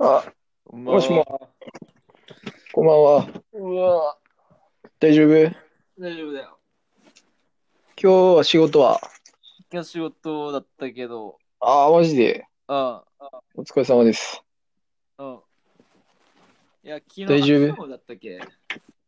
[0.00, 0.32] あ、
[0.72, 1.24] まもしも
[2.72, 3.28] こんばんは。
[3.52, 4.16] うわ
[5.00, 5.36] 大丈夫？
[5.36, 5.56] 今
[5.98, 6.58] 大丈夫だよ。
[7.96, 9.00] 日は仕事は？
[9.72, 12.46] 今日仕事だったけど、ああ、マジで？
[12.68, 13.02] あ
[13.56, 14.40] お疲れ様です。
[15.16, 15.40] あ、うん。
[16.84, 17.68] いや、昨日、大丈夫？
[17.70, 18.40] 昨日だったっけ？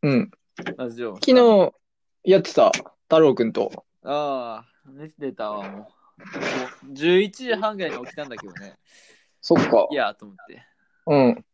[0.03, 0.31] うん。
[0.77, 1.15] ラジオ。
[1.15, 1.73] 昨日、
[2.25, 2.73] やってた？
[3.05, 3.85] 太郎くんと。
[4.03, 5.81] ああ、寝てたわ、もう。
[5.83, 5.89] も
[6.89, 8.77] う11時半ぐらいに起きたんだけどね。
[9.41, 9.95] そっかい。
[9.95, 10.67] や、と思って。
[11.07, 11.45] うん。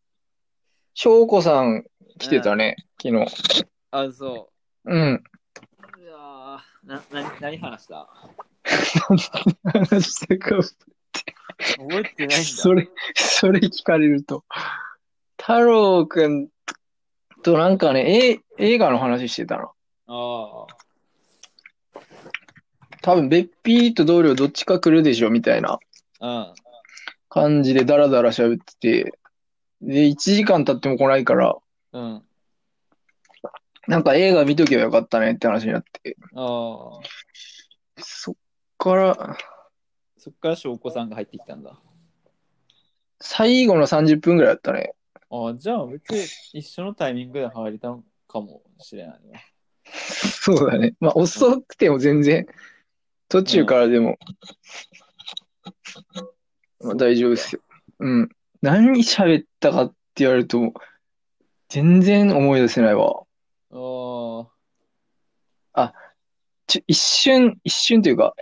[0.94, 1.84] 翔子さん
[2.18, 3.26] 来てたね、昨日。
[3.90, 4.50] あ、そ
[4.84, 5.14] うん。
[5.14, 6.00] う。
[6.00, 8.08] いやーな、な、何話した？
[9.64, 12.36] 話したか覚えてないんだ。
[12.36, 14.44] それ、それ聞かれると。
[15.38, 16.49] 太郎くん
[17.43, 19.71] となんかね、え映画の話してたな。
[20.08, 20.66] あ
[23.02, 25.79] 多分、べっぴーと同僚どっちか来るでしょ、みたいな
[26.21, 26.54] あ、
[27.29, 29.18] 感じでダラダラ喋ってて、
[29.80, 31.57] で、1時間経っても来ないから、
[31.93, 32.03] うん。
[32.03, 32.22] うん。
[33.88, 37.00] なんか映画見とけばよかったねって話になって、ああ。
[37.98, 38.34] そっ
[38.78, 39.36] から、
[40.19, 41.78] そっから証拠さんが入ってきたんだ。
[43.20, 44.94] 最後の30分ぐらいだったね。
[45.30, 49.44] ああ、じゃあ別に一緒のタイミングで入れたのかもしれないね。
[49.84, 50.94] そうだね。
[51.00, 52.47] まあ、遅くても全然、
[53.28, 54.19] 途中からでも、
[56.80, 57.62] まあ、大丈夫ですよ。
[58.00, 58.28] うん。
[58.62, 60.72] 何喋ったかって言われると、
[61.68, 63.22] 全然思い出せないわ。
[65.72, 65.92] あ
[66.66, 68.34] ちょ、一瞬、一瞬というか、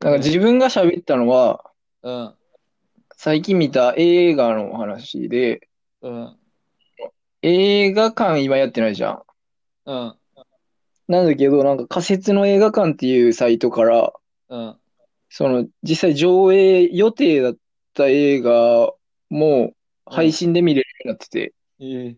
[0.00, 1.64] なんか自分が喋ったのは、
[2.02, 2.34] あ、うん。
[3.16, 5.68] 最近見た映画の話で、
[6.00, 6.36] うん。
[7.42, 9.22] 映画館今やってないじゃん。
[9.86, 10.16] うん。
[11.08, 14.12] なんだけど、なんか仮設の映画館っていうサイトから、
[14.48, 14.76] うん。
[15.28, 17.56] その実際上映予定だっ
[17.94, 18.92] た映画
[19.32, 19.72] も
[20.06, 22.16] 配信で見れるようになってて、ええ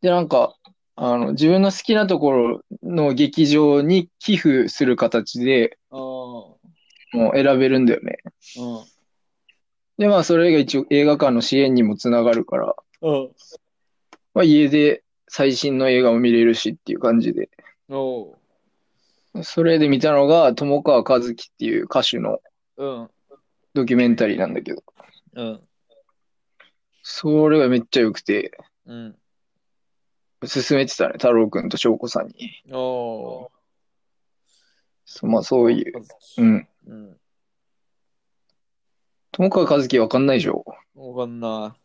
[0.00, 0.54] で、なんか、
[0.96, 5.98] あの、自分の好きなところの劇場に寄付する形でああ。
[5.98, 8.18] もう選べるんだよね。
[8.58, 8.84] うん。
[9.96, 13.30] で、まあ、それが一応映画館の支援にもつながるから、うん。
[14.34, 17.48] まあ、家で最新の映画も見れるしっていう感じで。
[17.88, 18.36] おう。
[19.42, 22.40] それで見たのが、友川一樹っていう歌手の
[22.76, 23.10] うん。
[23.72, 24.82] ドキュメンタリーなんだけど、
[25.34, 25.60] うん。
[27.06, 28.56] それがめっちゃ良くて、
[28.86, 29.16] うん。
[30.40, 32.62] 勧めてたね、太郎くんと翔子さんに。
[32.72, 33.48] おう。
[35.04, 36.02] そうまあ、そういう。
[36.38, 36.68] うん。
[36.86, 37.20] うん。
[39.32, 40.64] 友川一樹わかんないでしょ？
[40.94, 41.76] わかんな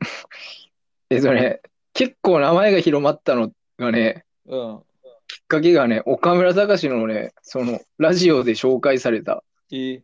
[1.10, 1.60] えっとね、
[1.92, 4.50] 結構名前が広まったのがね、い。
[4.50, 4.82] うん。
[5.28, 10.02] きっかけがね、岡村隆史のね、その、ラジオで紹介されたええ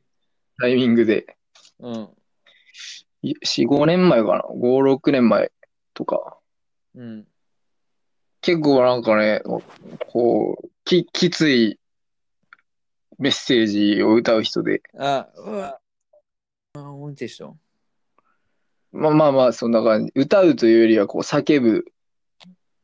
[0.58, 1.34] タイミングで、
[1.78, 2.10] うん。
[3.22, 5.50] い4、5年前かな ?5、6年前
[5.94, 6.38] とか。
[6.94, 7.26] うん。
[8.40, 9.42] 結構なんかね、
[10.12, 11.78] こう、き、きつい
[13.18, 14.82] メッセージを歌う人で。
[14.98, 15.80] あ、うわ。
[16.74, 17.56] あ、うんちでしょ。
[18.92, 20.12] まあまあまあ、そんな感じ。
[20.14, 21.84] 歌うというよりは、こう、叫ぶ、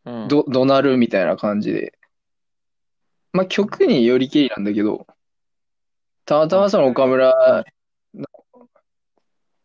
[0.04, 0.28] うん。
[0.28, 1.98] ど、怒鳴るみたいな感じで。
[3.32, 5.06] まあ曲によりけりなんだけど、
[6.24, 7.64] たまたまその岡村の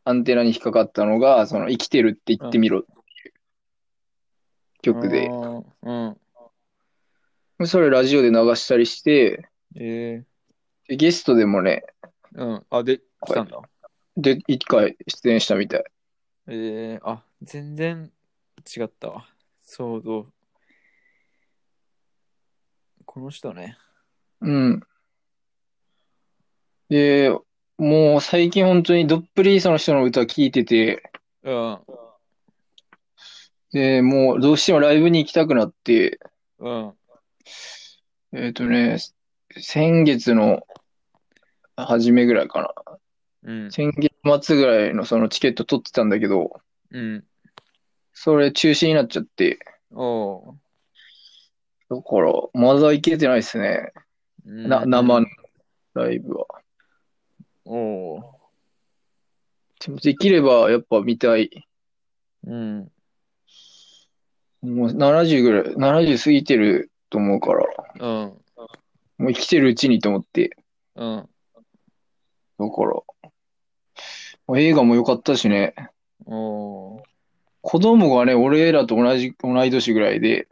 [0.03, 3.33] アンテナに引っかかったのが、その生きてるって言ってみろっていう
[4.81, 5.61] 曲で、あ
[7.59, 7.67] うん。
[7.67, 10.25] それラジオで流したりして、ええ
[10.87, 11.83] でゲストでもね、
[12.33, 12.65] うん。
[12.69, 13.61] あ、で、来たんだ。
[14.17, 15.83] で、一回出演したみたい。
[16.47, 18.11] ええあ、全然
[18.75, 19.27] 違ったわ。
[19.61, 20.25] 想像。
[23.05, 23.77] この人ね。
[24.41, 24.81] うん。
[26.89, 27.31] で、
[27.79, 31.01] もう最近本当にどっぷりその人の歌聴いてて、
[31.43, 31.79] うん。
[33.71, 36.19] で、もうどうしてもライブに行きたくなって、
[36.59, 36.93] うん。
[38.33, 38.97] えっとね、
[39.57, 40.67] 先月の
[41.77, 42.73] 初めぐらいかな。
[43.43, 43.71] うん。
[43.71, 44.11] 先月
[44.41, 46.59] 末ぐらいのそのチケット取ってたんだけど、
[46.91, 47.23] うん。
[48.11, 49.57] それ中止になっちゃって、
[49.91, 50.59] おう。
[51.89, 53.93] だから、まだ行けてないですね。
[54.43, 55.27] な、生の
[55.93, 56.58] ライブは。
[57.71, 58.21] おう。
[59.79, 61.67] でもできればやっぱ見たい。
[62.45, 62.91] うん。
[64.61, 67.65] もう70ぐらい、70過ぎてると思うから、
[67.99, 68.41] うん。
[69.19, 70.57] もう生きてるうちにと思って。
[70.95, 71.29] うん。
[72.57, 72.83] だか
[74.47, 75.75] ら、映画も良かったしね。
[76.25, 77.03] おう。
[77.61, 80.47] 子供がね、俺らと同じ、同い年ぐらいで、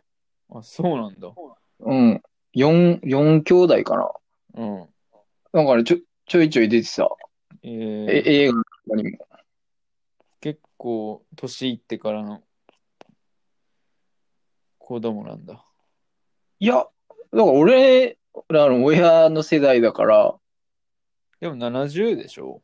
[0.54, 1.34] あ、そうなんだ。
[1.80, 2.22] うん、
[2.56, 4.12] 4、四兄弟かな。
[4.54, 4.88] うん。
[5.52, 5.98] なんかね、ちょ、
[6.28, 7.08] ちょいちょい出てさ、
[7.64, 9.28] ええ、ー、映画にも。
[10.42, 12.44] 結構年いってからの
[14.78, 15.64] 子供なんだ。
[16.60, 16.90] いや、だか
[17.32, 18.18] ら俺
[18.50, 20.36] らの親の世代だから、
[21.40, 22.62] でも70でしょ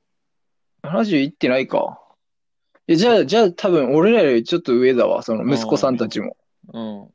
[0.84, 2.02] ？70いってないか。
[2.88, 6.36] え、じゃあ、じゃあ多分俺らよりちょっと上だわ、その息子さんたちも。
[6.74, 7.08] うん。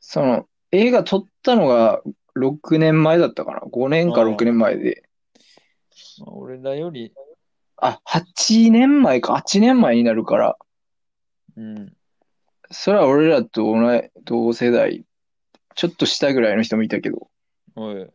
[0.00, 2.02] その、映画撮ったのが
[2.36, 3.60] 6年前だったかな。
[3.60, 5.04] 5年か6年前で。
[6.22, 7.12] まあ、俺らより、
[7.76, 9.34] あ、8年前か。
[9.34, 10.56] 8年前になるから。
[11.56, 11.92] うん。
[12.70, 15.04] それは俺らと同い、同世代。
[15.74, 17.28] ちょっと下ぐらいの人もいたけど。
[17.74, 18.08] おい。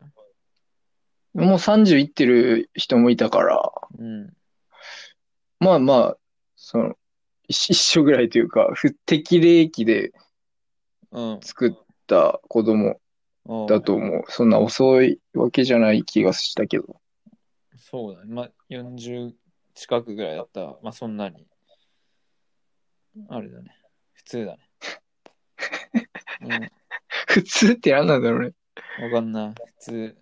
[1.33, 3.71] もう30いってる人もいたから。
[4.00, 4.33] うん。
[5.60, 6.18] まあまあ、
[6.56, 6.95] その、
[7.50, 10.13] 一一緒ぐらいというか、不適齢期で
[11.12, 11.39] うん。
[11.42, 11.74] 作っ
[12.07, 13.01] た子供
[13.68, 14.24] だと思う。
[14.30, 17.01] そんな遅いわけじゃない気がしたけど。
[17.89, 18.34] そうだね。
[18.34, 19.31] まあ、40
[19.74, 21.48] 近くぐらいだったら、まあ、そんなに。
[23.30, 23.72] あれだね。
[24.13, 24.57] 普通だ
[26.42, 26.72] ね。
[27.28, 28.51] 普通って何なんだろうね。
[29.00, 29.06] うん。
[29.06, 29.54] わかんない。
[29.54, 30.18] 普通。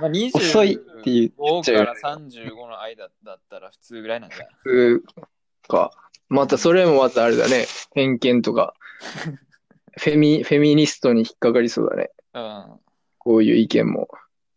[0.00, 4.48] まあ、20遅いって言っちゃう5から35の間だったら普通ぐらいなんじゃない？
[4.62, 5.90] 普通か。
[6.30, 7.66] またそれもまたあれだね。
[7.94, 8.74] 偏見とか。
[10.00, 12.10] フェミ、フェミニストに引っかかりそうだね。
[12.32, 12.80] うん。
[13.18, 14.08] こういう意見も。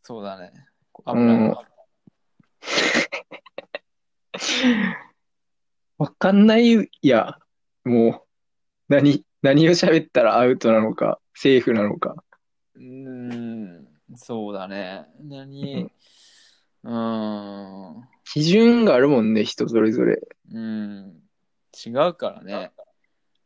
[0.01, 0.53] そうだね。
[1.07, 1.67] 危ないわ。
[5.97, 7.39] わかんないや。
[7.83, 8.21] もう、
[8.89, 12.15] 何、何を喋ったらアウトなのか、セーフなのか。
[12.75, 13.87] うーん。
[14.15, 15.05] そうだね。
[15.21, 15.89] 何
[16.83, 18.07] うーん。
[18.25, 20.19] 基準があるもんね、人それぞれ。
[20.51, 21.21] うん。
[21.85, 22.71] 違うからね。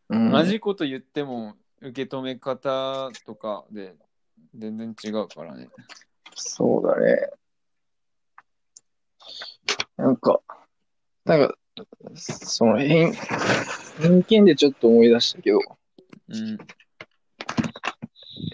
[0.10, 3.96] うん、同じこと言っても受け止め方とかで
[4.56, 5.69] 全然違うからね。
[6.36, 7.30] そうだね。
[10.01, 10.42] なんか、
[11.25, 11.56] なんか、
[12.15, 13.13] その偏、
[14.01, 15.59] 偏見でちょっと思い出したけど、
[16.27, 16.57] うん。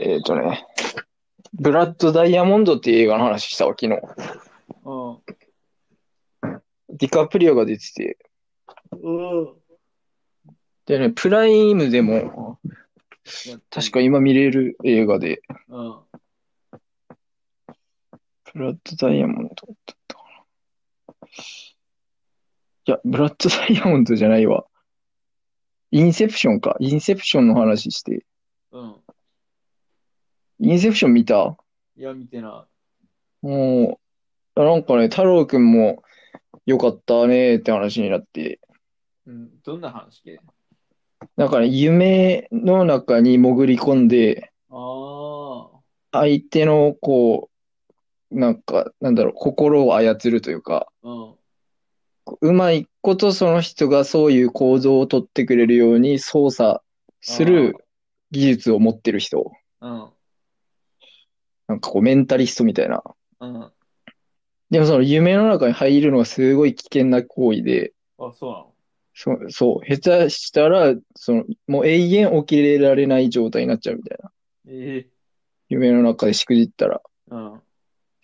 [0.01, 0.65] えっ、とね、
[1.53, 4.01] ブラッド・ダイヤモンドっていう映画の話したわ、昨日。
[4.83, 6.57] うん。
[6.89, 8.17] ディカプリオが出てて、
[8.91, 9.53] うん。
[10.85, 12.59] でね、プライムでも、
[13.69, 15.99] 確か今見れる映画で、うん。
[18.53, 19.55] ブラッド・ダイヤモンド。
[22.87, 24.65] いや、ブラッド・ダイヤモンドじゃないわ。
[25.91, 26.75] インセプションか。
[26.79, 28.25] インセプションの話して。
[28.71, 28.95] うん。
[30.59, 31.57] インセプション見た？
[31.95, 32.67] いや、見てな
[33.41, 33.99] も
[34.55, 36.03] う、なんかね、太郎くんも
[36.65, 38.59] よかったねって話になって、
[39.27, 39.31] い。
[39.31, 39.49] うん。
[39.63, 40.39] どんな話系？
[41.35, 45.69] なんかね、夢の中に潜り込んで、あ
[46.11, 47.56] 相手のこう、
[48.31, 51.09] なんか、なんだろう、心を操るというか、あ。
[51.09, 51.35] うん。
[52.41, 56.81] うまいことその人がそういう行動をとってくれるように操作
[57.21, 57.75] する
[58.31, 59.49] 技術を持ってる人。
[59.79, 60.09] うん。
[61.69, 63.01] なんかこうメンタリストみたいな。
[63.39, 63.71] うん。
[64.69, 68.73] でもその夢の中に入るのはすごい危険な行為で、あ、そうなの？
[69.13, 74.31] そう、そう、下手したら、その、もう永遠起きれられない状態になっちゃうみたいな。
[74.67, 75.09] ええ
[75.69, 77.01] 夢の中でしくじったら。
[77.29, 77.61] うん。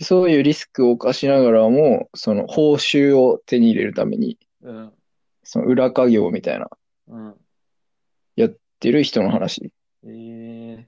[0.04, 4.94] そういうリスクを冒しながらも、その報酬を手に入れるために、うん。
[5.44, 6.70] その裏稼業みたいな、
[7.08, 7.36] うん。
[8.36, 9.74] やってる人の話。
[10.06, 10.88] え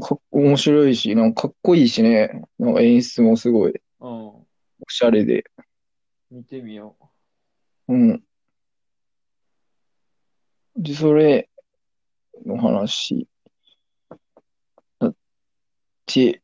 [0.00, 2.42] かっ面白いし、なんかかっこいいしね。
[2.58, 4.08] なんか演出もすごいうん。
[4.08, 4.46] お
[4.88, 5.44] しゃれで。
[6.30, 6.96] 見てみよ
[7.88, 8.22] うん。
[10.76, 11.48] で、それ
[12.44, 13.26] の話
[14.98, 15.14] だっ
[16.04, 16.42] て、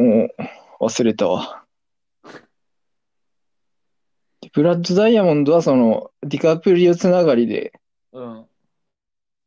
[0.00, 0.28] も
[0.80, 1.64] う忘れたわ。
[4.40, 7.72] でブラッド・ダイヤモンドはその、ディカプリオつながりで、
[8.12, 8.20] う。
[8.20, 8.46] うん。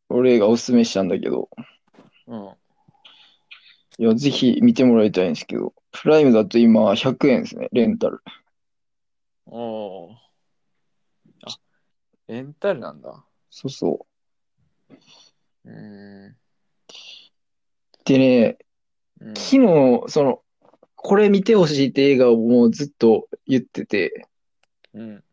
[0.09, 1.49] 俺がおすすめしたんだけど、
[2.27, 2.55] うん。
[3.99, 8.21] いや、ぜひ見てもらいたいんですけど、プライムだと今100円ですね、レンタル。
[9.45, 10.13] おー
[11.45, 11.57] あ、
[12.27, 13.23] レンタルなんだ。
[13.49, 14.07] そうそ
[15.65, 15.69] う。
[15.69, 16.35] うーん。
[18.05, 18.57] でね、
[19.19, 19.35] うん。
[19.35, 20.42] 昨日、その、
[21.05, 24.25] これ見てほしいって映画をもうずっと言ってて、
[24.93, 25.23] うん。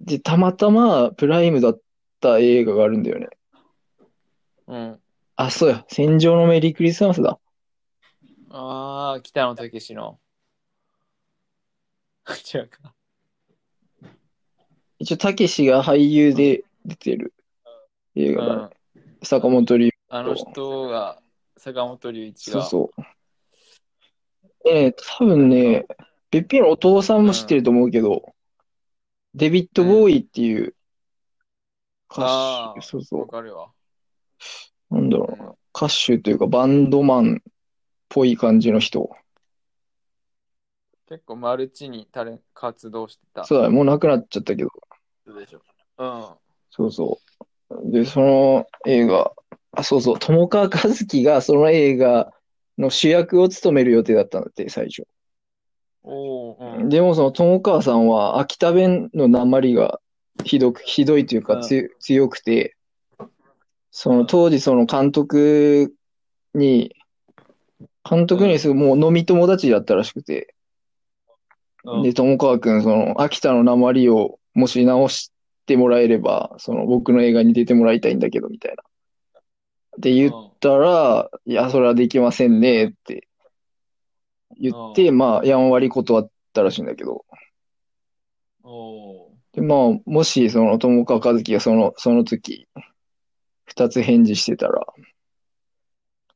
[0.00, 1.80] で、たまたまプライムだっ
[2.20, 3.28] た映画があるんだよね。
[4.66, 5.00] うん。
[5.36, 7.38] あ、そうや、戦場のメリークリスマスだ。
[8.50, 10.18] ああ、北野武の。
[12.52, 12.92] 違うか。
[14.98, 17.32] 一応、たけしが俳優で出てる
[18.16, 18.62] 映う画だね。
[18.64, 18.70] ん。
[19.22, 21.22] 坂本龍あの人が
[21.56, 22.62] 坂本龍一が。
[22.62, 23.15] そうそう。
[24.66, 25.86] でね、多分ね、
[26.32, 28.34] べっぴんのお父さんも知ってると思うけど、
[29.34, 30.74] デビッド・ボーイっていう
[32.10, 33.70] 歌手、あーそうそう、わかるわ。
[34.90, 37.52] なんだろうな、歌手というかバンドマンっ
[38.08, 39.08] ぽい感じの人。
[41.08, 43.44] 結構マルチにタレン活動してた。
[43.44, 44.70] そうだね、もう亡くなっちゃったけど、
[45.26, 45.60] うでしょ。
[45.98, 46.24] うん。
[46.70, 47.20] そうそ
[47.70, 47.90] う。
[47.92, 49.32] で、その映画、
[49.72, 52.32] あ、そうそう、友川一樹がその映画
[52.78, 55.06] の主役を務める予定だったんだって、最初。
[56.02, 56.88] おーうん。
[56.88, 60.00] でもその友川さんは秋田弁の訛りが
[60.44, 61.60] ひどく、ひどいというか
[61.98, 62.76] 強くて、
[63.90, 65.94] その当時その監督
[66.54, 66.94] に、
[68.08, 70.54] 監督にすぐもう飲み友達だったらしくて、
[71.84, 75.32] うんで、友川くん、その秋田の訛りをもし直し
[75.66, 78.82] てもらえれば、その僕の映画に出てもらいたいんだけど、みたいな。
[79.96, 83.26] って言ったら、いや、それはできませんね、って
[84.58, 87.24] 言って、うまあ、やんわり断ったらしいんだけど、
[88.62, 92.68] おで、まあ、もし、その、友川一樹がその、その時、
[93.64, 94.86] 二つ返事してたら、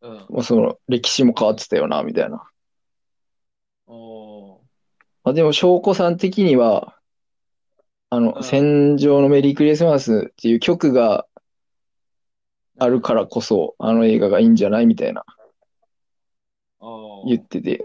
[0.03, 0.17] ーうん。
[0.31, 2.49] もうその、歴史も変わってたよな、みたいな。
[3.87, 4.59] おー。
[5.25, 6.97] まあ、でも、翔子さん的には、
[8.09, 8.45] あの、うん。
[8.45, 11.27] 戦場のメリークリスマスっていう曲が
[12.81, 15.25] あるからこそ、あの映画がいいんじゃないみたいな
[17.27, 17.85] 言ってて。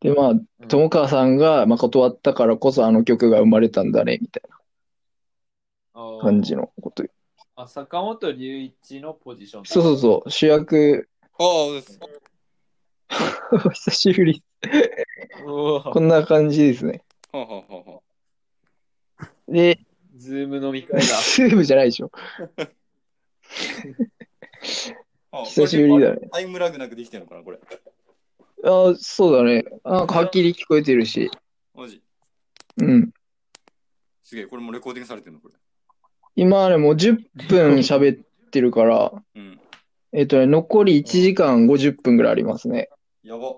[0.00, 4.42] で、まあ、うん友川さんが、まあ、断ったからこそあの曲が生まれたんだね、みたい
[5.94, 7.04] な感じのこと。
[7.56, 9.64] あ、坂本龍一のポジション。
[9.64, 12.00] そうそうそう、主役、ああ、です。
[13.74, 14.42] 久しぶり。
[15.44, 17.02] うわこんな感じですね。
[17.32, 18.02] はあ、はあはあは
[19.48, 19.78] で、
[20.14, 21.02] ズーム飲み会だ。
[21.18, 22.10] スープじゃないでしょ。
[25.32, 26.28] あ、久しぶりだね。
[26.30, 27.58] タイムラグなくできてるのかな、これ。
[28.64, 29.64] あ、そうだね。
[29.84, 31.30] なんかはっきり聞こえてるし。
[31.74, 32.02] マジ？
[32.76, 33.12] うん。
[34.22, 35.54] すげえ、これもレコーディングされてるの、これ。
[36.36, 37.18] 今ね、もう10
[37.48, 39.60] 分喋ってるから、うん。
[40.12, 42.88] えっとね、残り1時間50分ぐらいありますね。
[43.22, 43.56] やば。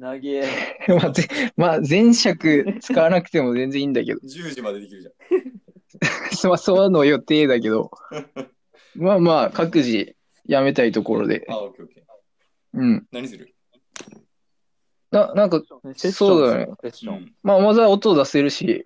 [0.00, 0.44] 投げ。
[0.88, 4.20] まあ、ぜまあ、前尺使わなくても全然いいんだけど。
[4.20, 5.14] 10時までできるじゃん。
[6.48, 7.90] まあ、そうの予定だけど。
[8.98, 11.46] まあまあ、各自やめたいところで。
[11.48, 12.04] あ、オッケーオッケー。
[12.74, 13.06] うん。
[13.12, 13.54] 何する？
[15.10, 15.80] な、なんか、そう
[16.50, 16.66] だね。
[16.80, 17.16] セッション。
[17.16, 17.34] うん。
[17.42, 18.84] まあ、まずは音出せるし、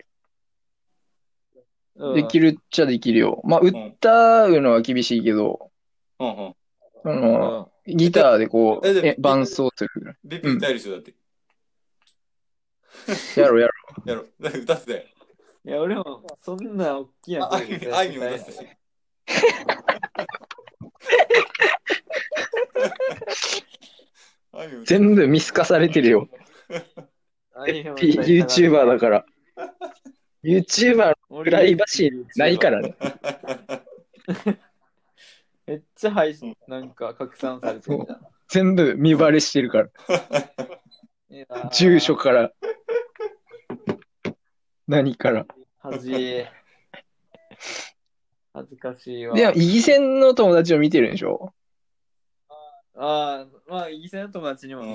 [1.97, 3.41] うんできるっちゃできるよ。
[3.45, 5.71] まあ、歌うのは厳しいけど、
[6.19, 6.55] はんはん。
[7.05, 10.17] あうの、んギターでこう、えでえ伴奏する。
[10.25, 11.15] ベッピー歌える人だって。
[13.37, 13.73] やろうやろ
[14.07, 14.25] やろ。
[14.41, 15.03] 歌ってたよ。
[15.65, 18.67] いや、俺もそんな大きなああいみょんあいみょん歌ってたし。
[24.85, 26.29] 全部見透かされてるよ。
[27.57, 29.25] YouTuber だから。
[30.45, 32.95] YouTuber のプライバシーないからね。
[35.67, 38.07] めっちゃ配信、なんか拡散されてる。
[38.49, 39.91] 全部見バレしてるから。
[41.73, 42.53] 住所から。
[44.87, 45.47] 何から。
[45.79, 46.45] 恥。
[48.55, 49.35] 恥ずかしいわ。
[49.37, 51.53] でも、イギセンの友達を見てるんでしょ？
[52.95, 54.89] ああ、まあ、イギセンの友達にもうん。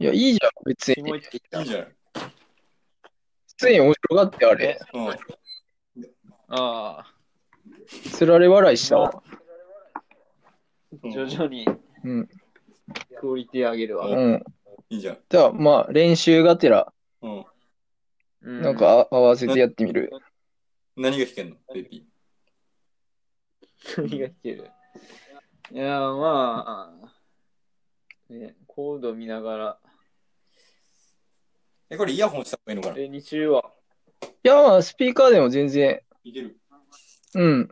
[0.00, 0.94] いや、いいじゃん、別に。
[0.96, 1.84] キモいって言ったいいじゃん。
[1.84, 4.80] 普通に面白がってあれ。
[4.92, 5.08] うん。
[5.08, 5.14] あ
[6.48, 7.14] あ、
[8.12, 9.22] つられ笑いしたわ。
[11.04, 11.68] 徐々に
[12.04, 12.28] うん。
[13.20, 14.06] クオリティ上げるわ。
[14.06, 14.42] うん。
[14.88, 15.18] いいじゃん。
[15.28, 17.44] じゃあ、まあ、練習がてら、うん。
[18.42, 20.10] うなん、かあ合わせてやってみる。
[20.96, 21.56] 何が弾けんの？
[21.74, 22.06] ベッピ
[23.96, 24.70] 何が弾ける？
[25.72, 26.92] いや、ま
[28.30, 31.94] あ、ね、コード見ながら、ー。
[31.94, 32.98] え、これイヤホンした方がいいのかな？
[32.98, 33.72] え、2週は、
[34.22, 36.58] いや、まあ、スピーカーでも全然、いける。
[37.34, 37.68] うん。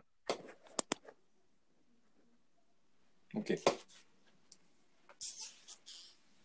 [3.35, 3.59] オッケー。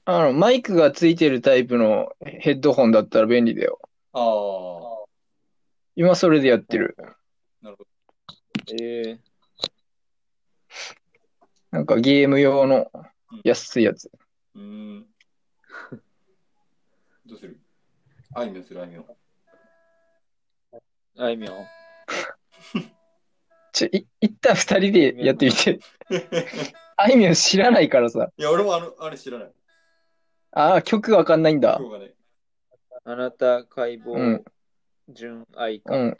[0.06, 3.80] あの、マイクがついてるタイプのヘッドホンだったら便利だよ。
[4.12, 4.93] ああ。
[5.96, 6.96] 今それでやってる。
[7.62, 7.90] なるほど。
[8.82, 9.18] えー、
[11.70, 12.90] なんかゲーム用の
[13.44, 14.10] 安いやつ。
[14.54, 15.06] うーん。
[17.26, 17.58] どうする？
[18.34, 19.06] あいみょんするあいみょん。
[21.16, 21.66] あいみょん？
[23.72, 25.78] ちょ、い、一旦二人でやってみて。
[26.96, 28.32] あいみょん知らないからさ。
[28.36, 29.52] いや、俺もあの、あれ知らない。
[30.52, 31.78] ああ、曲わかんないんだ。
[31.78, 32.14] ね。
[33.04, 34.44] あなた解剖、うん
[35.08, 35.96] 純愛か。
[35.96, 36.18] うん。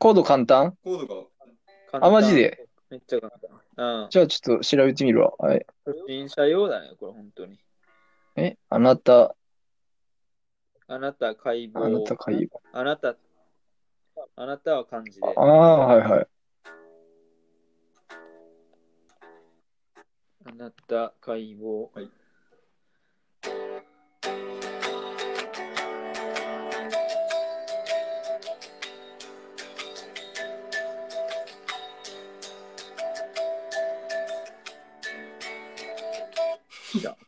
[0.00, 0.76] コード簡単？
[0.82, 1.28] コードが、
[1.90, 2.66] 簡単あ、マジで？
[2.90, 3.32] めっちゃ簡
[3.76, 4.02] 単。
[4.02, 4.10] うん。
[4.10, 5.32] じゃあちょっと調べてみるわ。
[5.38, 5.64] はい。
[5.86, 7.58] 初心者用だね、これ、本当に。
[8.36, 9.36] え、あなた、
[10.86, 12.02] あなた解あな剖。
[12.02, 12.48] た解剖。
[12.72, 13.16] あなた、
[14.36, 15.26] あなたは漢字で。
[15.26, 16.26] ああ、はいはい。
[20.46, 21.88] あなた解剖。
[21.94, 22.10] はい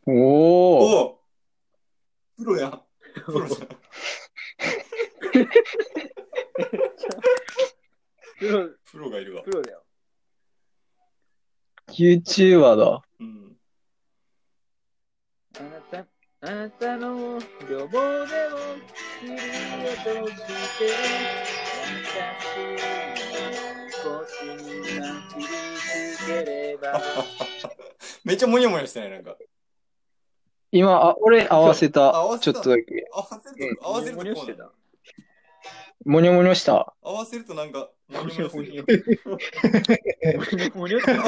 [0.08, 1.20] おお。
[2.36, 2.80] プロやん。
[3.24, 3.68] プロじゃん。
[8.38, 9.50] プロ、プロがいるわプ。
[9.50, 9.82] ロだよ。
[11.88, 13.02] YouTuber だ。
[13.18, 13.56] うん。
[15.58, 16.06] あなた、
[16.42, 18.58] あなたの予防でも
[19.20, 20.86] 切り落として、
[22.12, 22.76] 私
[24.04, 25.46] の腰にな切り
[26.16, 27.00] つければ。
[28.24, 29.36] めっちゃモニャモニャしてないなんか。
[30.76, 32.38] 今、あ、俺合わせ合たわ。
[32.38, 33.06] せたちょっとだけ。
[33.12, 34.72] 合わせると、合わせるとこうなのしてた。
[36.04, 36.94] もにょもにょした。
[37.02, 40.70] 合わせるとなんか、モニャモニャする。
[40.74, 41.20] もにょって合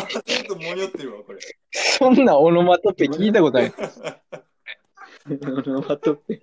[0.00, 1.38] わせるとモニョってるわ、これ。
[1.70, 3.72] そんなオノマトペ聞いたことない。
[5.28, 5.30] オ
[5.70, 6.40] ノマトペ。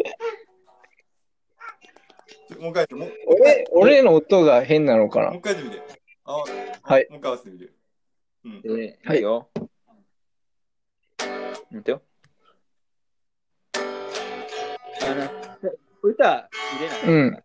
[2.60, 5.82] もう一回もう俺、俺の音が変なのかもうな一回やってみて。
[6.26, 6.44] あ
[6.82, 7.08] はい。
[7.10, 7.70] もう一回合わせてみて。
[8.46, 8.62] うん。
[8.62, 9.50] で、はいよ。
[11.74, 12.02] 見てよ。
[13.76, 15.30] あな
[16.04, 16.50] 歌入
[16.80, 17.02] れない？
[17.08, 17.44] うん。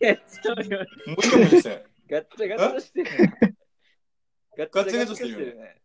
[0.00, 1.84] えちょっと待ってモニャモニャしてない。
[2.10, 3.38] ガッチャガチャしてるね。
[4.58, 5.80] ガッガチャガチャしてるよねね。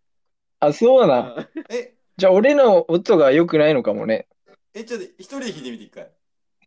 [0.60, 1.34] あ、そうな。
[1.36, 4.28] うんえ、じゃあ俺の音が良くないのかもね。
[4.74, 6.12] え、ちょっと一人で弾いてみて、一回。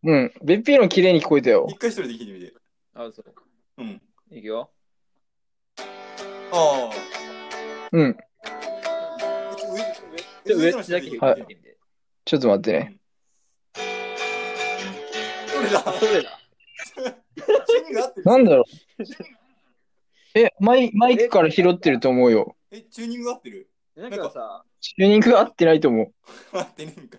[0.04, 0.32] うん。
[0.42, 1.76] べっぴーの綺麗に聞こえたよ一。
[1.78, 2.52] 回一人で弾いてみて。
[2.94, 3.34] あ、そう。
[3.78, 4.02] うん。
[4.30, 4.70] いくよ。
[5.78, 5.82] あ
[6.52, 6.90] あ。
[7.92, 8.16] うん。
[10.44, 11.78] ちょ、上だけはい弾いてみて。
[12.24, 12.96] ちょっと待ってね。
[15.54, 16.38] どれだあ、それだ。
[16.94, 18.64] チューニング合ってるなんだろう。
[20.38, 22.56] え、マイマイクから拾ってると思うよ。
[22.70, 23.68] え、チューニング合ってる？
[23.94, 26.12] なんかさ、チューニング合ってないと思う。
[26.58, 27.18] 合ってねえんか。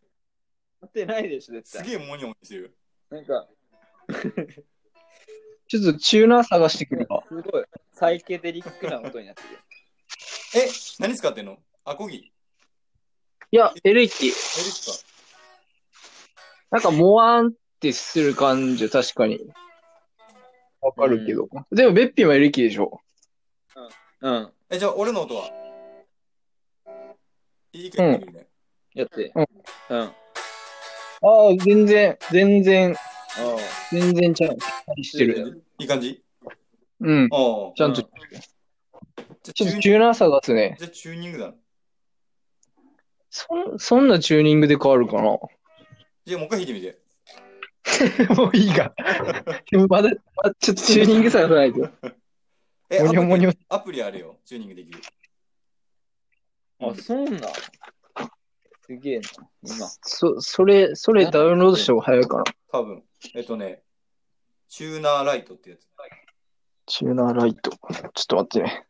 [0.83, 1.87] 合ってないでしょ、絶す対。
[1.87, 2.75] げえモニョモニョしてる。
[3.09, 3.47] なんか、
[5.67, 7.23] ちょっとチューナー探してくるわ。
[7.27, 9.49] すごい、サイケデリックな音になってる。
[10.61, 10.67] え、
[10.99, 11.57] 何使ってんの？
[11.85, 12.17] アコギ？
[12.17, 12.19] エ
[13.51, 14.27] いや、エレキ。
[14.27, 14.91] レキか。
[16.71, 19.39] なんか、モワンってする感じは確かに。
[20.81, 21.47] わかるけど。
[21.71, 22.99] でも、べっぴーもエレキでしょ。
[24.21, 24.53] うん。
[24.69, 25.49] え、じゃあ俺の音は？
[27.71, 28.47] いいかやってみるね。
[28.93, 29.31] やって。
[29.35, 29.47] うん
[29.89, 30.11] うん。
[31.25, 32.97] ああ、全然、全然、あ
[33.91, 34.65] 全然ちゃんと
[35.01, 35.63] してる。
[35.79, 36.21] いい感じ？
[36.99, 37.29] うん。
[37.31, 37.73] ああ。
[37.75, 38.09] ちゃんと、ちょっ
[39.41, 40.75] とチューナー探すね。
[40.77, 41.53] じゃあチューニングだな。
[43.29, 45.37] そん、そんなチューニングで変わるかな？
[46.25, 46.99] じゃあもう一回弾いてみて。
[48.35, 48.93] もういいが。
[49.71, 51.89] でもまだ、まだちょっとチューニング探さないと。
[52.89, 53.51] え、もにょもにょ。
[53.69, 54.39] アプリあるよ。
[54.45, 54.99] チューニングできる。
[56.79, 56.89] あ。
[56.89, 57.41] あ、そうなん。
[58.93, 59.21] すげえな。
[59.63, 59.87] 今。
[60.03, 62.43] そ、それ、それダウンロードした方が早いかな。
[62.71, 63.03] 多分。
[63.35, 63.81] えっとね、
[64.67, 65.87] チューナーライトってやつ。
[66.85, 67.71] チューナーライト。
[67.71, 68.85] ちょっと待ってね。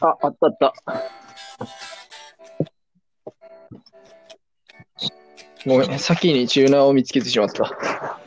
[0.00, 0.74] あ、あったあった。
[5.66, 8.18] ごめん、先にチューナーを見つけてしまった。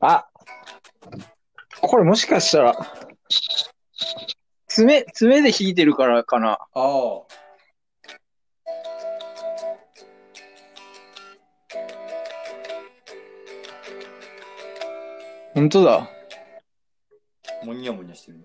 [0.00, 0.26] あ、
[1.80, 2.97] これもしかしたら、
[4.78, 6.50] 爪、爪で弾いてるからかな。
[6.52, 7.22] ああ。
[15.52, 16.08] 本当だ。
[17.64, 18.38] モニャモニャしてる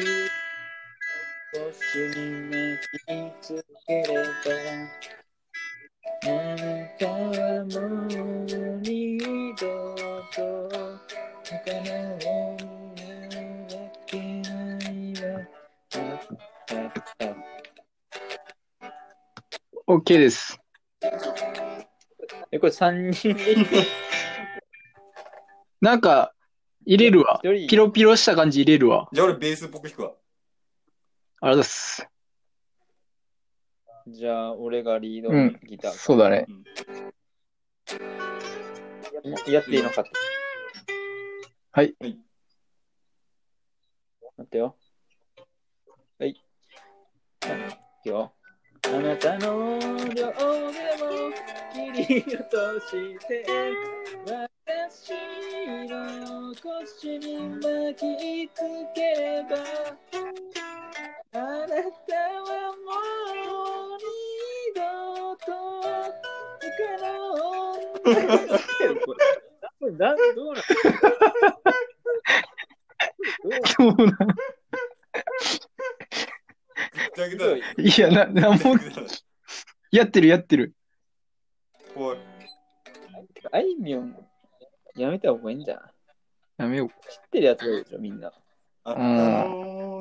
[0.00, 0.30] 私
[1.52, 1.60] 腰
[3.08, 4.22] につければ
[6.22, 8.08] あなたはもう
[8.80, 9.18] 二
[9.56, 9.66] 度
[10.32, 10.70] と
[11.44, 12.24] 他の女
[13.68, 14.48] だけな
[14.88, 15.12] い
[20.18, 20.58] です。
[22.50, 23.56] え、これ3人で
[25.82, 26.32] なんか、
[26.90, 27.40] 入れるわ。
[27.44, 29.08] 一人ピロピロした感じ入れるわ。
[29.12, 30.12] じゃあ俺ベースっぽく弾くわ。
[31.40, 32.04] あれです。
[34.08, 35.92] じゃあ、俺がリードうんギター。
[35.92, 36.46] そうだね。
[39.46, 40.10] やっていいのかって。
[41.70, 41.94] はい。
[42.00, 42.18] はい
[44.36, 44.76] 待ってよ。
[46.18, 46.30] はい。
[46.30, 46.34] い
[48.04, 48.34] いよ。
[48.86, 50.32] あなたの両腕も
[51.72, 53.46] 切り落として
[54.90, 55.12] 私
[55.88, 58.58] の腰に巻きつ
[58.92, 59.54] ければ
[61.32, 62.90] あなたはも
[63.30, 64.82] う二度
[65.36, 65.48] と
[69.80, 70.50] などうなのど
[73.90, 74.16] うなん
[77.78, 78.76] いや、な、なんも、
[79.92, 80.74] やってるやってる。
[81.94, 82.18] おい、
[83.52, 84.29] あいみょん、
[85.00, 85.80] やめた方がいいんじゃん。
[86.58, 86.88] やめよう。
[86.88, 86.94] 知っ
[87.30, 88.32] てるやつがいるでしょ、みんな。
[88.84, 88.94] あ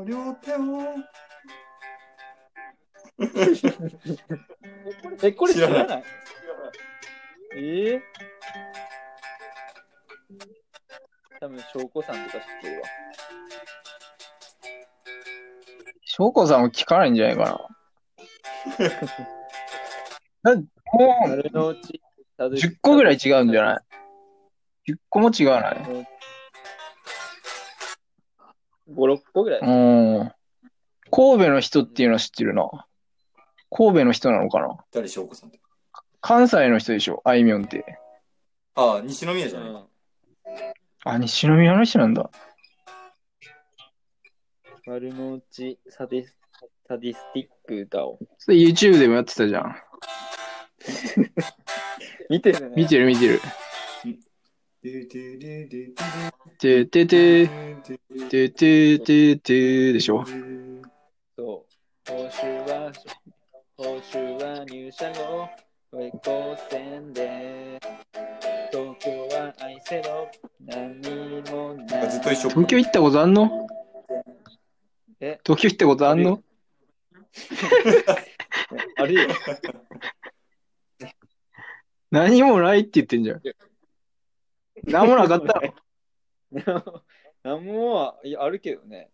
[0.06, 0.60] 両手を。
[5.24, 5.80] え、これ知知らない？
[5.80, 6.04] らない
[7.56, 8.02] ええ
[11.40, 12.88] 多分、翔子さんとか知ってるわ。
[16.04, 17.70] 翔子さんも聞かないんじゃないか
[20.44, 20.44] な。
[20.56, 20.64] だも
[21.28, 21.32] う、
[22.54, 23.80] 10個ぐらい違うんじゃない？
[24.94, 25.76] ?10 個も違わない
[28.90, 29.60] ?5、6個ぐらい。
[29.62, 29.66] う
[30.24, 30.32] ん。
[31.12, 32.70] 神戸の人っていうのは知ってるな。
[33.72, 34.78] 神戸の人なのかな？
[34.92, 35.60] 誰翔子さんって。
[36.22, 37.22] 関西の人でしょ？
[37.26, 38.00] あいみょんって。
[38.76, 39.70] ああ、西宮じゃない。
[39.70, 39.84] うん
[41.06, 42.30] あ、西宮の人なんだ。
[44.86, 46.36] 丸の内サディス
[46.88, 48.20] サディスティック歌を。
[48.38, 49.76] それ YouTube でもやってたじゃん。
[52.30, 52.76] 見てるね。
[52.76, 53.40] 見てる見てる。
[54.82, 55.92] でででで
[56.58, 57.48] ててて、
[58.30, 60.24] ててててでしょ？
[61.38, 61.66] そ
[62.08, 62.12] う。
[62.12, 62.92] 報酬は、
[63.76, 65.50] 報酬は入社後、
[65.92, 67.78] 高校生で、
[68.72, 70.32] 東京は愛せろ、
[70.66, 71.02] 何
[71.52, 72.10] もない。
[72.12, 72.50] ずっと一緒。
[72.50, 73.68] 東京行ったことあんの
[75.20, 76.42] え、東京行ったことあんの？
[78.96, 79.28] あるよ。
[82.12, 83.42] 何もないって言ってんじゃん。
[84.86, 85.62] 何もなかった
[86.72, 87.04] の
[87.44, 89.10] 何もはいやあるけどね。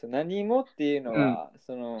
[0.00, 2.00] そう何もっていうのは、その、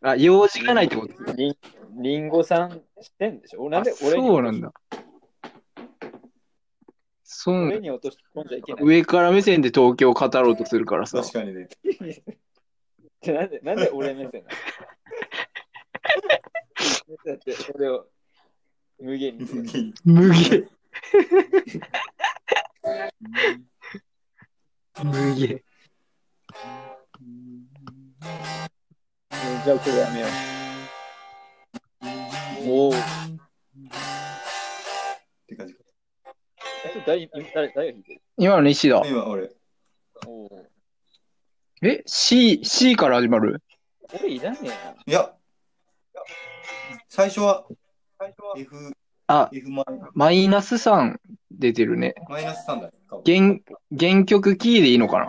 [0.00, 1.32] あ、用事がないってこと？
[1.34, 1.56] りん
[2.02, 2.80] りんごさん知っ
[3.18, 3.68] てんでしょ？
[3.68, 4.72] なんであ俺にそうなんだ。
[7.22, 8.84] そう俺に落とし込んじゃいけない。
[8.84, 11.20] 上から目線で東京を語ろうとするからさ。
[11.20, 11.68] 確かにね。
[13.22, 14.56] じゃあなんで、なんで俺目線なの？
[17.26, 18.06] だって俺を
[19.00, 19.64] 無限にする。
[20.04, 20.68] 無限。
[25.04, 25.62] 無限。
[29.64, 30.30] じゃあこれやめよう。
[32.68, 32.90] おお。
[32.90, 32.94] っ
[35.46, 35.80] て感じか。
[37.06, 39.02] 誰、誰、誰が弾いてる今の西だ。
[39.04, 39.50] 今俺。
[40.26, 40.66] おお。
[41.82, 43.62] え ?C、C から始まる
[44.14, 44.66] 俺いらねえ。
[44.68, 44.74] な。
[45.06, 45.34] いや、
[47.08, 47.66] 最初は
[48.56, 48.92] F、
[49.28, 51.16] あ、F マイマイナス3
[51.50, 52.14] 出てるね。
[52.28, 52.90] マイナス3だ。
[53.24, 53.58] 原、
[53.98, 55.26] 原曲キーでいいのかな？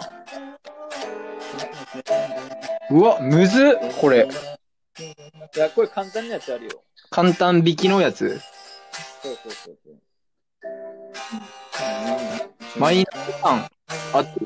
[2.92, 4.28] うわ、むずっこれ。
[5.56, 6.84] いや、これ簡単なやつあるよ。
[7.10, 8.40] 簡単引きのやつ。
[9.24, 9.96] そうそうそうそう。
[12.80, 13.68] マイナス3。
[14.14, 14.46] あってる。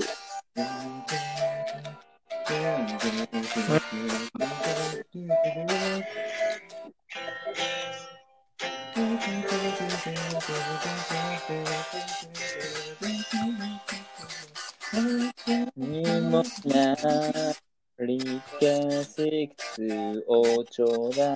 [9.12, 9.62] に。
[16.32, 16.95] もな
[18.06, 21.36] りかせつおちょうだい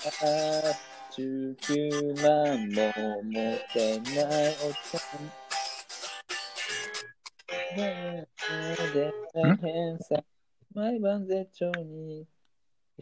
[1.17, 3.33] 19万も持
[3.73, 5.25] てないおちゃん
[7.77, 10.23] ねえで大変さ
[10.73, 12.27] 毎晩絶頂に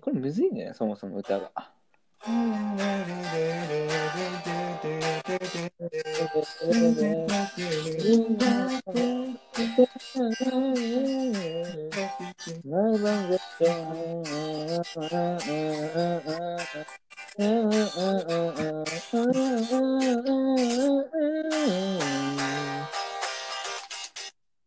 [0.02, 1.73] これむずいねそもそも歌が。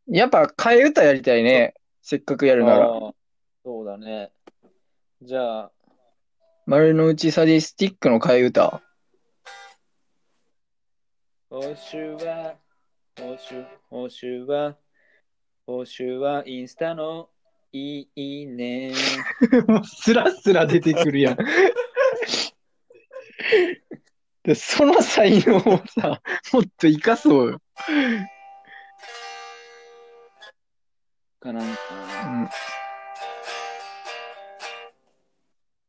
[0.08, 1.72] やっぱ替え歌やりたいね。
[2.02, 2.86] せっかくやるなら。
[3.64, 4.30] そうだね。
[5.22, 5.70] じゃあ、
[6.68, 8.82] 丸の内サディスティックの替え歌。
[11.48, 12.56] 報酬は、
[13.16, 14.76] 報酬、報酬は、
[15.64, 17.28] 報酬はインスタの
[17.70, 18.90] いいね。
[19.68, 21.36] もうスラスラ出てくるやん。
[24.42, 26.20] でその才能をさ、
[26.52, 27.60] もっと生かそうよ。
[31.38, 32.40] かなんかな。
[32.40, 32.48] うん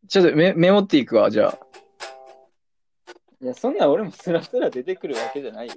[0.07, 1.59] ちょっとメメモっていくわ、じゃあ。
[3.41, 5.73] いや、そんな俺もスラスラ出てくるわけじゃないよ。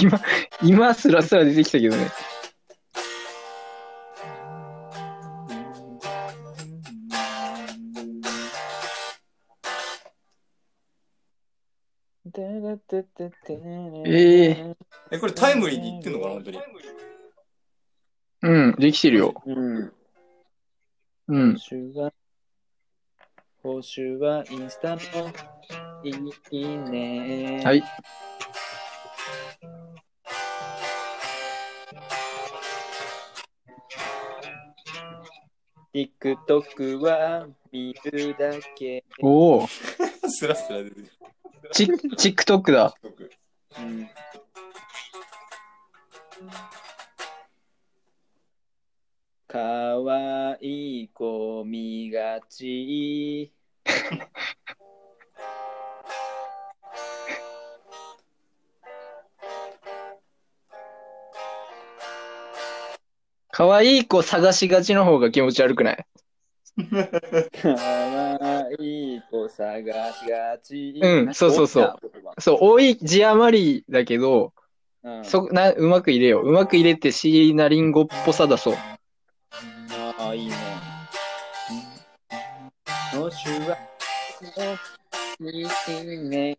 [0.00, 0.20] 今、
[0.62, 2.10] 今スラスラ出てきたけどね。
[14.04, 14.74] え
[15.10, 16.58] え、これタイムリーに言ってんのかな、本当に？
[18.42, 19.34] うん、できてるよ。
[19.46, 19.76] うん。
[19.86, 19.92] う
[21.28, 21.56] 報ん。
[23.62, 25.00] 報酬はインスタの
[26.02, 26.10] い
[26.50, 27.62] いね。
[27.64, 27.84] はい。
[35.94, 39.04] TikTok は見るだけ。
[39.22, 39.66] おお、
[40.26, 41.10] スラスラ出てくる。
[41.70, 42.92] チチックトックだ。
[43.78, 44.08] うん
[49.52, 53.52] かわいい子見がち。
[63.50, 65.98] 可愛い子探しがちの方が気持ち悪くない？
[67.60, 70.98] かわいい子探しがち。
[71.02, 71.94] うんそうそうそう。
[72.38, 74.54] そう、多い字余りだけど、
[75.04, 76.48] うん、そなうまく入れよう。
[76.48, 78.76] うまく入れて椎名林檎っぽさ出そう。
[80.34, 80.54] いいね。
[83.14, 84.78] は、
[85.40, 86.58] いいね。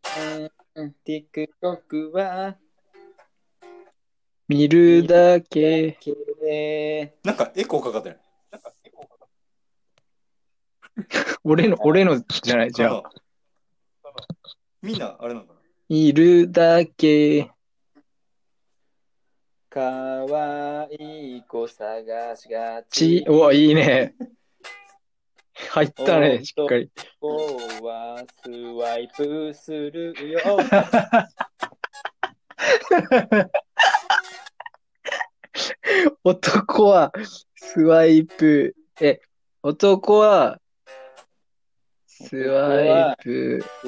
[1.05, 2.57] TikTok は、
[4.47, 5.97] 見るだけ。
[5.99, 8.19] けなんかエコーかかってない。
[11.43, 13.03] 俺の、俺のじゃない、じゃあ。
[14.81, 15.59] みんな、あれなのかな
[15.89, 17.52] 見るだけ。
[19.73, 22.03] かわいい子探
[22.35, 24.13] しがちち。、おいいね。
[25.71, 26.91] 入ったおね、っしっかり。
[27.19, 30.39] 子はスワイプするよ。
[36.23, 37.11] 男は
[37.55, 39.21] スワイプ、え、
[39.63, 40.59] 男は
[42.05, 43.87] スワイプ、ス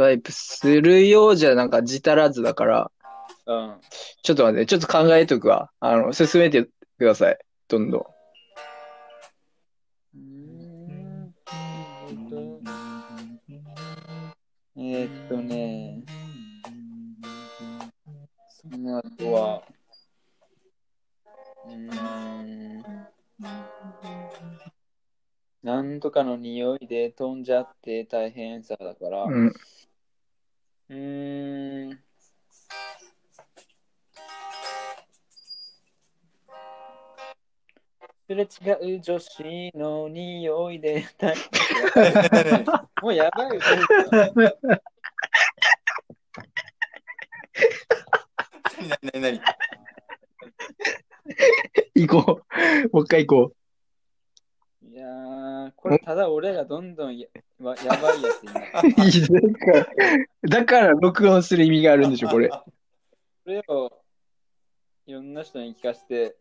[0.00, 2.90] ワイプするようじゃなんか字足らずだから、
[3.46, 3.80] うん。
[4.22, 5.70] ちょっと待って、ちょっと考えとくわ。
[5.80, 6.64] あの、進めて
[6.98, 7.38] ください。
[7.68, 8.00] どんどん。
[10.14, 11.34] うーん
[14.78, 16.02] えーっとね、
[18.48, 19.62] その後は、
[21.66, 22.82] うーん、
[25.62, 29.54] なんとかの匂いで飛んじゃって大変さだから、う
[30.88, 30.96] うん。
[30.96, 31.98] ーん、
[38.28, 43.60] すれ違う女子の匂いで大変さもうやばいよ。
[49.12, 49.40] 何何何？
[51.94, 52.90] 行こう。
[52.92, 57.26] もう一回行こいやー、これただ俺がどんどんや
[57.60, 58.90] わやばいやつになってう。
[59.06, 59.86] いいだから、
[60.48, 62.48] だから録音する意味があるんでしょ、これ。
[62.48, 62.64] こ
[63.46, 64.02] れを
[65.06, 66.36] いろんな人に聞かせて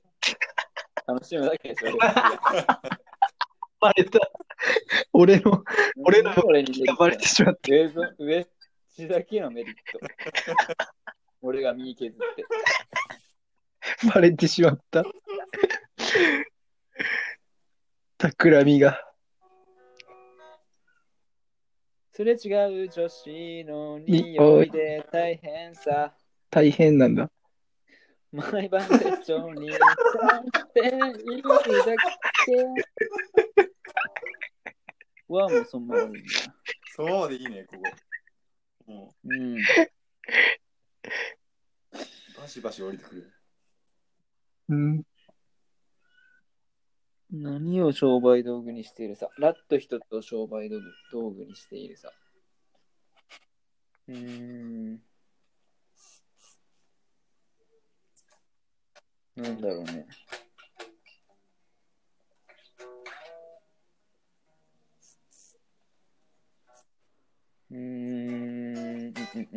[1.08, 1.98] 楽しむだけでしょ。
[3.80, 4.20] バレた。
[5.14, 5.64] 俺の、
[6.04, 7.72] 俺の俺にがバレてしまった。
[7.72, 8.48] 上ぞ上
[8.96, 10.00] 地だけのメリット。
[11.42, 12.46] 俺が身削って。
[14.14, 15.04] バレてしまった。
[18.18, 19.15] 企みが。
[22.16, 26.14] すれ違う女子の匂いで大変さ。
[26.50, 27.30] 大変なんだ。
[28.32, 29.78] 毎晩手帳に使
[30.62, 30.92] ってい
[31.42, 31.76] るだけ。
[35.28, 36.32] はもうそのままでいいんだ。
[36.96, 37.76] そうでいいね、こ
[38.88, 38.94] こ。
[38.94, 39.58] もうん。
[39.58, 39.60] う、
[42.40, 43.30] バシバシ降りてくる。
[44.70, 45.04] うん。
[47.32, 49.30] 何を商売道具にしているさ。
[49.40, 52.12] ラット一つを商売道具道具にしているさ。
[54.08, 55.02] うーん。
[59.36, 60.06] なんだろうね。
[67.72, 67.80] うーん。
[67.80, 69.50] うんうん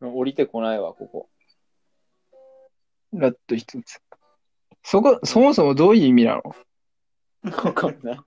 [0.00, 0.14] うん。
[0.14, 1.28] 降りてこないわ、ここ。
[3.12, 4.00] ラット一つ。
[4.82, 6.42] そこ、そもそもどういう意味なの？
[7.64, 8.20] わかんない。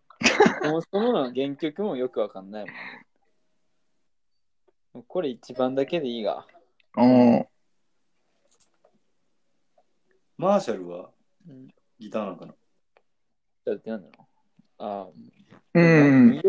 [0.63, 2.81] そもそもの原曲もよくわかんないもんね。
[5.07, 6.45] これ一番だけでいいが。
[6.97, 7.47] うん。
[10.37, 11.09] マーシャルは？
[11.47, 11.67] うん
[11.99, 12.53] ギターなんかな？
[13.65, 14.27] だってなんだろ
[14.79, 15.07] うあ
[15.73, 16.41] うん。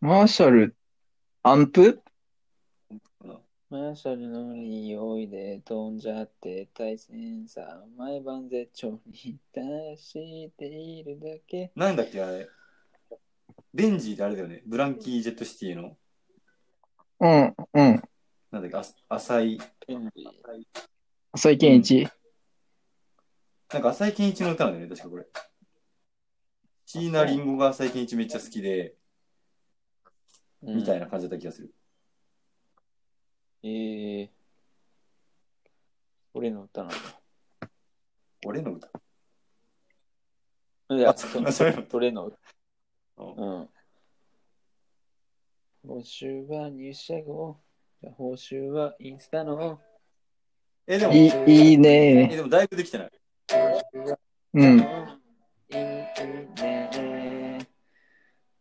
[0.00, 0.76] マーシャル、
[1.42, 2.02] アンプ？
[3.68, 12.48] マーシャルの匂いで飛んじゃって大戦さ毎晩絶頂に達しているだけなんだっけあれ。
[13.74, 14.62] ベンジーってあれだよね。
[14.66, 15.96] ブランキー・ジェット・シティの、
[17.20, 18.02] うん、うん。
[18.52, 20.24] なんだっけ、あ浅い、ペンジ
[21.32, 22.08] 浅井健一
[23.72, 25.26] なんか浅井健一の歌なんだよね、確かこれ。
[26.86, 28.94] 椎名林檎が浅井健一めっちゃ好きで、
[30.62, 31.06] みたいな。
[31.06, 31.74] な感じだった気がする。
[33.68, 34.28] えー、
[36.34, 36.96] 俺の歌なんだ。
[38.44, 38.88] 俺の歌？
[40.90, 41.64] いや、あそそれのそ
[41.98, 42.26] れの？
[42.26, 42.38] 歌。
[43.16, 43.68] うんうん。
[45.84, 47.60] 報酬は入社後。
[48.16, 49.80] 報酬はインスタの。
[50.86, 52.28] え、でも、いい、いいえ、ね。
[52.28, 53.10] でもだいぶできてない？
[54.54, 54.78] うん。
[54.78, 54.82] い
[55.72, 55.76] い
[56.54, 57.66] ね。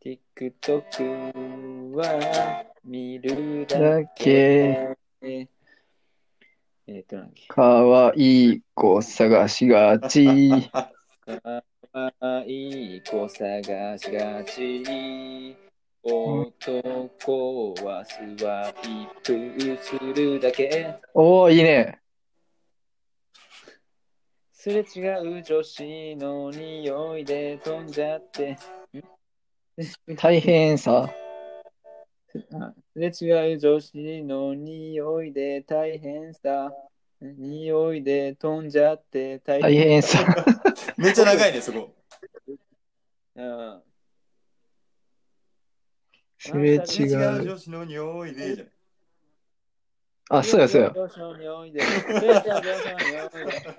[0.03, 5.47] TikTok は見るだだけ、け。
[6.87, 7.47] えっと、なんだっけ。
[7.47, 10.69] かわいい子探しがち。
[10.69, 10.93] か
[12.19, 15.57] わいい子探しがち。
[16.03, 20.93] 男はスワイプするだけ。
[21.15, 21.99] おー、いいね。
[24.53, 28.55] すれ違う女子の匂いで飛んじゃって。
[30.17, 31.11] 大変さ。
[32.53, 36.71] あすれ違う女子の匂いで大変さ。
[37.21, 40.19] 匂いで飛んじゃって大大変さ。
[40.97, 41.95] めっちゃ長いね、そこ。
[43.35, 43.81] うん
[46.37, 47.43] すれ違う違う。
[47.43, 48.73] 女子の匂いで、じゃない
[50.29, 50.91] あ、そうやそうや。
[50.91, 51.81] 女子の匂いで。
[51.81, 53.39] すれ違う女子の匂いで。
[53.39, 53.73] す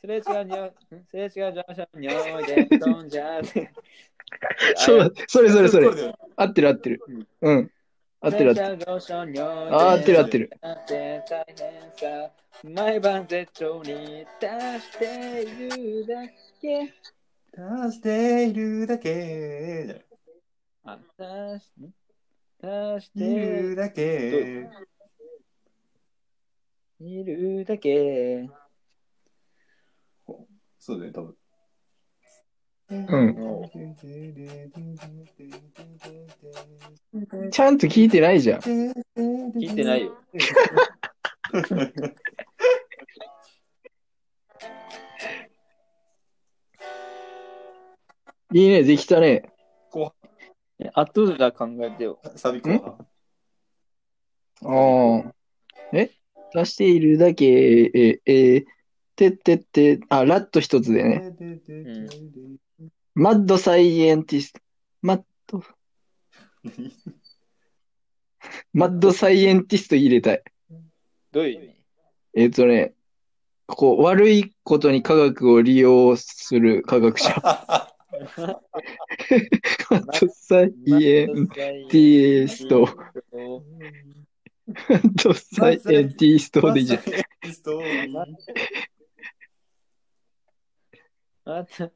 [0.01, 0.71] すれ違う匂い、
[1.09, 3.71] すれ違う女子の匂いで飛んじゃって。
[4.75, 6.13] そう、それそれそれ。
[6.35, 7.01] 合ってる合ってる。
[7.41, 7.71] うん。
[8.21, 8.77] 合ってる合ってる。
[8.77, 9.75] る。
[9.75, 10.51] あ合ってる合ってる。
[10.61, 11.21] 大変
[11.91, 12.31] さ。
[12.63, 16.27] 毎晩絶頂に達しているだ
[16.61, 16.93] け。
[17.57, 20.05] 足しているだけ、じゃない
[20.83, 21.71] あ、達し、
[22.61, 24.69] 達しいてるだけ。
[26.99, 28.49] いるだけ。
[30.79, 31.35] そうだよ、多分。
[37.51, 38.59] ちゃんと聞いてないじゃん。
[38.61, 38.93] 聞
[39.71, 40.17] いてないよ。
[48.51, 49.53] いいね、できたね。
[50.79, 52.19] え後で考えてよ。
[52.35, 52.71] サビ後
[54.63, 55.23] あ半。
[55.27, 55.33] あ。
[55.93, 56.09] え？
[56.53, 58.65] 出しているだけ、え、え、
[59.19, 61.35] てってって、あ、ラット一つでね。
[63.15, 64.61] マッドサイエンティスト。
[65.01, 65.61] マッド、
[68.71, 70.43] マッドサイエンティスト入れたい。
[71.33, 71.75] どういう意味？
[72.35, 72.93] えっとね、
[73.67, 77.35] こう、悪いことに科学を利用する科学者。
[77.41, 77.91] マ
[79.97, 80.71] ッドサイ
[81.05, 82.87] エンティスト。
[84.87, 87.01] マッドサイエンティストでいいじゃん。
[91.43, 91.89] ストーリー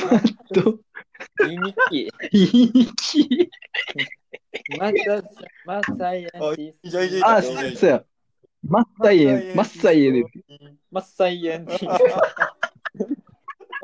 [0.00, 0.80] また、と、
[1.44, 2.08] 言いにくい。
[2.32, 3.50] いい気。
[4.78, 5.22] また、
[5.64, 6.28] また、や
[7.24, 8.04] あそうや。
[8.64, 10.24] マッサイエン、マッサイエン。
[10.90, 11.96] マッサイエンティマ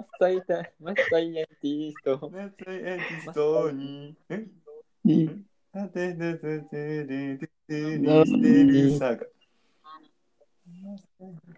[0.02, 0.42] ッサイエン
[0.80, 2.30] マッサイエンティスト。
[2.30, 4.16] マッサイエンティストに。
[4.28, 4.46] え？
[5.04, 8.26] にあてててててててて
[8.72, 9.24] てさが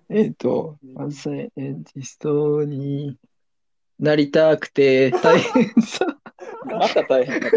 [0.09, 3.17] えっと、マサイエンティストに
[3.99, 6.07] なりたくて大変さ。
[6.65, 7.51] また大変だ。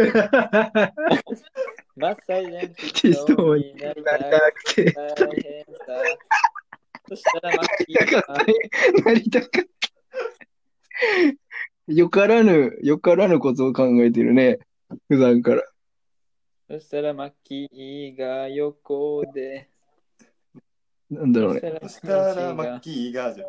[1.95, 4.13] マッサイレンテティストになりた
[4.51, 5.73] くて大変さ。
[7.09, 8.21] そしたらマッキーが
[9.05, 9.63] なりたかった。
[11.93, 14.59] よからぬ、よからぬことを考えてるね。
[15.09, 15.63] 普段から。
[16.69, 19.72] そしたらマッキーが横で。
[21.09, 21.79] なんだろうね。
[21.83, 23.47] そしたらマッキーが、じゃあ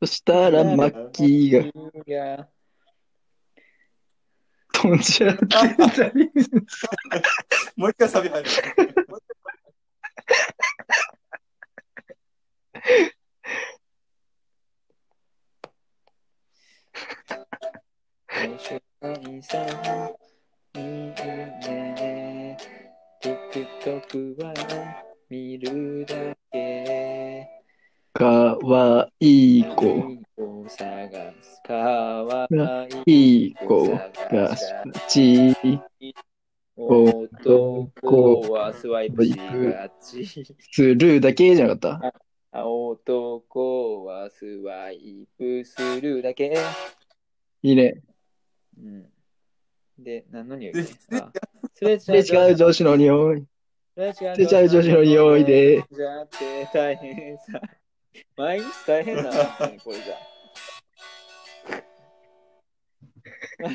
[0.00, 1.72] そしたらマッキーが
[4.72, 6.30] 飛んじゃってたり。
[7.76, 8.48] もう一回サビ入る。
[23.50, 26.14] TikTok は見るだ
[26.50, 27.46] け。
[28.14, 28.24] か
[28.62, 30.18] わいい子。
[30.38, 31.10] を探
[31.42, 31.60] す。
[31.66, 32.48] かわ
[33.04, 34.10] いい子が
[35.06, 35.54] ち。
[36.76, 40.24] 男はスワイプしがち。
[40.70, 42.00] するだけじゃなかっ
[42.50, 42.64] た？
[42.64, 46.56] 男はスワイプするだけ。
[47.62, 48.00] いいね。
[48.78, 49.06] うん、
[49.98, 50.56] で、何の？
[50.56, 50.84] 匂いで
[51.20, 51.30] あ
[51.74, 53.44] すれすれ違う女子の匂い。
[53.98, 55.84] すれすれ違う女子の匂いで。
[55.90, 57.60] じゃって大変さ。
[58.36, 60.14] 毎日大変なのね、これじゃ。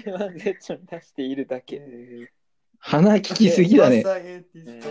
[0.05, 1.81] 前は絶頂に出しているだけ。
[2.79, 4.01] 鼻聞きすぎだね。
[4.01, 4.89] マサイエンティスト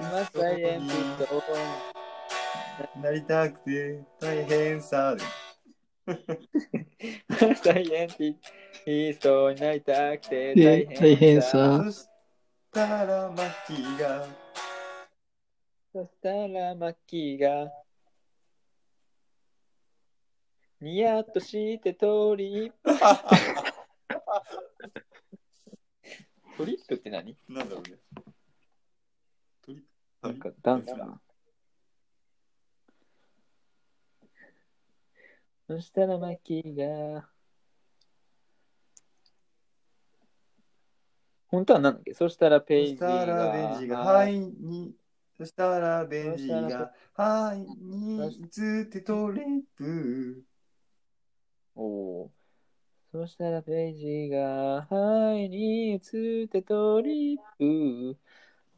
[0.00, 1.42] マサイエンティスト。
[3.00, 5.16] なりたくて大変さ。
[6.06, 6.14] マ
[7.56, 12.11] サイエンティストになりたくてで大大変変さ
[12.72, 14.26] たらマッキーが、
[15.92, 17.70] そしたらマッキーが
[20.80, 22.90] ニヤッとしてトリップ。
[26.56, 27.36] トリップって何？
[27.48, 27.98] なんだろうね。
[29.60, 29.84] トリ
[30.22, 31.20] なんかダンスかな。
[35.66, 36.74] そしたらマッキー
[37.14, 37.28] が
[41.52, 42.14] 本当は何だっけ？
[42.14, 44.94] そしたらペイジそしたらベンジが、はいに、
[45.38, 49.44] そしたらベンジが、はいに、つってトリッ
[49.76, 50.42] プ。
[51.76, 51.82] お
[52.22, 52.30] おー。
[53.12, 58.16] そしたらページが、はいに移ってトリップ。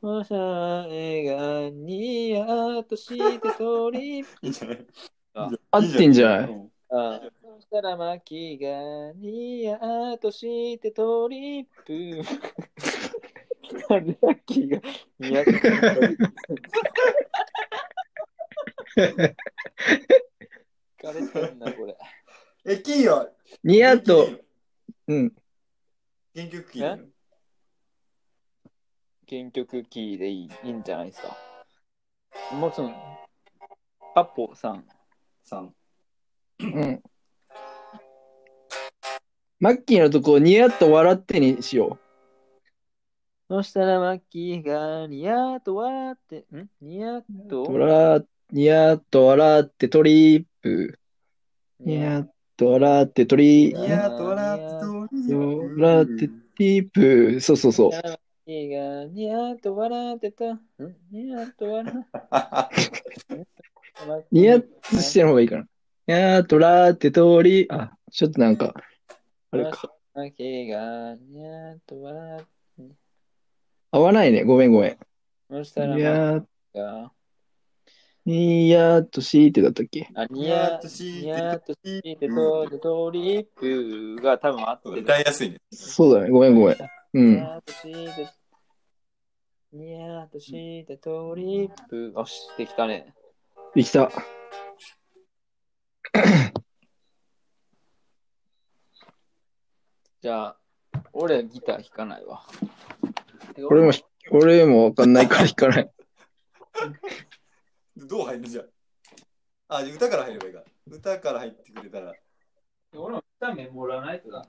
[0.03, 4.31] おしゃれがニヤッとしてトリップ。
[4.43, 4.87] いいんじゃない
[5.35, 6.51] あ合ってんじゃない？
[6.51, 8.69] うんあそしたらマキが
[9.15, 12.23] ニヤッとしてトリップ。
[13.89, 14.81] なんでマキが
[15.19, 16.35] ニヤッとしてトリップ。
[20.99, 21.97] 疲れてんな、これ。
[22.65, 23.29] え、キーは
[23.63, 24.27] ニヤッと、
[25.07, 25.33] うん。
[26.35, 27.07] 原曲キー
[29.29, 31.37] 原曲キーでいいいいんじゃないですか？
[32.55, 32.95] もちろん、
[34.15, 34.87] アポさん。
[35.49, 35.71] 3。
[36.61, 37.03] うん。
[39.65, 41.99] マッキーのとこ、ニヤッと笑ってにしよ
[43.49, 46.69] そしたらマッキーがニヤッと笑って、ん？
[46.83, 47.63] ニヤッと？
[47.63, 47.73] う。
[47.73, 50.99] 笑ニヤッと笑ってトリップ。
[51.81, 52.27] ニヤッ
[52.59, 55.81] と笑ってトリニヤッと笑ってトリップ。
[55.81, 57.41] 笑ってトリップ。
[57.41, 57.91] そうそうそう。
[57.91, 60.45] マッキーがニヤッと笑ってた。
[60.53, 60.61] ん？
[61.11, 63.47] ニヤッと笑って
[64.31, 65.63] ニヤッとしてる方がいいかな。
[65.63, 65.69] ニ
[66.13, 68.75] ヤッと笑ってトリあ、ちょっとなんか、
[69.55, 69.95] あれか。
[70.15, 72.95] マッキーがニヤッと笑って。
[73.93, 74.45] 合わないね。
[74.45, 74.99] ごめんごめん。
[75.51, 76.41] そしたらマッニヤッ
[76.73, 77.13] キーが
[78.27, 80.09] ニヤッとシーってだったっけ？
[80.15, 85.03] あ、ニヤッとしニヤッとしてとトリップが多分あってる。
[85.03, 85.61] 歌いやすいね。
[85.71, 86.31] そうだね。
[86.31, 86.77] ごめんごめん。
[87.13, 87.35] うん。
[87.35, 88.29] ニヤッとして、
[89.73, 92.13] ニヤッとしてトリップ。
[92.17, 93.15] よし、できたね。
[93.75, 94.11] できた。
[100.25, 100.57] じゃあ、
[101.13, 102.47] 俺ギター弾かないわ。
[103.69, 103.93] 俺も、
[104.31, 105.91] 俺もわかんないから弾かない。
[107.95, 108.49] どう入るの？
[108.49, 108.63] じゃ
[109.69, 109.77] あ。
[109.77, 110.65] あ、歌から入ればいいか。
[110.87, 112.15] 歌から入ってくれたら。
[112.95, 114.47] 俺も歌メモらないとだな。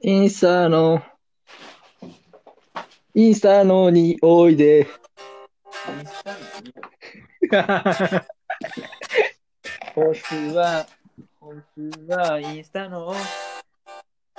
[0.00, 1.02] インスタの、
[3.14, 4.78] インスタのにおいで。
[4.78, 6.72] インスタに
[9.94, 10.86] ホスは、
[11.42, 13.12] ホスはインスタの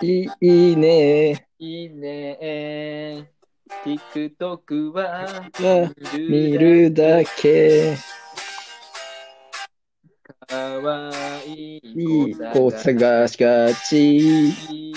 [0.02, 1.48] いいいね。
[1.60, 3.30] いいね
[3.84, 7.98] TikTok はは見るだけ。
[10.48, 11.12] かわ
[11.46, 14.94] いい子探しがち。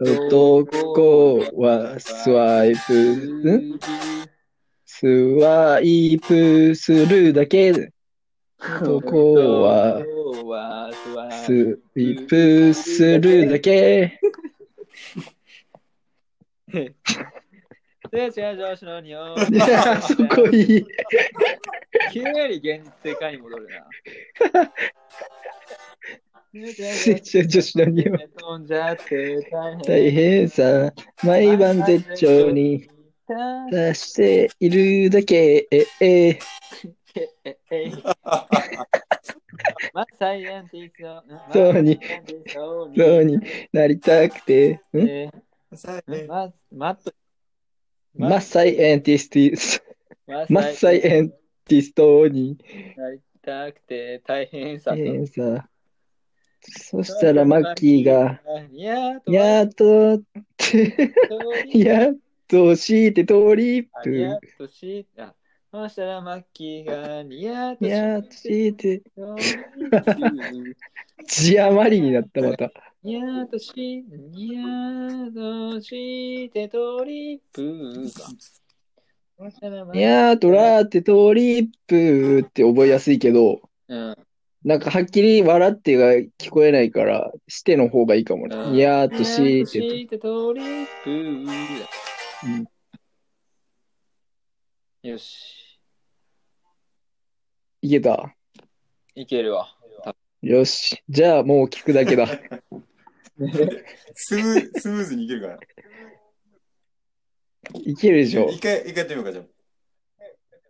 [0.00, 3.80] 男男はスワイプ、ん
[4.86, 7.90] スワイプするだけ。
[8.80, 10.13] 男は
[11.44, 14.18] スイープするだけ。
[16.70, 16.78] そ
[18.16, 19.18] れじゃあ上司の匂
[19.50, 20.86] いや、そこいい。
[22.12, 23.88] 急に現実世界に戻るな。
[26.52, 28.28] 成長女子の匂い。
[28.36, 32.88] 飛んじゃって大大変さ、毎晩絶頂に
[33.70, 35.66] 出しているだけ。
[35.70, 36.38] ええ
[39.92, 41.22] まサイエンティスト。
[41.52, 42.00] そうに。
[42.96, 43.38] そうに
[43.72, 44.80] なりたくて。
[44.90, 44.98] マ
[46.90, 47.14] ット。
[48.16, 49.82] マッサイエンティスティス、
[50.26, 51.30] マッサイエン
[51.66, 52.56] ティストに
[52.96, 54.96] なりたくて大変さと。
[54.96, 55.68] 大変さ。
[56.60, 58.40] そしたらマッキーが、
[58.72, 60.22] やっとやっとっ
[60.56, 61.12] て、
[61.74, 62.20] やっと。
[62.76, 64.38] してトリップ。
[65.74, 66.94] そしたらマッキーが、
[67.34, 69.34] やっとやっとして、ト
[69.76, 70.76] リップ
[71.26, 72.70] 字余りになったまた。
[73.02, 78.30] にゃーとし、にゃーとしてトリップか。
[79.36, 83.18] そしたらマッキーやーとらーってトリップって覚えやすい。
[83.18, 84.16] けど、うん。
[84.64, 86.92] なんかはっきり笑ってが聞こえない。
[86.92, 88.20] から、しての方がい。
[88.20, 88.24] い。
[88.24, 88.54] かもね。
[88.54, 89.80] うんやーとしーとーって。
[89.80, 92.64] してトリップうん
[95.02, 95.63] よし。
[97.84, 98.34] いけた？
[99.14, 99.76] いけるわ。
[100.40, 101.02] よし。
[101.06, 102.26] じゃあもう聞くだけだ。
[104.14, 105.58] スムスムーズにいけるから。
[107.74, 108.48] いけるでしょ。
[108.48, 109.42] 一回、一回やってみようか、じゃ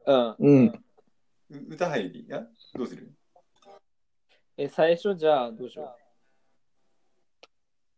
[0.06, 0.36] あ。
[0.40, 0.56] うん。
[0.56, 0.66] うん。
[0.66, 0.82] う
[1.68, 2.26] 歌入り？
[2.28, 2.44] や
[2.74, 3.12] どうする？
[4.56, 5.96] え、最初じゃあ、どうしよ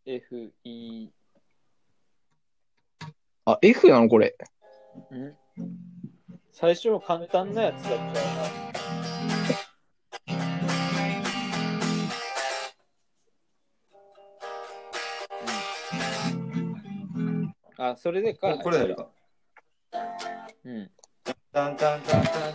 [0.05, 1.09] う？F、E、
[3.47, 4.37] あ、F なのこれ。
[5.11, 5.35] ん？
[6.53, 8.15] 最初簡単なやつだっ
[8.73, 8.76] た
[17.79, 18.57] あ、それでか。
[18.59, 19.09] これ入るか。
[20.65, 20.91] うん。
[21.53, 22.55] タンタンタンタンタン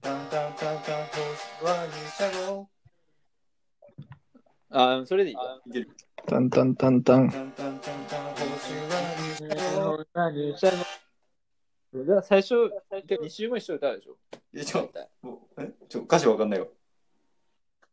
[0.00, 0.74] タンタンタンタン
[1.06, 2.68] 星は二車号
[4.70, 5.36] あ、それでいい？
[5.36, 5.62] よ。
[5.66, 5.90] いける。
[6.26, 7.28] タンタンタンタン。
[7.30, 8.44] タンタンタンタン星
[8.88, 10.76] は二車号
[11.92, 12.54] だから最初、
[12.92, 14.16] 2週も一緒歌うでしょ？
[14.54, 14.88] え、ちょ、
[15.58, 16.68] えちょ、歌詞わかんないよ。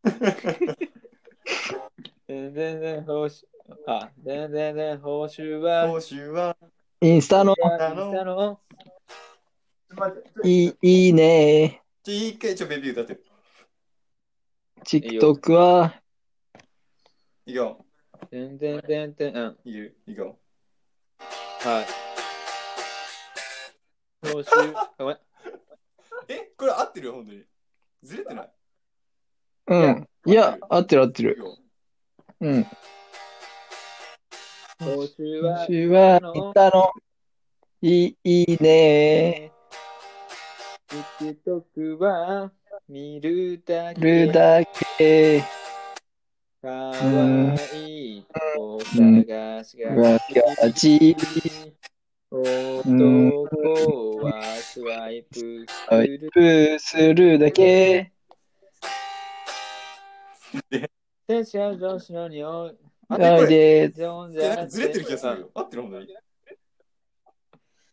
[2.27, 3.43] 全然報酬、
[3.85, 6.55] あ、全然報酬は、星は、
[7.01, 7.53] インスタの？
[7.55, 8.61] 下の、
[9.89, 11.81] 待って、いいいいね。
[12.05, 13.19] 一回、ちょ、ベビー歌って。
[14.85, 16.01] TikTok は、
[17.45, 17.85] いくよ。
[18.31, 19.69] 全然全然、うん。
[19.69, 19.97] いける。
[20.07, 20.39] いくよ。
[21.19, 21.85] はい。
[24.31, 25.19] 報酬、 ごめん。
[26.29, 27.43] え、これ合ってるよ、本当に。
[28.03, 28.51] ずれてない？
[29.67, 30.07] うん。
[30.25, 31.37] いや、合ってる合ってる。
[32.39, 32.65] うん。
[34.79, 36.91] 報酬は、私は、インスタの、
[37.81, 39.51] いいね。
[41.19, 42.51] TikTok は、
[42.87, 44.01] 見るだけ。
[44.01, 44.63] るだ
[44.97, 45.43] け
[46.61, 48.25] かわいい
[48.55, 51.15] 子探しがち。
[52.29, 55.65] 男はスワイプ
[56.79, 57.39] する。
[57.39, 58.11] だけ。
[61.27, 62.77] 天使は上司の匂い。
[63.09, 65.51] あなので、ジョンジえ、なんャかずれてる気がするよ。
[65.53, 66.07] 合ってる、本当に。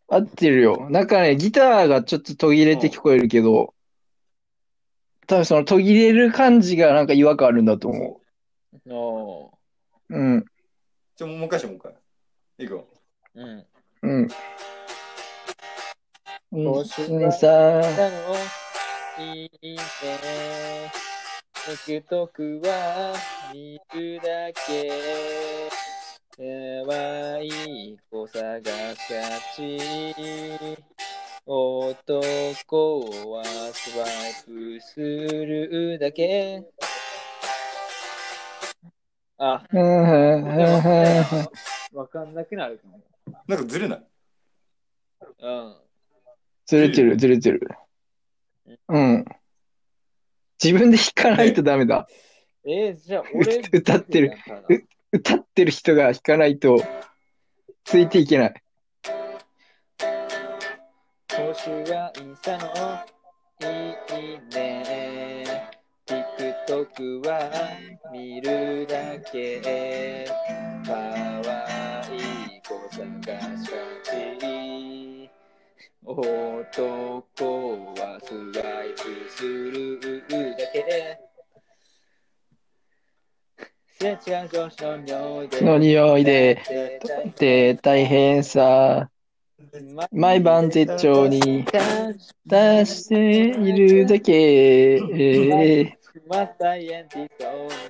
[0.09, 0.91] 合ってるよ。
[0.91, 3.75] なんかね、ギターがちょっと途切れて聞こえるけど、
[5.27, 8.21] 多分その途切れる感じがなんか違和感あるんだと思
[8.87, 9.59] の。
[10.11, 10.17] う。
[10.17, 10.45] うん。
[11.17, 11.95] ちょ、もう一回しよう、もう一回。
[12.59, 12.87] いくよ。
[13.35, 13.67] うん。
[14.03, 14.29] うん。
[16.51, 18.37] 報うん酬さなの
[19.19, 19.79] いい
[21.69, 21.75] ね。
[21.87, 23.15] TikTok は
[23.53, 25.71] 見るだけ。
[26.37, 26.43] か
[26.91, 28.69] わいい子探し
[29.13, 29.21] が
[29.55, 29.57] ち。
[31.47, 32.21] 男
[33.31, 34.09] はスワイ
[34.47, 36.65] プするだけ。
[39.37, 39.63] あ、
[41.93, 43.01] わかんなくなるかも。
[43.47, 44.03] なんかずれない？
[45.43, 45.77] うん。
[46.67, 47.69] ずれてる、ずれてる。
[48.89, 49.25] うん。
[50.65, 52.09] 自分で弾かないとダメだ。
[52.67, 54.33] えー、じゃあ俺 歌ってる。
[55.13, 56.83] 歌ってる人が弾かないと
[57.85, 58.55] ついていけない。
[61.29, 62.67] 手はインスタの
[63.61, 63.75] い
[64.25, 65.71] いね。
[66.07, 67.51] TikTok は
[68.11, 70.27] 見るだけ。
[70.87, 72.17] かわい
[72.57, 74.94] い子探しがち。
[76.07, 77.25] 男
[77.97, 79.01] はスワイプ
[79.31, 79.99] する
[80.53, 81.19] だけ。
[83.97, 85.61] すれ違う上司の匂いで。
[85.63, 87.01] の匂いで、
[87.39, 89.09] で、大変さ。
[90.13, 91.65] 毎晩絶頂に
[92.45, 95.01] 出しているだけ。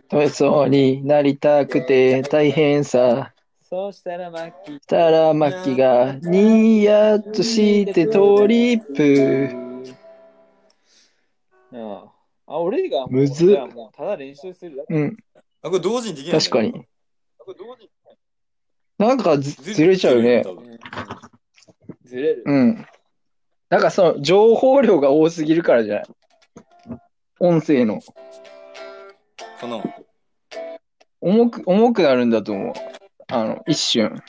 [0.09, 3.34] 取れそうになりたくて大変さ。
[3.67, 9.51] そうしたらマッキーしたらマッキーがニヤッとしてトリップ。
[11.73, 12.05] あ
[12.47, 14.95] あ、俺がもうむずもうただ練習するだけ。
[14.95, 15.17] うん、
[15.63, 16.87] あ、これ同時にできない確かに。
[18.99, 20.45] なんかずずれちゃうね。
[22.05, 22.45] ずれる。
[22.47, 22.87] うん。
[23.71, 26.05] なんかその情報量が多すぎるからじゃない？
[27.41, 28.01] 音声の。
[29.59, 29.83] かな。
[31.21, 32.75] 重く、重くなるんだと思う。
[33.29, 34.23] あの、一瞬。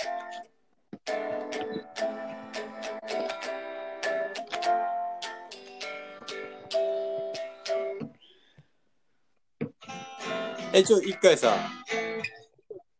[10.73, 11.55] え、ちょ、一回さ、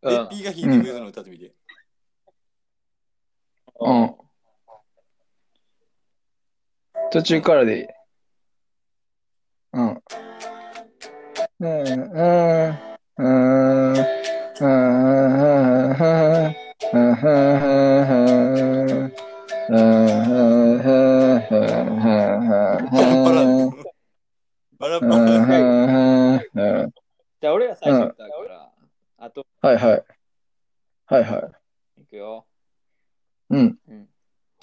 [0.02, 1.52] うんレッピーが弾いてくれたの歌ってみて。
[3.80, 4.16] うん。
[7.12, 7.86] 途中からでいい。
[9.74, 9.88] うん。
[9.88, 10.02] うん、
[11.60, 12.80] うん、うん、
[13.18, 13.96] うん、うん、
[24.80, 25.36] バラバラ。
[27.42, 28.72] じゃあ俺が最初歌うから、
[29.18, 30.06] あと、はいはい。
[31.08, 31.52] はいは
[31.98, 32.02] い。
[32.02, 32.46] いくよ。
[33.50, 33.78] うん。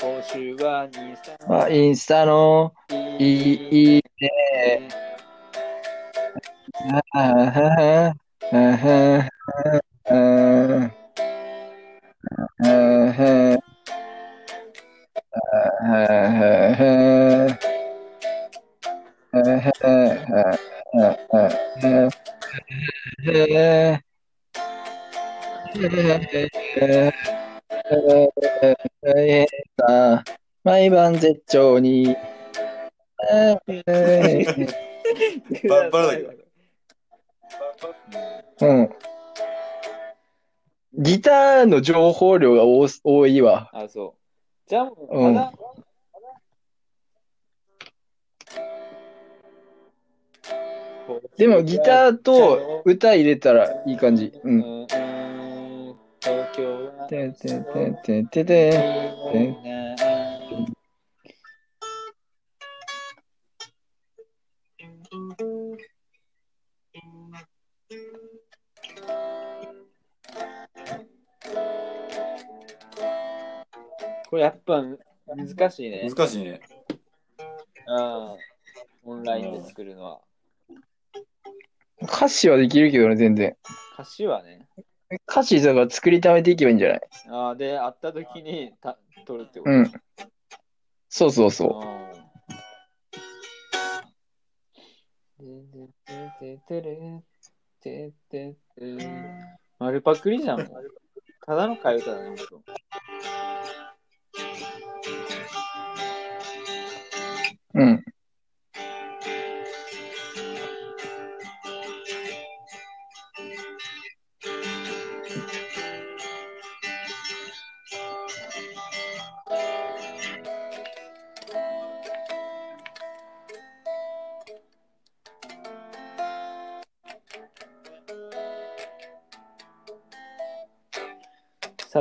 [0.01, 4.03] 報酬は2、3、まあ、インスタのいい、いい。
[4.21, 4.89] ね。
[7.13, 8.15] あははあは
[8.53, 9.82] あは
[30.65, 32.17] 毎晩絶頂に。
[35.69, 36.33] ババラだけど
[38.61, 38.91] うん。
[40.95, 43.71] ギターの情報量が多多いわ。
[43.73, 44.23] あ、そう。
[44.69, 45.53] じゃあう、うんただ、
[51.37, 54.33] でもギターと歌入れたらいい感じ。
[54.45, 54.49] う。
[54.49, 54.87] うんん、
[56.21, 59.73] 東京はてんてんてんてんてんてん。
[74.33, 74.83] これやっぱ
[75.27, 76.09] 難しいね。
[76.09, 76.61] 難しいね。
[77.87, 78.37] うん。
[79.05, 80.21] オンラインで作るのは。
[82.05, 83.57] 歌詞はできるけどね、全然。
[83.95, 84.67] 歌詞はね。
[85.29, 87.01] 歌詞だから作りためていけばいいんじゃない？
[87.29, 89.71] あーで、会った時にた撮るってこと？
[89.71, 89.93] うん。
[91.09, 91.85] そうそうそ
[99.79, 100.61] 丸パクリじゃん。
[100.61, 100.69] もう
[101.45, 102.29] ただの替え歌だね。
[102.29, 102.63] ほんとう。
[107.75, 108.05] うん。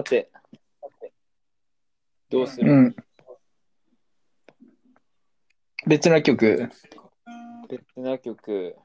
[0.02, 0.32] さて、
[2.28, 2.95] どうする、うん。
[5.86, 6.70] 別な曲。
[7.70, 8.76] 別な曲。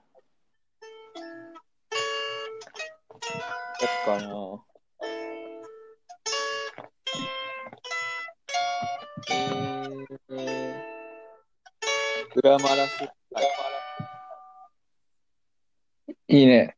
[3.08, 4.62] どっかな。
[10.28, 13.00] えー、グラマラス。
[13.32, 13.42] は
[16.28, 16.75] いいいね。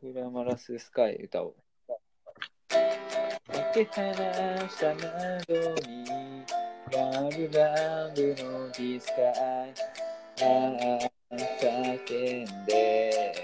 [0.00, 1.54] グラマラススカイ歌おう。
[2.68, 2.76] か
[3.74, 4.14] け離
[4.68, 6.04] した窓に
[6.92, 7.00] ラ
[7.36, 9.74] ブラブのディスカイ
[10.40, 10.46] あ
[11.32, 13.34] あ叫んで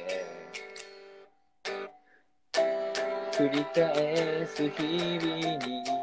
[3.33, 5.94] 繰り返す日々に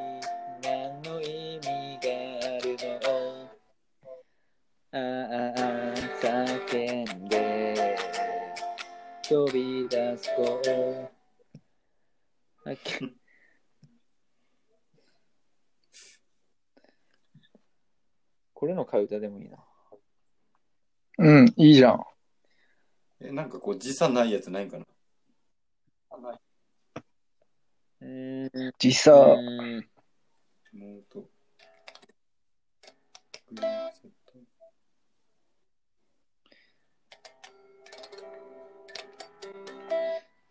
[18.62, 19.58] これの替え歌でもいいな。
[21.18, 22.04] うん、いいじゃん。
[23.20, 24.86] え、なんかこう、時差ないやつないんかな？
[28.02, 28.72] うーん。
[28.78, 29.90] 時差、うーん
[30.74, 31.28] もうと。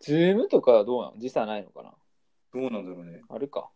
[0.01, 1.93] ズームとかはどうなの時差ないのかな？
[2.53, 3.21] どうなんだろうね。
[3.29, 3.71] あるか。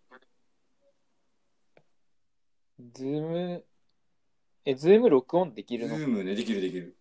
[2.94, 3.64] ズーム、
[4.66, 5.96] え、ズーム録音できるの？
[5.96, 6.98] ズームね、できるできる。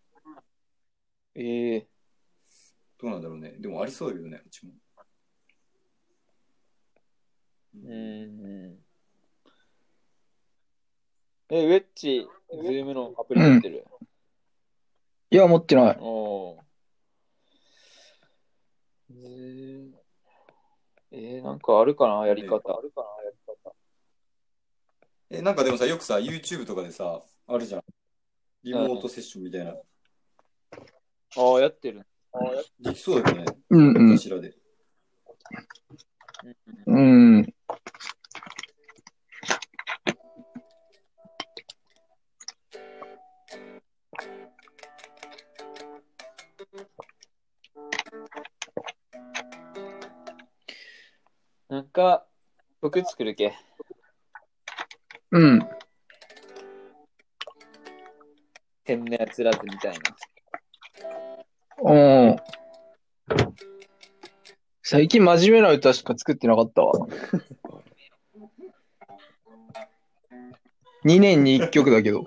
[1.35, 1.89] ええ
[3.01, 3.57] どうなんだろうね。
[3.59, 4.73] でもありそうだけどね、うちも。
[7.75, 8.27] うー
[8.71, 8.79] ん。
[11.49, 13.85] え、ウェッチ、ズームのアプリ持ってる、
[15.31, 15.97] いや、持ってない。
[16.01, 16.61] おー
[19.11, 19.95] ズーム
[21.11, 22.57] えー、なんかあるかなやり方。
[22.57, 23.75] あるかなやり方。
[25.31, 27.83] え、なんかでもさ、よくさ、YouTube とかでさ、あるじゃん。
[28.63, 29.73] リモートセッションみたいな。
[29.73, 32.07] ああ、やってる。
[32.81, 33.45] できそうだよね。
[33.71, 34.55] うんうん何かしらで。
[36.87, 37.55] うん。
[51.69, 52.27] なんか、
[52.81, 53.55] 曲作るけ。
[55.31, 55.74] うん。
[58.85, 60.17] 変なやつらずみたいな。
[61.83, 62.37] うん。
[64.83, 67.09] 最近真面目な歌しか作ってなかったわ。
[71.05, 72.25] 2年に1曲だけど。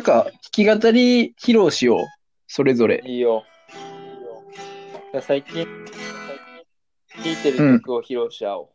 [0.00, 2.06] なんか、弾き語り披露しよう。
[2.46, 3.02] それぞれ。
[3.04, 3.44] いいよ。
[5.12, 5.66] じゃあ最近、
[7.22, 8.68] 聴いてる曲を披露し合おう。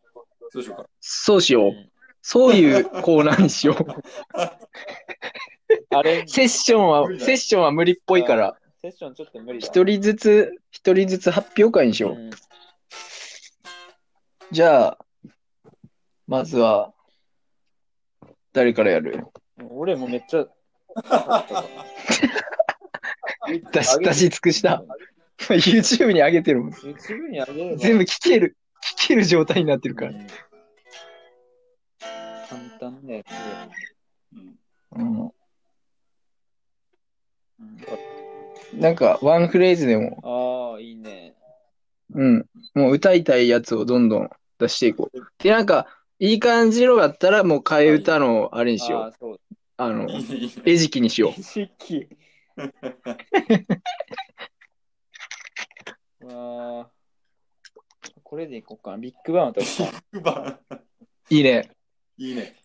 [0.50, 0.88] そうしようか。
[1.00, 1.66] そうしよう。
[1.70, 1.90] うん
[2.28, 3.76] そういうコーナーにしよう。
[5.90, 9.66] あれ、セッションはセッションは無理っぽいから、セッションちょっと無理だ。
[9.66, 12.12] 一人ずつ、一人ずつ発表会にしよう。
[12.14, 12.30] うん
[14.50, 14.98] じゃあ、
[16.26, 16.92] まずは、
[18.52, 19.24] 誰からやる？
[19.70, 20.46] 俺もめっちゃ、
[23.72, 24.84] 出し、出し尽くした。
[25.38, 26.72] YouTube に上げてるもん。
[26.72, 28.56] YouTube にあげれば全部聞ける、
[28.98, 30.12] 聞ける状態になってるから。
[30.12, 30.26] うん
[32.48, 33.34] 簡単なやつで。
[34.34, 34.58] うん
[34.92, 35.30] うん、うん
[38.74, 41.34] なんか、ワンフレーズでも、ああ、いいね。
[42.14, 45.18] うん、もう歌いたいやつをどんどん出していこう。
[45.38, 45.86] で、なんか、
[46.18, 49.38] いい感じのだったら、もう替え歌のあれにしよう。
[49.78, 50.08] あの。
[50.64, 52.08] 餌食にしよ意識。
[56.22, 56.90] わあ。
[58.22, 58.96] これでいこうかな。
[58.98, 59.66] ビッグバンとか。
[60.12, 60.76] うばう。
[61.30, 61.70] いいね。
[62.16, 62.56] いいね。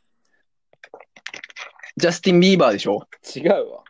[1.98, 3.06] ジャスティン・ビーバーでしょ？
[3.36, 3.84] 違うわ。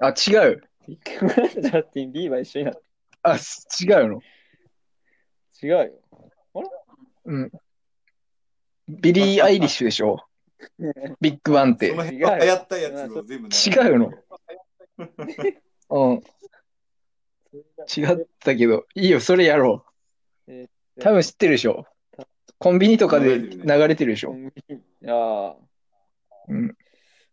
[0.00, 0.12] あ、違
[0.52, 0.62] う。
[0.86, 2.82] ビッグバンとジャスティン・ビーバー一緒になって。
[3.22, 4.20] あ、す違うの？
[5.60, 5.90] 違うよ。
[7.24, 7.50] うん。
[8.88, 10.27] ビリー・アイリッシュでしょ？
[11.20, 11.96] ビッグバンってそ。
[11.96, 14.12] の辺の流行ったやつを全部違うの
[15.90, 16.22] うん。
[17.96, 19.84] 違ったけど、いいよ、それやろ
[20.46, 21.00] えう。
[21.00, 21.86] 多分知ってるでしょ。
[22.58, 24.34] コンビニとかで流れてるでしょ。
[25.06, 25.56] ああ。
[26.48, 26.76] うん。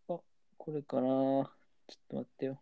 [0.07, 1.03] これかな。
[1.03, 2.61] ちょっと待ってよ。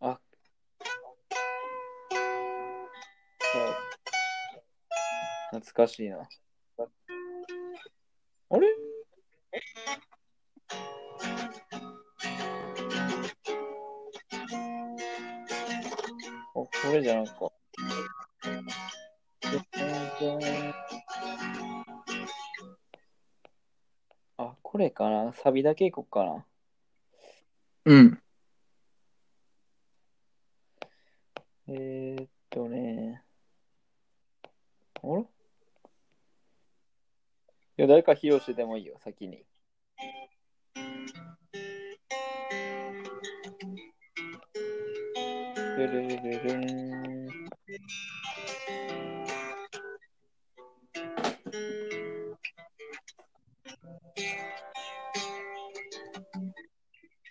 [0.00, 0.20] あ。
[3.40, 3.86] そう
[5.50, 6.28] 懐かしいな。
[8.48, 8.68] あれ？
[16.54, 17.50] あ、これじゃなんか。
[24.38, 25.32] あ、これかな？
[25.34, 26.46] サビだけいこっかな。
[27.86, 28.22] うん。
[37.86, 39.44] 誰か披露してでもいいよ、先に。
[45.76, 47.28] ルルルルル。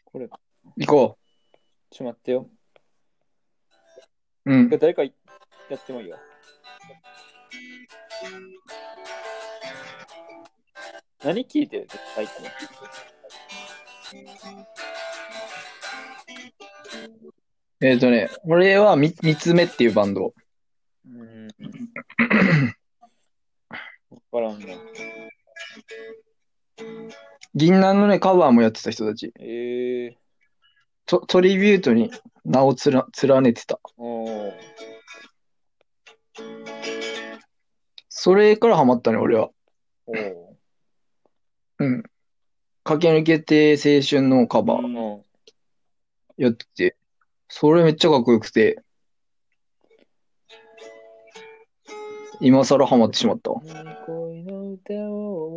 [0.05, 0.29] これ、
[0.77, 1.25] 行こう。
[1.89, 2.49] ちょっと待ってよ。
[4.45, 4.69] うん。
[4.69, 5.09] 誰かや
[5.75, 6.17] ってもいいよ。
[11.26, 11.88] 何聞いてる？
[12.13, 12.36] 最近。
[17.82, 20.36] えっ、とね、俺はみ三つ目っていうバンド。
[21.03, 21.47] うん。
[24.11, 24.67] わからんな。
[27.55, 29.34] 銀杏のね、カバーもやってた人たち。
[29.39, 30.17] ええ
[31.07, 32.11] トトリビュートに
[32.43, 33.80] 名をつら連ねてた。
[38.09, 39.49] それからハマったね、俺は。
[41.86, 42.03] うん。
[42.83, 45.23] 駆け抜けて青春のカバーうんお
[46.38, 46.95] やってて、
[47.47, 48.81] それめっちゃかっこよくて、
[52.41, 53.51] 今更ハマってしまった
[54.05, 55.54] 恋の歌を。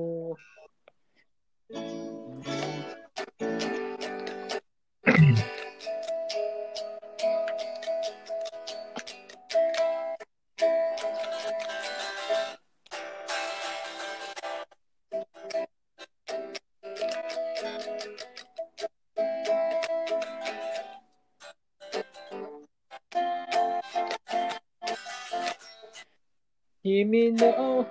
[27.11, 27.87] 君の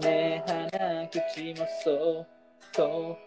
[0.00, 2.26] ね鼻口もそっ
[2.72, 3.18] と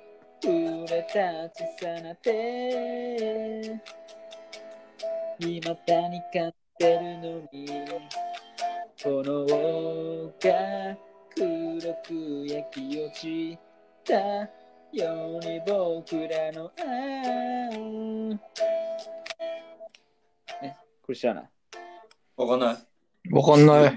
[0.41, 3.81] 触れた小さな手
[5.39, 7.67] 未だに飼ってるのに
[9.03, 9.45] 炎
[10.39, 10.97] が
[11.35, 13.59] 黒く焼き落ち
[14.05, 14.13] た
[14.93, 18.39] ように僕らの愛
[20.63, 21.49] えこれ知らない
[22.37, 22.77] わかんない。
[23.31, 23.95] わかんない。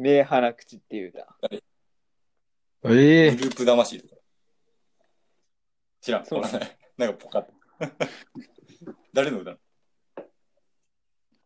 [0.00, 1.26] 目鼻口っていう歌
[2.84, 3.34] ええ。
[3.34, 4.22] グループ魂とか。
[6.02, 6.26] 知らん。
[6.26, 6.40] そう。
[6.40, 6.78] わかんない。
[6.98, 7.52] なんかポカッと。
[9.12, 9.56] 誰の歌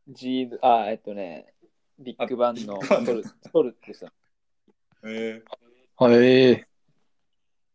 [0.08, 1.54] G あえっとね
[1.98, 4.12] ビッグバンのビッグバンのソルソルってさ
[5.04, 5.42] え
[5.96, 6.66] はい、ええ。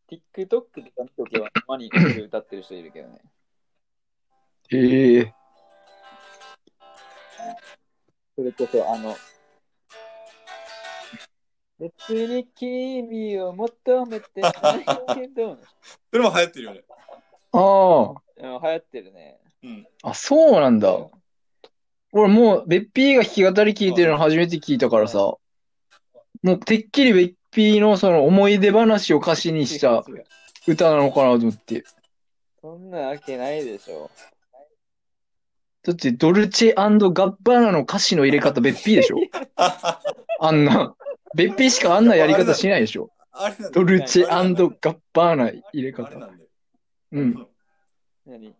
[0.09, 3.21] TikTok で見とけばたまに歌ってる人いるけどね。
[4.71, 5.33] ええ。
[8.35, 9.15] それこそあの
[11.79, 14.51] 別に君を求めてない
[15.15, 15.57] けど
[16.11, 16.83] それも流行ってるよね。
[17.51, 19.87] あうん流行ってるねうん。
[20.03, 20.97] あ、あ、そうなんだ。
[22.11, 25.39] 俺もう、べっぴーが弾き語り聞いてるの初めて聞いたからさ、も
[26.43, 30.05] うてっきりべっぴーのその思い出話を歌詞にした
[30.67, 31.83] 歌なのかなと思って。
[32.61, 34.09] そんなわけないでしょ
[35.83, 39.17] だって、ドルチェガッバーナの歌詞の入れ方、べっぴーでしょ？
[40.39, 40.95] あんな。
[41.35, 46.07] べっぴーしかあんなやり方しないでしょあれなんだドルチェガッバーナ入れ方。
[46.07, 46.49] あれなんだよ。
[47.11, 47.47] うん。
[48.25, 48.55] 何？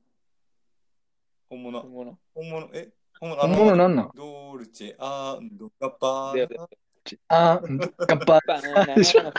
[1.50, 1.82] 本物。
[1.82, 2.20] 本物？
[2.34, 2.70] 本物？
[2.74, 2.90] え？
[3.20, 3.42] 本物？
[3.42, 4.12] 本物なんなん？
[4.14, 6.68] ドルチェアンドガッパでー。
[7.30, 7.70] あ、ガ
[8.18, 9.32] ッババナナでしょ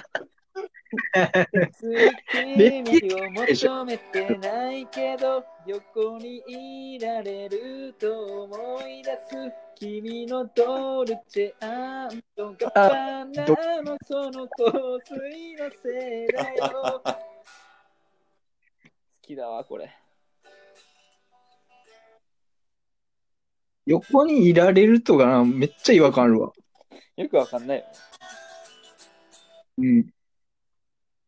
[1.12, 6.42] 別に君を求めてないけど横に
[6.94, 12.22] いられると思い出す君のドルチェガッ
[12.74, 13.46] バナ
[13.82, 14.72] のその香
[15.04, 17.14] 水のせいだよ好
[19.22, 19.90] きだわこれ
[23.86, 26.52] 横にいられるとかな、めっちゃ違和感あるわ。
[27.16, 27.84] よくわかんないよ
[29.78, 30.15] うん。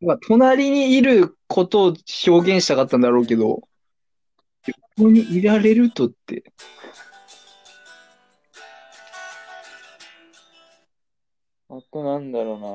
[0.01, 1.95] まあ、隣にいることを
[2.27, 3.63] 表現したかったんだろうけど、
[4.97, 6.53] 横にいられるとって、
[11.69, 12.69] あとなんだろうな。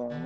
[0.00, 0.16] わあ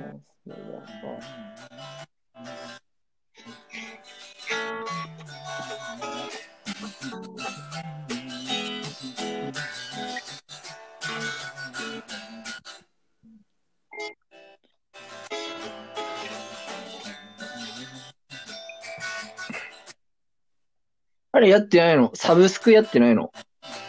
[21.41, 23.33] れやってないのサブスクやってないの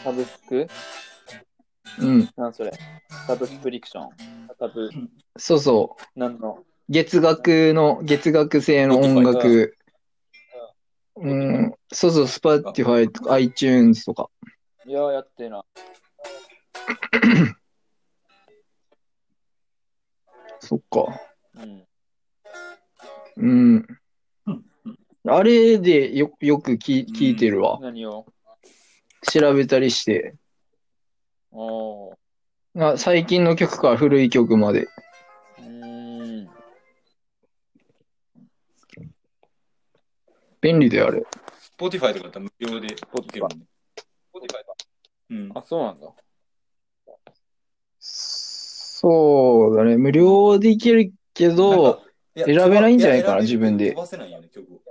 [0.03, 0.67] サブスク？
[1.99, 2.29] うん。
[2.37, 2.73] なんそれ？
[3.27, 4.11] サブスクリプション
[4.59, 4.91] サブ、
[5.37, 6.19] そうそう。
[6.19, 6.59] なんの？
[6.89, 9.77] 月額の、月額制の音楽。
[11.17, 11.75] うん。
[11.93, 14.29] そうそう、Spotify とか iTunes とか。
[14.85, 15.65] いや、やってな。
[20.61, 21.21] そっか。
[21.55, 21.87] うん。
[23.37, 23.87] うん。
[25.25, 27.79] あれでよ、よく聞聞いてるわ。
[27.81, 28.27] 何を？
[29.31, 30.35] 調べたりして。
[31.53, 32.15] おー
[32.75, 34.89] あ最近の曲から古い曲まで。
[35.59, 36.49] うーん。
[40.61, 41.23] 便利だよ、あれ。
[41.79, 42.97] Spotify とかだったら無料でい
[43.31, 43.67] けるもんね。
[45.31, 45.53] うん。
[45.55, 46.09] あ、そうなんだ。
[48.01, 49.97] そうだね。
[49.97, 52.03] 無料でいけるけど、
[52.35, 54.83] 選選べないんじゃないかな自分で飛ばせないよね、曲を。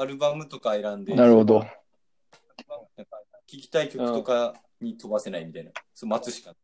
[0.00, 1.60] アルバムとか選んで、なるほど。
[1.60, 3.06] 聴
[3.46, 5.72] きたい曲とかに飛ばせないみたいな。
[5.92, 6.54] そう待つしか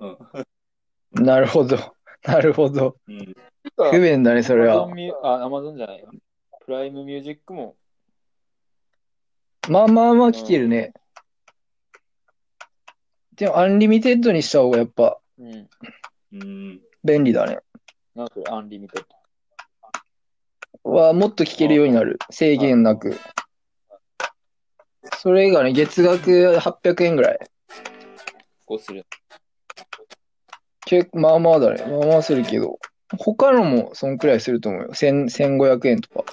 [0.00, 0.08] な
[1.20, 1.22] い。
[1.22, 1.78] なるほど。
[2.24, 2.96] なるほど。
[3.06, 3.20] うん。
[3.20, 3.90] うん。
[3.92, 4.94] 不便だね、それは Amazon。
[4.94, 6.04] ミュあ、アマゾンじゃない。
[6.66, 7.76] プライムミュージックも。
[9.68, 10.92] まあまあまあ聞けるね。
[13.36, 15.68] でも、アンリミテッドにした方がやっぱうん。
[16.32, 16.80] うん。
[17.04, 17.60] 便利だね。
[18.16, 19.19] なんかアンリミテッド。
[20.84, 22.18] は、もっと聞けるようになる。
[22.30, 23.16] 制限なく。
[25.18, 27.38] それがね、月額800円ぐらい。
[28.66, 29.04] こうする。
[30.86, 31.84] 結構、まあまあだね。
[31.86, 32.78] まあまあするけど。
[33.18, 34.88] 他のもそんくらいすると思うよ。
[34.92, 36.24] 1000 1500円とか。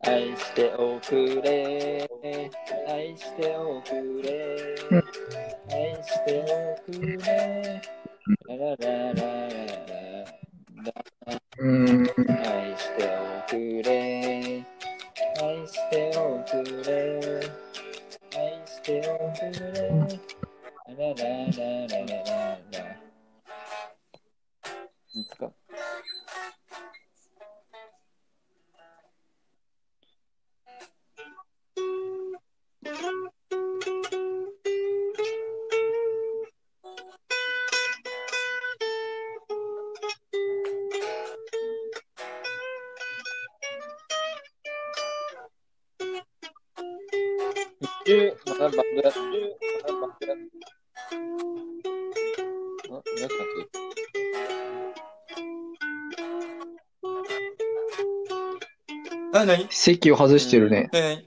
[0.00, 2.08] 愛しておくれ。
[2.88, 4.56] 愛しておくれ
[4.90, 5.47] うん。
[5.78, 6.42] 愛して
[6.86, 7.80] くれ。
[8.48, 10.26] ララララララ
[12.42, 13.54] 愛しておく
[13.84, 13.88] れ。
[15.40, 16.50] 愛しておく
[16.82, 16.90] れ。
[18.34, 19.78] 愛しておくれ。
[20.88, 22.18] ララララララ
[22.72, 22.98] ラ。
[25.14, 25.46] いつか。
[59.78, 60.90] 席を外してるね。
[60.92, 61.22] 何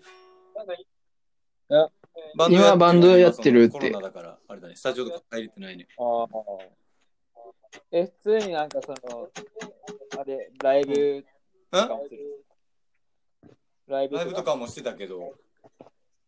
[1.70, 1.88] や
[2.36, 5.88] バ今バンドやってるってコロナだから、あれだね、スタジオとか入れてないね。
[5.98, 6.28] ああ。
[7.92, 9.30] え、普通になんかその、
[10.20, 11.26] あれ、ライブ
[11.72, 12.46] とかもする？
[13.88, 15.34] ライブライブとかもしてたけど、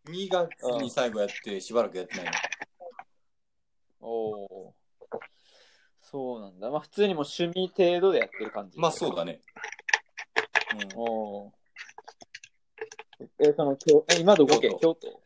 [0.07, 0.49] 2月
[0.82, 2.32] に最後やって、しばらくやってないね。
[3.99, 5.17] おおー。
[5.99, 6.69] そうなんだ。
[6.69, 8.80] まあ普通にもう趣味程度でやってる感じ。
[8.80, 9.41] まあそうだね。
[10.95, 11.03] うんお
[11.47, 11.62] おー。
[13.40, 14.60] え、その、京え今どこ？
[14.60, 15.22] 県京都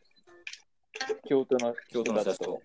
[1.26, 2.60] 京都の京都の人たちと。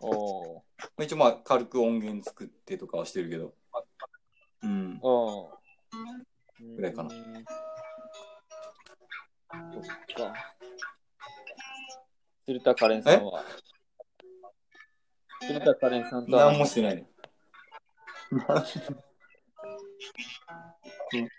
[0.00, 0.62] おおま
[0.98, 3.54] あ一応まあ軽く音源作ってとかはしてるけど。
[4.62, 4.98] うんー。。
[5.02, 5.58] おお。
[6.76, 7.44] ぐらいかなうん
[9.72, 9.82] そっ
[10.16, 10.34] か。
[12.46, 13.44] 鶴田カレンさんは。
[15.42, 17.06] 鶴田カレンさんとは何もしてないね。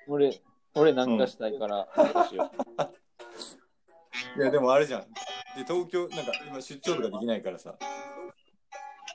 [0.08, 0.42] 俺、
[0.80, 2.50] 俺なんかしたいから、どうしよ
[4.38, 4.42] う。
[4.42, 5.02] いやでもあれじゃん。
[5.02, 5.08] で、
[5.68, 7.76] 東京、なんか今出張とかできないからさ。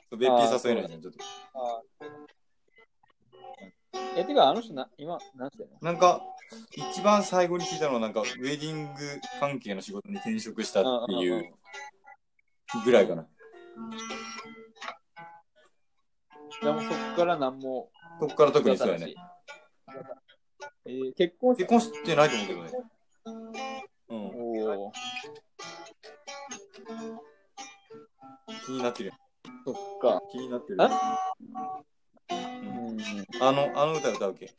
[0.09, 1.19] そうべっぴー誘えないじゃん、ちょっと。
[4.15, 5.77] え、てか、あの人な、今、なんていうの？
[5.81, 6.21] なんか、
[6.75, 11.53] 一番最後に聞いたのは、なんか、ウェディング関係の仕事に転職したっていう
[12.83, 13.27] ぐらいかな。
[16.61, 17.89] でもそっから何も。
[18.19, 19.13] そこから特にそうやね。
[20.87, 22.71] えー結婚結婚してないと思うけどね。
[24.09, 24.17] うん。
[24.17, 24.91] おお、
[28.65, 29.13] 気になってる。
[29.65, 30.21] そっか。
[30.31, 30.77] 気になってる。
[30.83, 31.33] あ？
[32.29, 32.99] うんうん。
[33.41, 34.53] あの、あの歌歌うけ。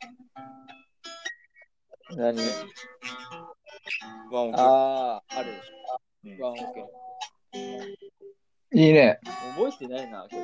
[2.11, 2.37] 何？
[4.31, 4.59] ワンオク。
[4.59, 5.71] ああ、あるでし
[6.25, 6.45] うんょ。
[6.47, 6.85] ワンオケ。
[8.73, 9.19] いいね。
[9.55, 10.41] 覚えてないな、けど。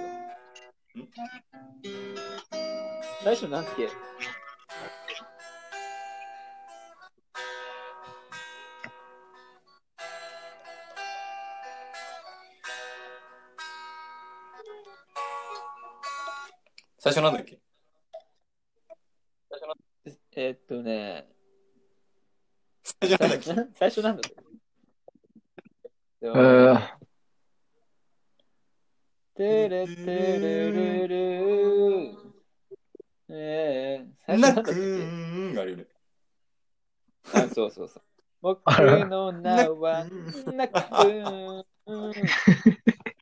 [3.23, 3.71] 最初なんて
[17.03, 17.59] 最初なんだっけ？
[20.37, 21.27] えーっとね、
[22.81, 23.45] 最初なんだっけ？
[23.75, 24.35] 最初なんだっけ？
[26.21, 26.29] でえ
[29.35, 31.17] てれてれれれ
[33.27, 34.71] えー、最初なんだっけ？
[34.71, 35.87] ーんがあるよね。
[37.33, 38.03] あ、そうそうそう。
[38.39, 40.05] 僕の名は
[40.55, 41.65] なくーん。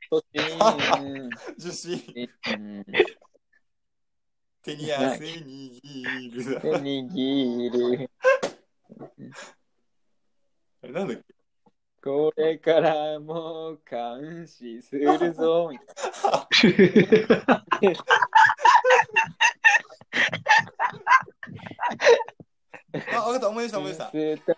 [0.08, 0.28] そし
[1.58, 2.30] 受信
[2.60, 2.86] ん。
[4.64, 6.62] 手に汗握るだ。
[6.80, 8.10] 握る。
[10.94, 11.24] なんだっけ？
[12.04, 15.70] これからも監視するぞ。
[23.14, 23.96] あ、わかった、思い出した、思い出
[24.38, 24.58] した。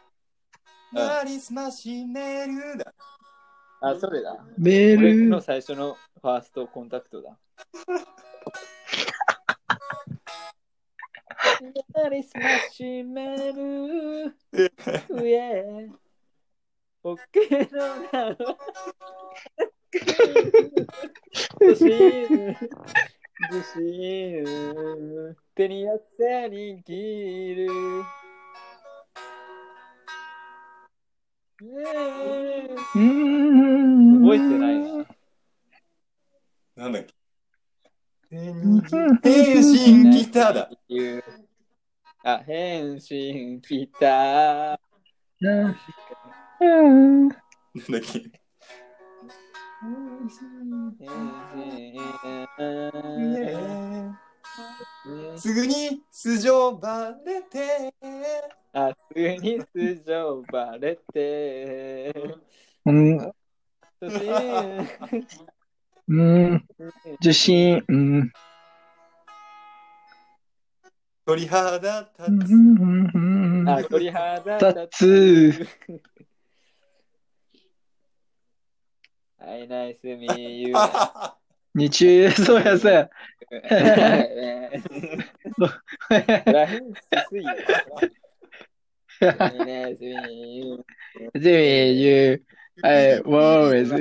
[0.93, 2.93] なりすましめるだ。
[3.81, 4.37] あ、それだ。
[4.57, 5.41] メー俺のル。
[5.41, 7.37] 最初のファーストコンタクトだ。
[11.93, 12.41] なりすま
[12.72, 14.36] しめる？
[15.09, 15.89] うえ。
[17.01, 18.38] 僕の名は。
[21.61, 22.55] 自信
[23.51, 24.43] 自信
[25.55, 27.68] 手に汗握る。
[31.59, 31.72] 覚
[34.36, 35.05] えてないな。
[36.76, 37.14] なんだっけ？
[38.32, 38.72] 変
[39.61, 40.72] 身ギターだ。
[42.26, 44.80] あ、変身きた。
[45.41, 47.38] なんだ
[47.97, 48.32] っけ
[55.36, 57.93] すぐに素性バレて。
[58.71, 59.67] あ、すぐに素
[60.05, 62.13] 性バレて。
[62.86, 63.34] うん
[66.07, 66.65] うん
[67.19, 68.32] 受信うん
[71.26, 71.89] 鳥肌立
[72.28, 72.53] うつ。
[72.53, 75.65] んあ、鳥肌立つ。
[79.38, 80.78] はい、ナイスミーユー。
[80.78, 81.38] あ
[81.76, 83.09] 日中そうやそうや
[86.51, 86.99] ラヘンス
[87.30, 87.51] すぎよ。
[89.19, 91.39] はい、ナイスミーユー。
[91.39, 92.43] で、you,
[92.84, 93.89] I always.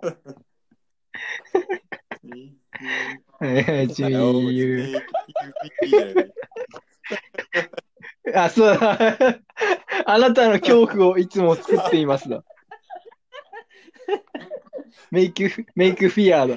[3.40, 5.02] ナイスマジミー、you.
[8.34, 8.98] あ、そうだ。
[10.06, 12.42] あなたの恐怖をいつも作っていますだ。
[15.12, 16.56] make, you- make fear だ。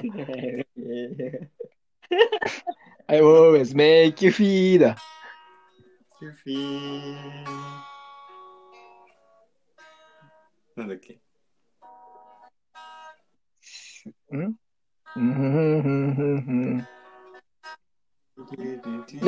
[3.06, 4.96] I always make you feel だ。
[10.76, 11.20] なんだっけ？
[14.36, 14.54] ん？
[15.16, 15.58] うんふんふ
[15.90, 16.84] んふんふんだ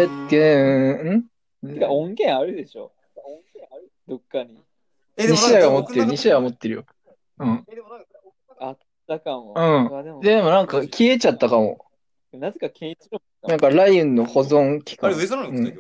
[0.05, 1.25] っけん
[1.75, 2.93] てか音源あるでしょ
[4.09, 4.59] どっかに。
[5.17, 6.85] え、でも西田が持ってる、西田が持ってるよ。
[7.39, 7.65] うん。
[9.07, 9.55] だかも。
[9.57, 11.87] うんあでもでもなんか消えちゃったかも。
[12.33, 15.19] なぜかケンイチロなんかライオンの保存期間あれ、。
[15.19, 15.79] 上空のの使ったっけ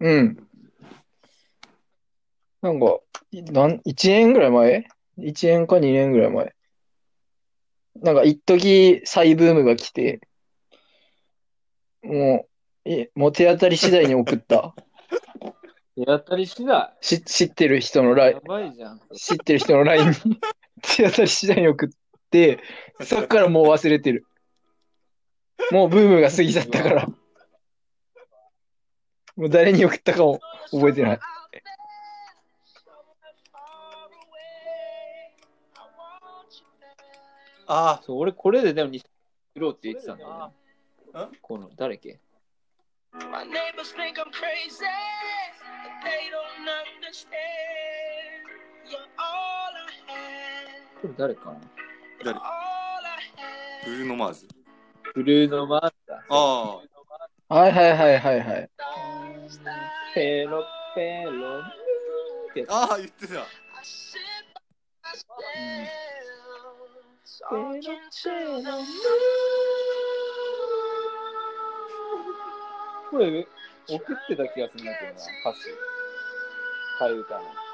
[0.00, 0.48] うん。
[2.62, 2.98] なんか、
[3.30, 4.86] いなん1年ぐらい前
[5.18, 6.54] ?1 年か2年ぐらい前？
[8.02, 10.20] なんか一時再ブームが来て、
[12.02, 12.46] も
[12.84, 14.74] う、え、もう手当たり次第に送った。
[15.96, 16.96] 手当たり次第？
[17.00, 19.00] し知ってる人のライやばいじゃん。
[19.14, 20.40] 知ってる人の LINE に
[20.82, 21.88] 手当たり次第に送っ
[22.30, 22.58] て、
[23.04, 24.26] そっからもう忘れてる。
[25.70, 27.06] もうブームが過ぎちゃったから。
[29.36, 30.40] もう誰に送ったかも
[30.72, 31.20] 覚えてない。
[37.74, 39.02] ああ、そう、俺これででも2000
[39.56, 40.52] ろって言ってたんだ、
[41.40, 42.20] この誰っけ
[51.16, 51.60] 誰かな？
[53.84, 54.46] ブルーノマーズ。
[55.14, 56.22] ブルーノマーズだ。
[56.28, 56.82] あ
[57.48, 58.70] はいはいはいはいはい。
[60.14, 60.62] ペロ
[60.94, 61.62] ペロ。
[62.68, 63.46] ああ言ってた、
[73.10, 73.46] これ
[73.88, 75.18] 送ってた気がするんだけどな、
[75.50, 75.68] 歌詞。
[77.00, 77.71] 替え歌の。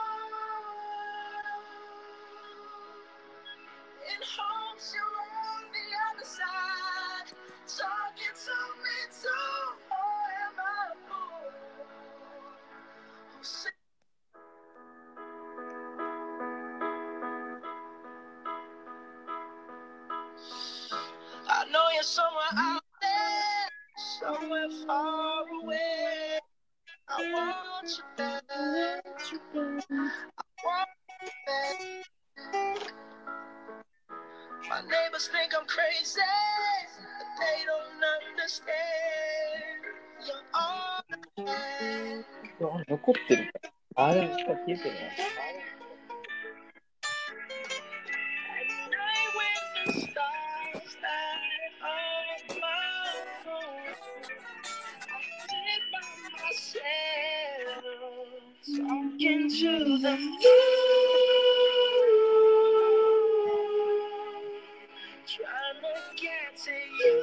[65.28, 65.44] Trying
[65.82, 67.20] to get to you.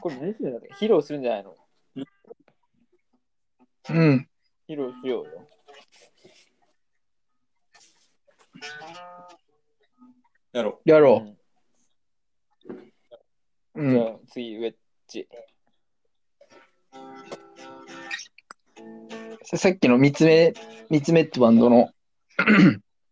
[0.00, 0.74] これ何するんだっけ？
[0.84, 1.56] 披露するんじゃないの？
[3.90, 4.28] うん。
[4.68, 5.48] 披露しようよ。
[10.52, 11.36] やろやろ
[12.66, 12.72] う。
[13.80, 13.80] う。
[13.80, 13.92] うんん。
[13.92, 14.74] じゃあ次、ウェッ
[15.06, 15.28] ジ。
[19.54, 20.54] さっきの三つ目、
[20.88, 21.90] 三つ目ってバンドの、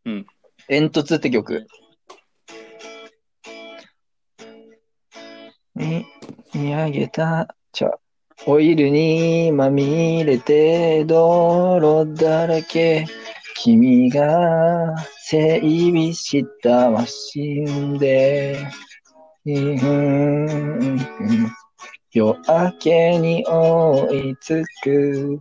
[0.07, 0.27] うん。
[0.69, 1.67] 煙突って曲。
[5.75, 6.07] に、
[6.55, 7.99] 見上げた、じゃあ
[8.47, 13.07] オイルにまみれて泥だらけ。
[13.57, 18.67] 君が整備したマシンで、
[19.45, 20.99] うん
[22.13, 25.41] 夜明けに追いつく。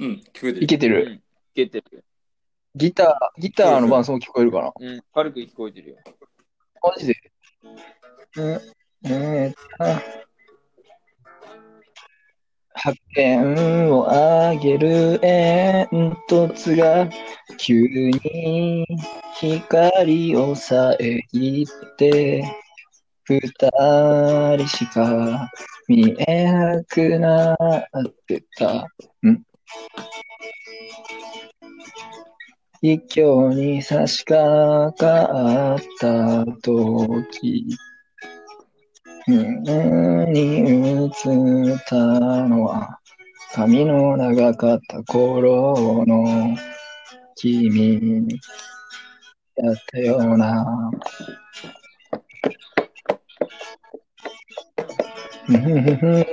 [0.00, 0.04] う。
[0.04, 0.64] うん、聞こえてる。
[0.64, 1.04] いけてる。
[1.04, 1.12] うん。
[1.14, 1.20] い
[1.54, 2.04] けてる。
[2.74, 4.72] ギター、ギターの伴奏も聞こえるかな？
[4.80, 5.00] うん。
[5.14, 5.96] 軽く聞こえてるよ。
[6.82, 7.14] マジで？
[8.36, 8.60] うん、
[9.10, 10.02] えー、あ
[12.72, 17.10] 発見をあげる煙突が
[17.58, 18.86] 急に
[19.34, 21.66] 光を遮っ
[21.96, 22.44] て
[23.24, 23.50] 二
[24.56, 25.50] 人しか
[25.88, 27.58] 見えなくなっ
[28.26, 28.86] てた。
[29.26, 29.44] ん？
[32.82, 37.66] 一挙に差し掛かった時、
[39.28, 40.42] うんに
[41.02, 41.10] 映っ
[41.86, 41.96] た
[42.48, 42.98] のは、
[43.52, 46.56] 髪の長かった頃の
[47.36, 48.26] 君
[49.56, 50.90] だったような。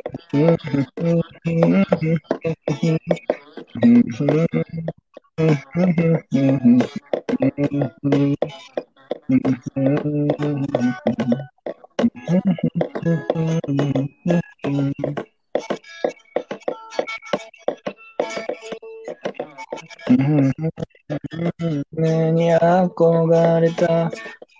[21.91, 24.11] 胸に憧れた？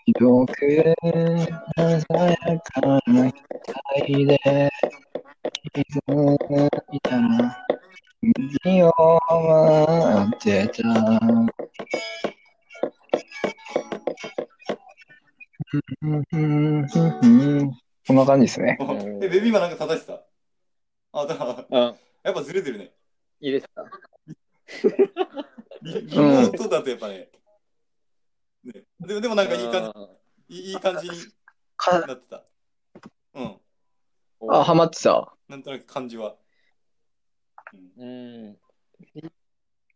[0.08, 3.30] よく鮮やかな
[3.92, 4.40] 光で
[5.74, 7.68] 気づいたら
[8.64, 8.94] 君を
[9.30, 10.84] 待ってた。
[18.08, 18.16] こん。
[18.16, 18.78] な感じですね。
[19.22, 19.72] え、ベビーマンなん。
[19.72, 20.24] か叩いてた
[21.12, 21.96] あ、だから、うん。
[22.24, 22.94] やっぱずれてるね。
[23.42, 23.84] いいですか
[25.82, 27.30] リリモートだとやっぱね。
[28.74, 29.94] ねでもでもなんかいい感
[30.50, 31.16] じ、いい感じに
[31.76, 32.44] かなってた。
[33.34, 33.58] うん。
[34.50, 35.34] あ、ハマってた。
[35.48, 36.36] なんとなく感じは。
[37.98, 38.58] うんうん。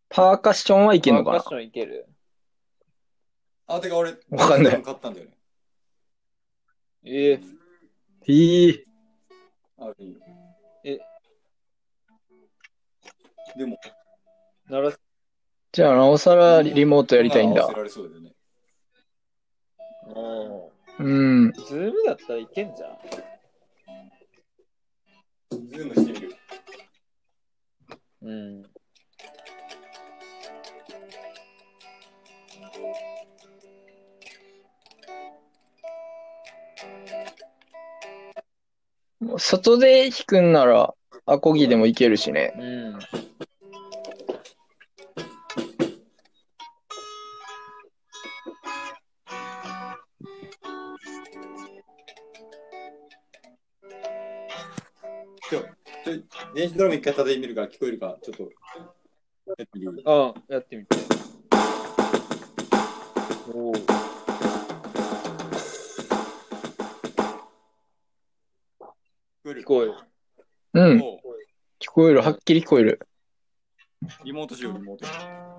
[0.10, 2.08] パーカッションはいけんのかなパーカッションいける
[3.68, 5.38] あ、てか俺、わかんない買ったんだよね。
[7.04, 7.42] ええ
[8.28, 8.86] いい。
[9.78, 10.20] あ、いいよ。
[10.84, 11.00] え
[13.58, 13.78] でも、
[14.70, 14.92] なら
[15.72, 17.78] じゃあ、なおさらリモートやりたいんだ合わせ。
[17.78, 18.34] られそうだよね。
[20.08, 21.06] うん。
[21.06, 21.54] うん。
[21.54, 22.98] ズームだったらいけんじゃん。
[25.68, 26.36] ズームしてみる。
[28.22, 28.64] うん。
[39.38, 40.94] 外で弾くんなら、
[41.26, 42.54] アコギでもいけるしね。
[42.58, 43.00] うん。
[56.62, 58.44] 電子ドラム一回叩いてみるから聞こえるか、ちょっと。
[58.44, 58.50] や
[59.54, 60.96] ってみるあやってみて。
[63.52, 63.74] おお。
[63.74, 63.78] 聞
[69.44, 69.96] こえる聞こえる。
[70.74, 71.00] うん。
[71.00, 72.22] 聞こえる。
[72.22, 73.00] はっきり聞こえる。
[74.24, 75.51] リモートしよう、リモート。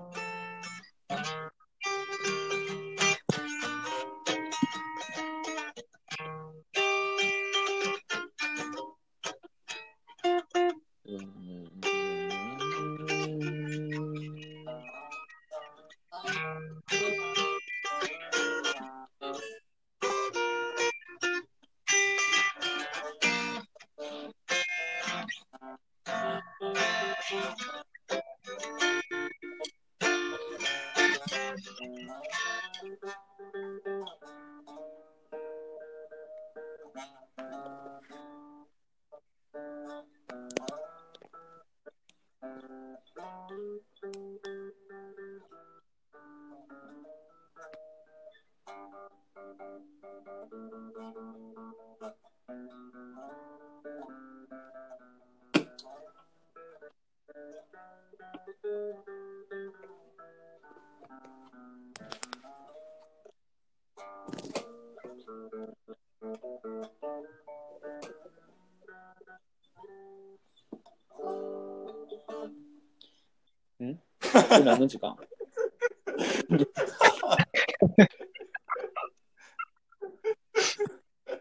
[74.63, 75.15] 何の時間？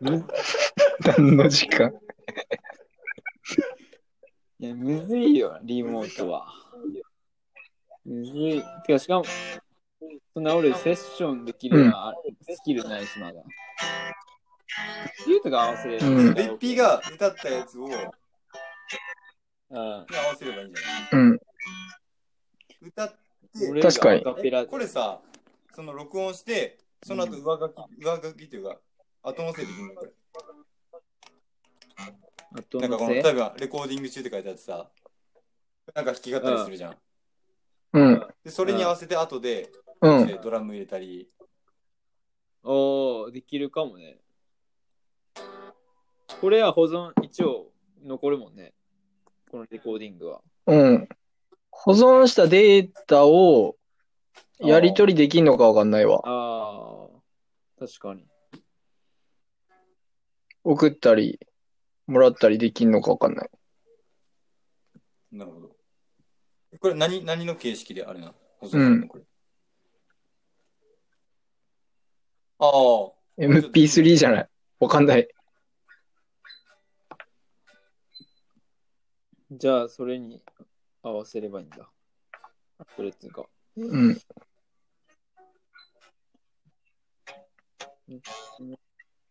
[0.01, 0.27] む
[1.05, 1.93] 何の時間？
[4.59, 6.47] いや、むずいよ、リモートは。
[8.05, 8.63] むずい。
[8.87, 9.25] てか、しかも、
[10.35, 13.43] そんな俺セッションできるような、スキルないし、まだ。
[15.27, 16.07] ユートが合わせれる。
[16.07, 16.11] う
[16.43, 17.95] ッピーが歌ったやつをに
[19.71, 19.79] うん。
[19.79, 20.07] 合わ
[20.39, 21.31] せればいいんじゃない？
[21.31, 21.39] うん。
[23.83, 25.21] 確かにアカペラえこれさ、
[25.75, 28.79] その録音して、その後上書き、上書きっていうか、
[29.23, 30.13] 後乗せできるのこれ。
[32.55, 34.91] あとなんかこの、例えばレコーディング中って書いてあってさ、
[35.95, 36.97] なんか弾き語りするじゃん。
[37.95, 38.27] うん。
[38.45, 39.71] で、それに合わせて後で、
[40.01, 40.27] うん。
[40.27, 41.29] でドラム入れたり、
[42.63, 44.19] おー、できるかもね。
[46.41, 47.71] これは保存、一応
[48.05, 48.75] 残るもんね。
[49.51, 50.41] このレコーディングは。
[50.67, 51.09] うん。
[51.85, 53.75] 保存したデータを
[54.61, 56.21] やり取りできんのかわかんないわ。
[56.25, 57.21] ああ、
[57.77, 58.25] 確かに。
[60.63, 61.41] 送ったり、
[62.07, 63.51] もらったりできんのかわかんない。
[65.33, 65.77] なるほど。
[66.79, 68.35] これ何、何の形式であれなの？
[68.61, 69.25] 保存するのこれ。
[72.61, 73.13] ああ。
[73.39, 74.49] MP3 じゃない。
[74.79, 75.27] わかんない。
[79.51, 80.41] じゃあ、それに
[81.03, 81.89] 合わせればいいんだ。
[82.97, 83.45] それっていうか。
[83.77, 84.19] うん。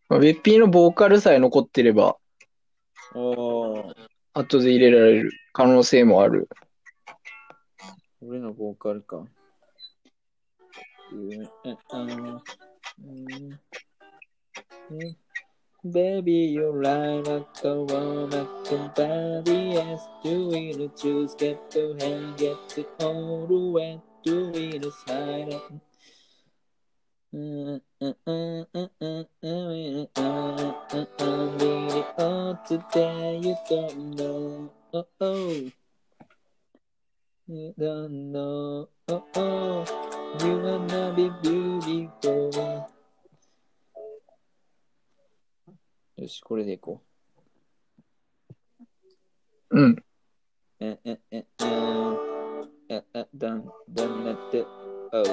[0.08, 2.16] まあ、ウェッピーのボーカルさえ残ってれば、
[3.14, 3.94] おー、
[4.34, 6.48] 後で入れられる可能性もある。
[8.20, 9.24] 俺のボーカルか。
[11.12, 11.42] うん、うん、
[14.90, 15.16] うん。
[15.90, 18.92] Baby, you're right like a one I can
[20.22, 24.92] do we the choose get to hang, get to hold, the way do we the
[25.04, 25.72] side up
[32.18, 34.70] Oh, today you don't know.
[34.94, 35.70] Oh, oh.
[37.48, 38.88] You don't know.
[39.08, 39.84] Oh, oh.
[40.44, 42.88] You wanna be beautiful.
[46.22, 47.02] よしこれでいこ
[49.70, 49.90] うん。
[49.90, 50.04] う
[50.78, 51.44] ええええ
[52.90, 54.64] ええだんだんなって
[55.12, 55.26] おう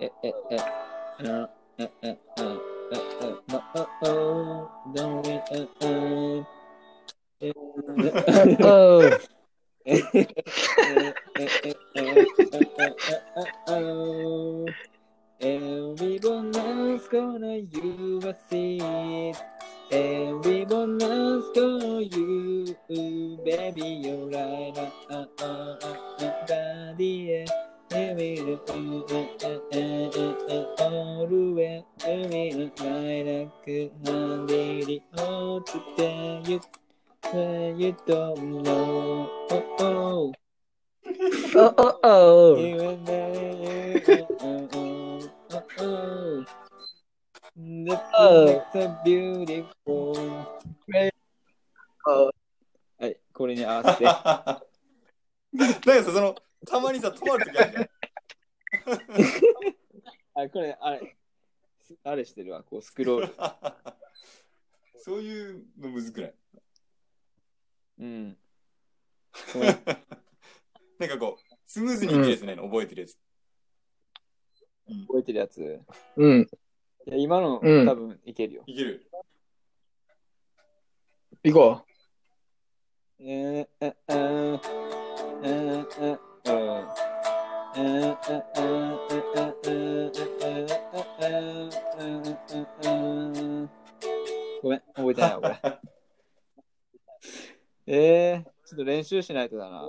[0.00, 0.56] えええ
[1.28, 3.12] あええええええ
[7.40, 7.52] えええ
[8.64, 9.20] おう
[9.84, 10.56] ええええ
[14.74, 14.88] え
[15.40, 18.80] Everyone else gonna you a see
[19.90, 21.02] Everyone's
[21.54, 22.76] for you,
[23.42, 24.92] baby, you're right.
[25.10, 27.46] Uh, uh, uh, everybody,
[27.90, 28.40] every
[30.78, 36.60] all the way, every night I could handle it all to tell you,
[37.78, 39.30] you don't know.
[39.50, 40.34] Oh, oh.
[41.54, 42.88] oh, oh, oh.
[47.60, 48.62] The Oh.
[48.72, 50.44] feeling's so beautiful.
[52.98, 54.04] はい、これに合わせて。
[54.06, 54.14] なん
[55.74, 57.90] かさ、その、たまにさ、止まるときあるじゃん。
[60.46, 61.16] あ、これ、あれ、
[61.82, 63.34] すあれしてるわ、こうスクロール。
[65.02, 66.34] そういうのむずくない？
[67.98, 68.38] うん。
[69.52, 69.84] ごめん
[70.98, 73.18] なんかこう、スムーズにいけるやつないの、覚えてるやつ。
[75.08, 75.80] 覚えてるやつ？
[76.16, 76.48] うん。
[77.08, 78.62] いや今の、うん多分いけるよ。
[78.66, 79.10] いける
[81.42, 81.80] 行こ
[83.18, 84.60] えー、え、え、え、
[85.40, 86.88] え、え、え、え、え、
[94.62, 95.78] ごめん、覚えてないわ、これ。
[97.86, 99.88] えー、ちょっと練習しないとだな。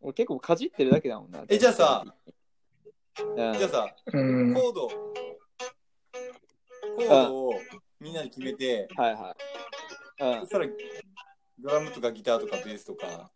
[0.00, 1.44] 俺結構かじってるだけだもんな。
[1.46, 4.18] えじゃあさ、うん、じゃあさ、う。
[4.18, 4.54] うん。
[4.54, 4.88] コード、
[6.98, 7.52] コードを
[8.00, 9.36] みんなで決めて、はいは
[10.18, 10.40] い。
[10.40, 10.66] そしたら
[11.58, 13.30] ドラムとかギターとかベースとか、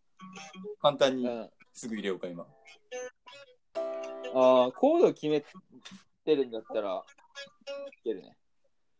[0.81, 1.29] 簡単に。
[1.75, 2.47] すぐ入れようか、今。
[4.35, 5.41] ああ、コード決め
[6.25, 7.03] てるんだったら、
[7.99, 8.37] いけるね。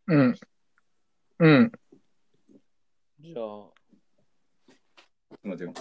[0.07, 0.35] うん。
[1.39, 1.71] うん。
[3.19, 3.69] じゃあ、
[5.43, 5.73] 待てよ。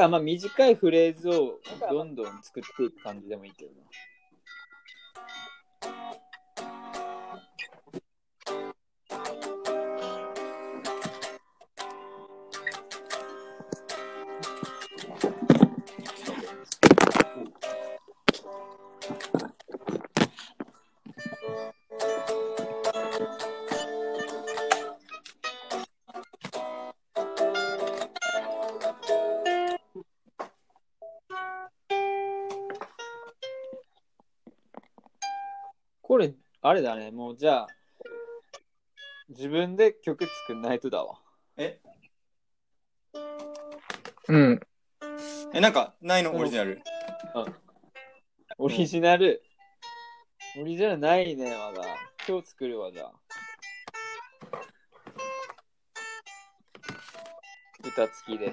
[0.00, 1.60] かまあ短いフレーズを
[1.90, 3.76] どんどん作っていく感じでもいいけどな。
[36.68, 37.66] あれだね、もうじゃあ、
[39.30, 41.18] 自分で曲作んないとだわ。
[41.56, 41.80] え？
[44.28, 44.60] うん。
[45.54, 46.36] え、なんか、ないの？
[46.36, 46.82] オリジナル？
[48.58, 49.42] オリジナル、
[50.60, 51.88] オリジナルないね、まだ。
[52.28, 53.12] 今日作るわ、じゃあ。
[57.82, 58.52] 歌付きで。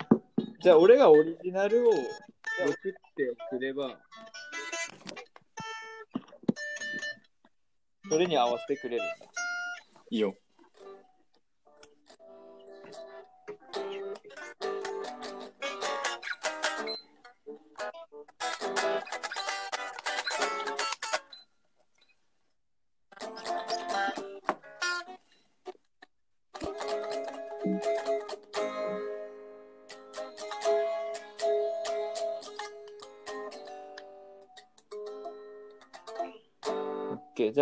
[0.61, 2.03] じゃあ、俺がオリジナルを送っ
[3.13, 3.99] てくれば、
[8.09, 9.25] それに合わせてくれるんだ。
[10.11, 10.35] いいよ。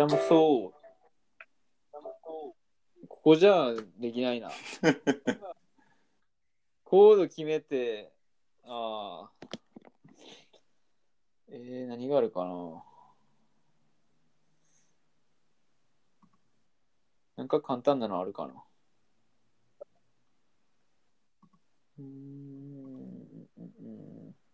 [0.00, 0.74] ゃあもうそう。
[3.08, 4.50] ここじゃできないな。
[6.84, 8.12] コード決めて、
[8.64, 9.48] ああ。
[11.48, 12.84] えー、何があるかな。
[17.36, 18.64] なんか簡単なのあるかな。
[21.98, 22.94] うん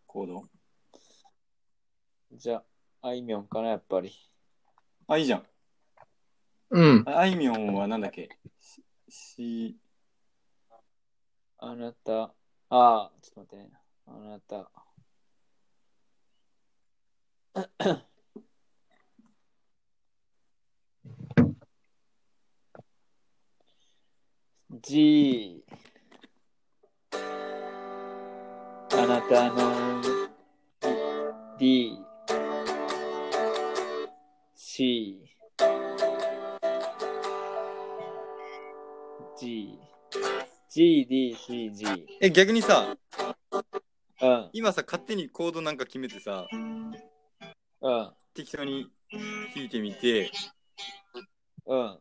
[0.06, 0.48] コード。
[2.32, 2.56] じゃ
[3.02, 4.29] あ、あいみょんかな、やっぱり。
[5.12, 5.46] あ、いいじゃん。
[6.70, 7.04] うん。
[7.04, 8.28] ああいみょんはなんだっけ？
[8.60, 9.76] し、し、
[11.58, 12.32] あなた、
[12.68, 13.72] ああ、ちょっと待ってね。
[14.06, 14.70] あなた。
[24.82, 25.64] G
[28.92, 30.00] あなたの
[31.58, 31.98] D
[34.80, 35.20] C
[39.38, 39.78] G
[40.70, 42.96] G D C G え、逆にさ、
[44.22, 44.48] うん。
[44.54, 46.92] 今さ、勝手にコードなんか決めてさ、うん。
[48.32, 48.90] 適当に
[49.54, 50.30] 弾いてみて、
[51.66, 51.98] うん。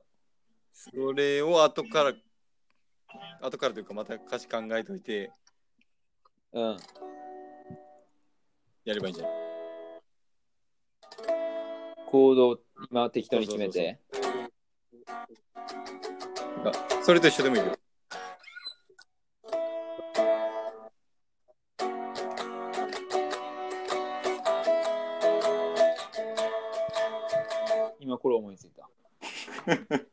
[0.71, 2.13] それを後から、
[3.41, 5.33] 後からというか、また歌詞考えといて、
[6.53, 6.77] うん。
[8.85, 9.38] やればいいんじゃない
[12.09, 12.59] コードを
[12.89, 13.99] 今適当に決めて
[15.05, 16.71] あ
[17.03, 17.77] それと一緒でもいいよ。
[27.99, 28.89] 今これ思いついた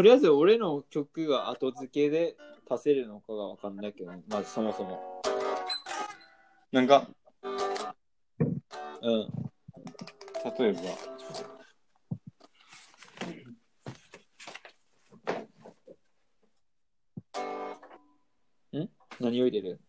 [0.00, 2.34] とりあえず俺の曲が後付けで
[2.70, 5.20] 足せるのかがわかんないけどまずそもそも。
[6.72, 7.06] なんか、
[7.42, 7.48] う
[9.14, 9.28] ん。
[10.58, 10.80] 例えば、
[19.20, 19.80] 何を入れる？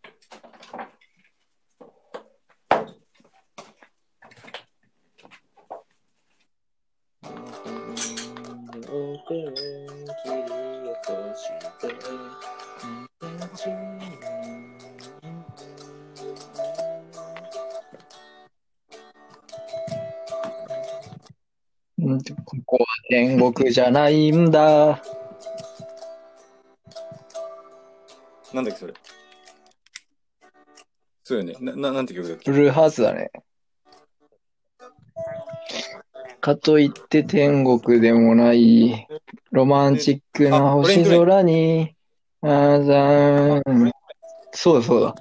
[23.42, 25.02] は天国じゃないんだ。
[28.54, 28.94] なんだっけ、それ。
[31.24, 31.56] そうよね。
[31.60, 32.52] な、ななんて曲だっけ？
[32.52, 33.32] ブルーハーツだね。
[36.42, 39.08] かといって天国でもない、
[39.52, 41.96] ロマンチックな星空に、
[42.42, 43.64] あざん。
[44.52, 45.16] そうだそうだ。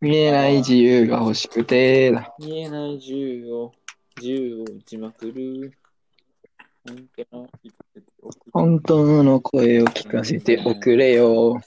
[0.00, 2.34] 見えない自由が欲しくてだ。
[2.38, 3.72] 見えない銃を、
[4.20, 5.72] 銃を撃ちまくる。
[8.52, 11.60] 本当の声を聞かせておくれよ。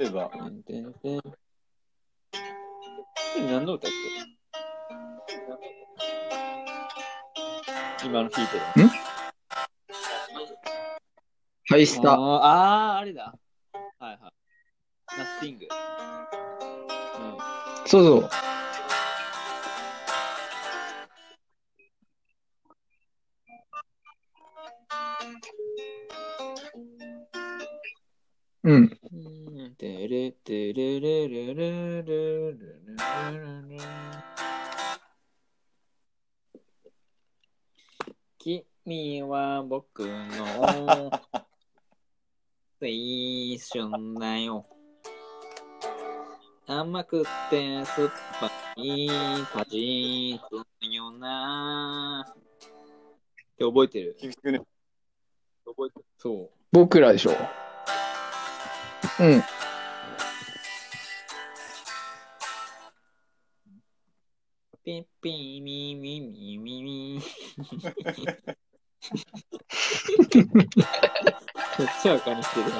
[0.00, 1.20] 例えば、てんてんてん。
[1.20, 1.30] こ
[3.36, 3.96] れ何の歌っけ
[8.06, 8.88] 今の聞いてる？
[11.68, 12.14] ハイスタ。
[12.14, 13.34] あーあー、あれだ。
[13.98, 14.18] はいはい。
[15.18, 15.68] ナッシング。
[17.84, 18.30] そうそう。
[47.10, 48.10] くて酸っ
[48.40, 49.10] ぱい
[49.52, 49.64] 果
[50.94, 52.24] ような。
[52.24, 52.28] っ
[53.58, 54.16] て覚えてる？
[54.20, 54.60] 厳しくね。
[55.66, 56.50] 覚えてるそう。
[56.70, 57.32] 僕らでしょ。
[57.32, 57.36] うん。
[64.84, 67.24] ピッピーミーミーミーミーミー。
[71.80, 72.76] めっちゃ赤にしてるな。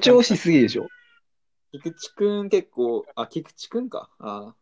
[0.00, 0.88] 誇張しすぎでしょ。
[1.72, 4.08] 菊池くん結構、あ、菊池くんか。
[4.18, 4.54] あ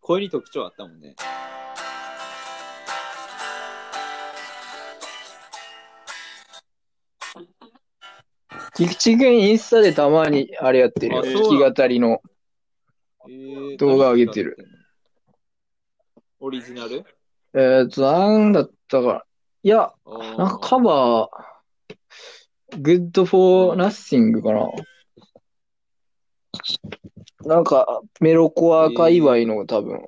[0.00, 1.14] 声に特徴あったもんね。
[8.76, 12.22] 菊池くんインスタでたまにあれやってる弾き語りの。
[13.28, 14.56] えー動画上げてる。
[16.40, 17.04] オリジナル？
[17.54, 19.22] えっと、なんだったかな。
[19.62, 21.57] いや、ななんかカバー、
[22.72, 24.70] Good for Nothing かな。
[27.44, 30.06] なんか、メロコア界隈の多分、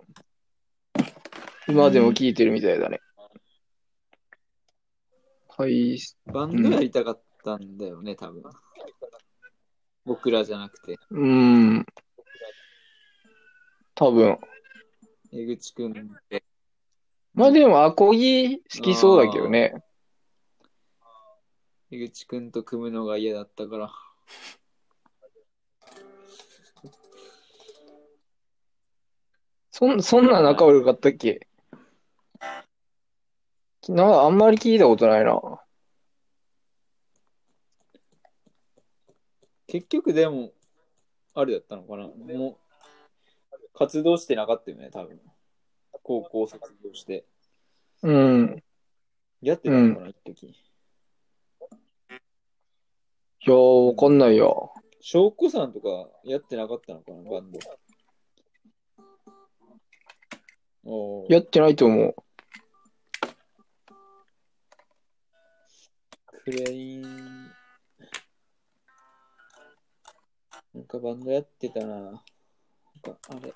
[1.68, 3.00] 今でも聴いてるみたいだね。
[5.56, 5.98] はい。
[6.26, 8.42] バンドやりたかったんだよね、多分。
[10.04, 11.86] 僕らじゃなくて、うーん。
[13.94, 14.38] 多分。
[15.32, 15.94] 江口くんっ
[16.28, 16.42] て。
[17.34, 19.74] まあでも、アコギ好きそうだけどね。
[21.92, 23.92] 江口くんと組むのが嫌だったから。
[29.72, 31.48] そん、そんな仲悪かったっけ？
[33.88, 35.40] なあんまり聞いたことないな。
[39.66, 40.52] 結局でも、
[41.34, 42.06] あれだったのかな？
[42.06, 42.56] もう、
[43.74, 45.20] 活動してなかったよね、多分。
[46.04, 47.24] 高校卒業して。
[48.02, 48.62] うん。
[49.40, 50.69] やってたのかな、一時。
[53.42, 54.74] いやー、わかんないよ。
[55.00, 55.88] 翔子さんとか
[56.24, 57.58] やってなかったのかな、バンド。
[60.84, 62.14] おーやってないと思う。
[66.44, 67.02] クレイン。
[70.74, 71.86] なんかバンドやってたな。
[71.96, 72.20] なんか
[73.30, 73.54] あれ。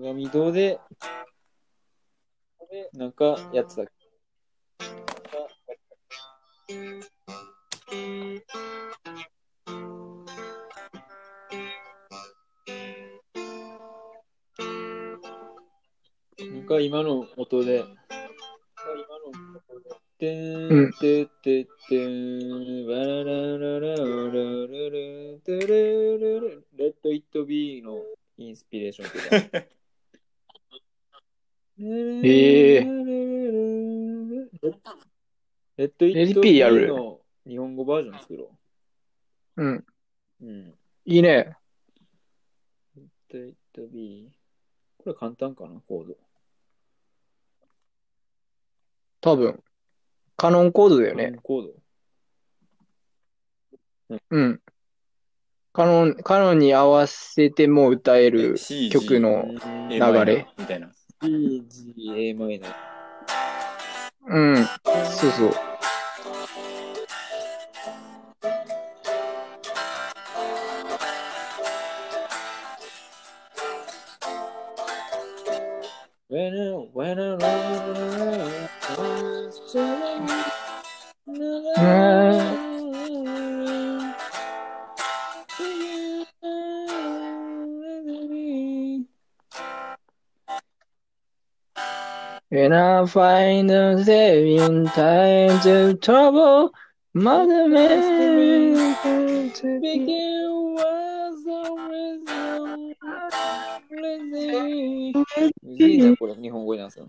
[0.00, 0.78] 鏡堂で、
[2.92, 3.82] なんかやってた。
[16.40, 17.84] なんか今の音で、
[20.18, 20.88] てうん。
[20.88, 26.58] んてってってん、わらららららららてれれれ。
[26.76, 28.02] レッド・イット・ビーの
[28.36, 29.58] インスピレーションっていうか。
[29.58, 29.68] へ
[31.80, 32.82] え
[35.76, 38.58] レッド・イット・ LP るーの日本語バージョン作ろ
[39.56, 39.74] うん。
[39.76, 39.84] う。
[40.42, 40.74] うん。
[41.04, 41.56] いいね。
[42.96, 44.30] レッド・イット・ビー。
[45.04, 46.16] これ簡単かな、コード。
[49.20, 49.62] 多分。
[50.36, 51.36] カノンコードだよね。
[51.42, 51.68] コー
[54.08, 54.18] ド。
[54.30, 54.60] うん。
[55.72, 58.56] カノン、カノンに合わせても歌える
[58.90, 59.46] 曲の、
[59.88, 60.90] 流れみたいな。
[61.20, 62.74] ー。
[64.30, 64.56] うん、
[65.16, 65.52] そうそう。
[76.30, 77.48] When I, when I, when
[81.76, 82.17] I,
[92.58, 96.74] When I find a saving time to trouble,
[97.14, 98.74] Mother Mary,
[99.80, 102.96] Begin was always already.
[105.62, 107.00] むずいな、これ、日本語になさ。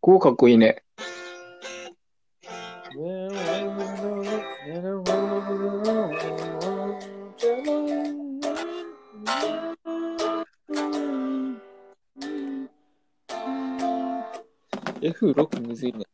[0.00, 0.82] こうかっこいいね。
[15.00, 16.04] F6 むずいね。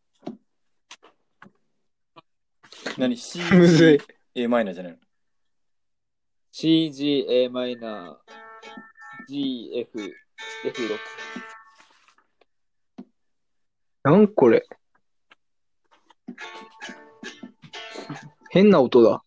[2.96, 3.98] 何 ?C、むずい。
[4.34, 4.98] A マイナーじゃないの
[6.52, 8.16] ？C、G、A マイナー、
[9.28, 10.98] G、F、F6。
[14.04, 14.64] なんこれ？
[18.50, 19.25] 変な音だ。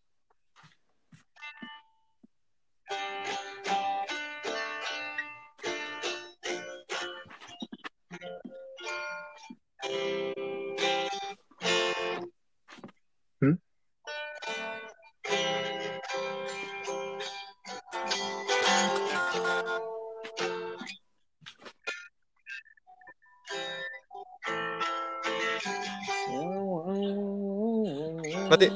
[28.50, 28.72] 待て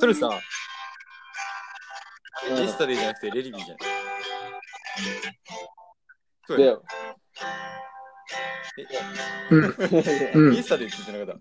[0.00, 0.34] それさ、うん
[2.58, 3.78] イエスタデイじゃなくてレリビーじゃない
[6.46, 6.82] そうやだよ。
[9.50, 11.36] うんイエスタデイって言ってなかっ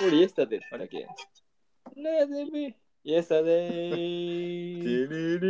[0.00, 0.06] た？
[0.06, 1.06] 俺、イエスタデーだっけ
[1.96, 2.74] ？Let it be
[3.04, 3.90] yesterday.
[4.82, 5.48] テレレ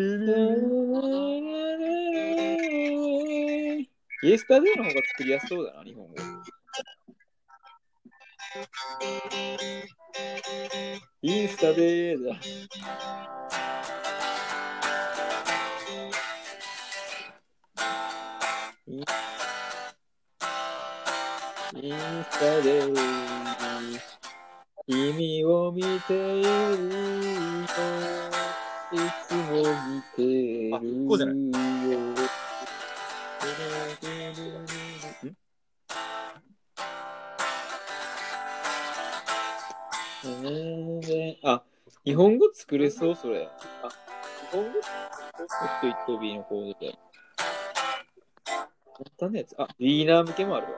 [3.78, 3.88] レ
[4.22, 6.14] イエスタデーの方が作りやすそうだな、日本語。
[11.20, 12.36] イエスタデーだ。
[21.74, 21.94] イン
[22.30, 22.82] スタで
[24.86, 26.48] 君を見ているよ
[28.92, 28.96] い
[29.28, 29.50] つも
[29.90, 30.76] 見てるよ。
[42.06, 43.48] 日本語作れそう、それ。
[43.82, 43.88] あ、
[44.52, 44.94] 日本語作
[45.42, 45.66] れそう。
[45.66, 46.96] もっと一飛びのコードで。
[48.46, 49.56] 簡単なやつ。
[49.58, 50.72] あ、ビーナー向けもあるわ。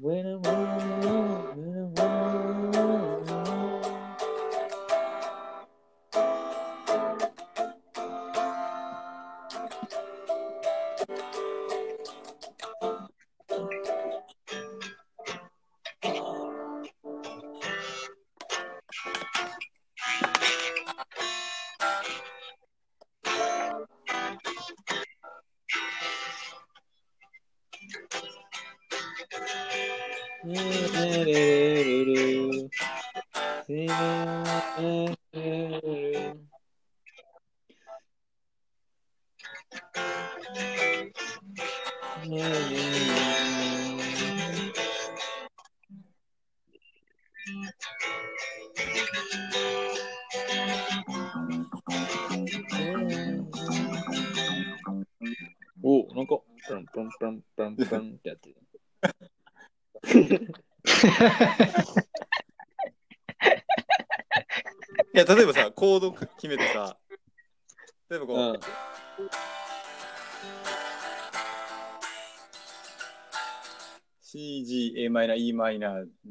[0.00, 0.57] when I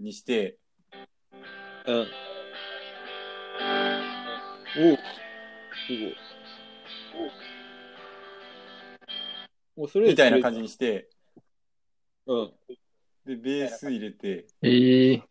[0.08, 0.58] にして、
[1.86, 2.08] うん。
[4.80, 4.98] おう
[5.86, 6.16] すごい。
[9.76, 11.10] おうそれみたいな感じにして、
[12.26, 12.54] うん。
[13.26, 15.24] で、ベース入れて、ええ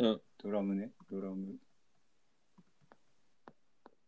[0.00, 0.20] うん。
[0.42, 1.56] ドラムね、ドラム。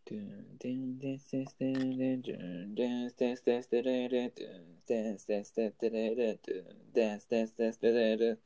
[0.07, 6.65] ドゥンデンデンセンスデンデンジュンデンスデンスデンスデレレドゥンデンスデンスデンスデレレドゥン
[6.95, 8.39] デンスデンスデンスデレレ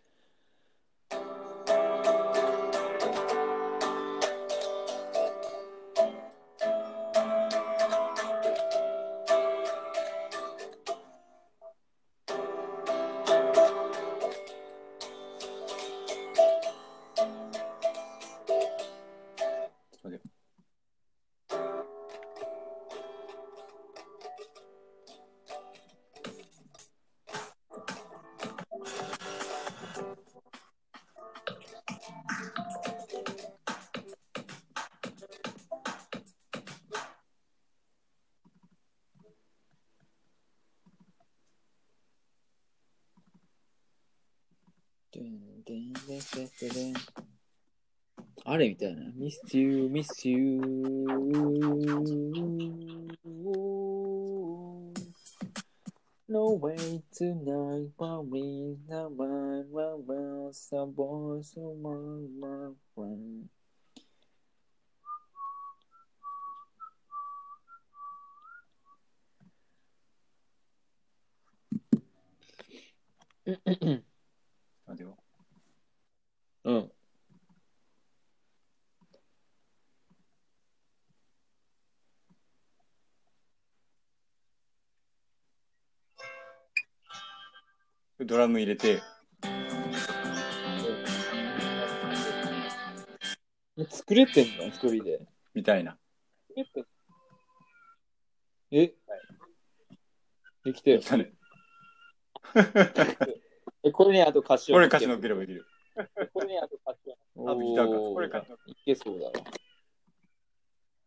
[49.27, 50.55] Miss you, miss you.
[88.27, 89.01] ドラム入れて、
[93.89, 94.66] 作れてんの？
[94.66, 95.20] 一人で？
[95.55, 95.97] みたいな。
[98.73, 98.94] え？
[100.65, 101.01] できたよ。
[101.01, 101.32] 来ね。
[103.85, 105.65] え、これにあと歌詞をこれ歌詞乗っければいける。
[106.35, 107.51] これにあと歌詞を。
[107.51, 109.44] あギターかおこれ歌詞いけそうだろ。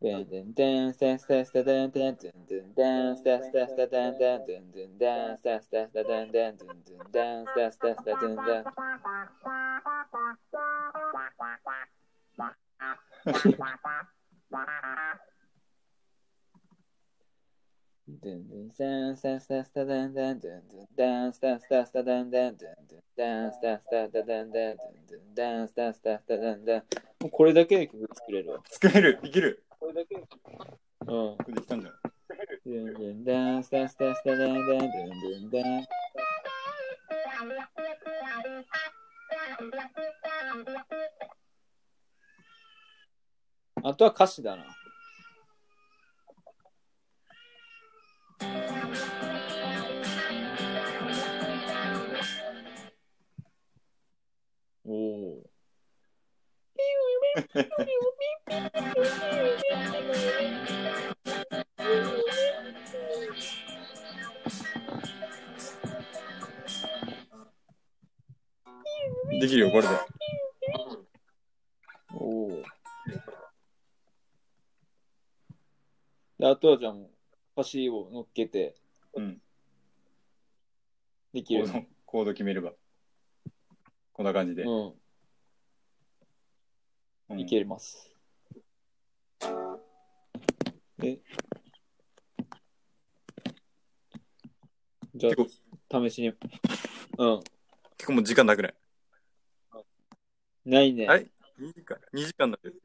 [0.02, 8.64] でんでんでんせんせんせんでんでんでんでんでんせんせんせんでんでんでんでんでんせんせんせんでんでんでんでんでんせんせんせんでんでん
[18.22, 20.64] でんでんせんせんせんせんでんでんでん
[20.96, 22.76] でんせんせんせんでんでんでん
[23.16, 24.78] でんせんせんでんでんでん
[25.36, 26.84] でんせんせんでんでんでん
[27.22, 28.60] もうこれだけで曲作れるわ。
[28.66, 30.26] 作れるいけるこれだけうん。
[30.26, 31.96] これできたんじゃな
[32.66, 32.70] い？
[32.70, 35.88] でんでんでんせんせんせんでんでんでんでんでん
[43.82, 44.64] あとは歌詞だな。
[54.86, 55.49] おお。
[69.40, 69.90] できるよ、これで。
[72.14, 72.64] おお。
[76.38, 77.10] で、あとはじゃあもう、
[77.56, 78.76] 歌詞を乗っけて
[79.14, 79.42] うん。
[81.34, 81.74] できるコー。
[81.74, 82.74] ド、コード決めれば。
[84.12, 84.64] こんな感じで。
[84.64, 84.68] う。
[84.68, 84.94] うんん
[87.38, 88.10] いけます。
[91.04, 91.18] え？
[95.16, 96.30] じゃ結構、あ、試しに。
[96.30, 96.36] うん。
[97.98, 98.74] 結構もう時間なくない？
[100.66, 101.08] ないね。
[101.08, 101.30] はい
[101.60, 102.78] ?2 時間、2時間なんです。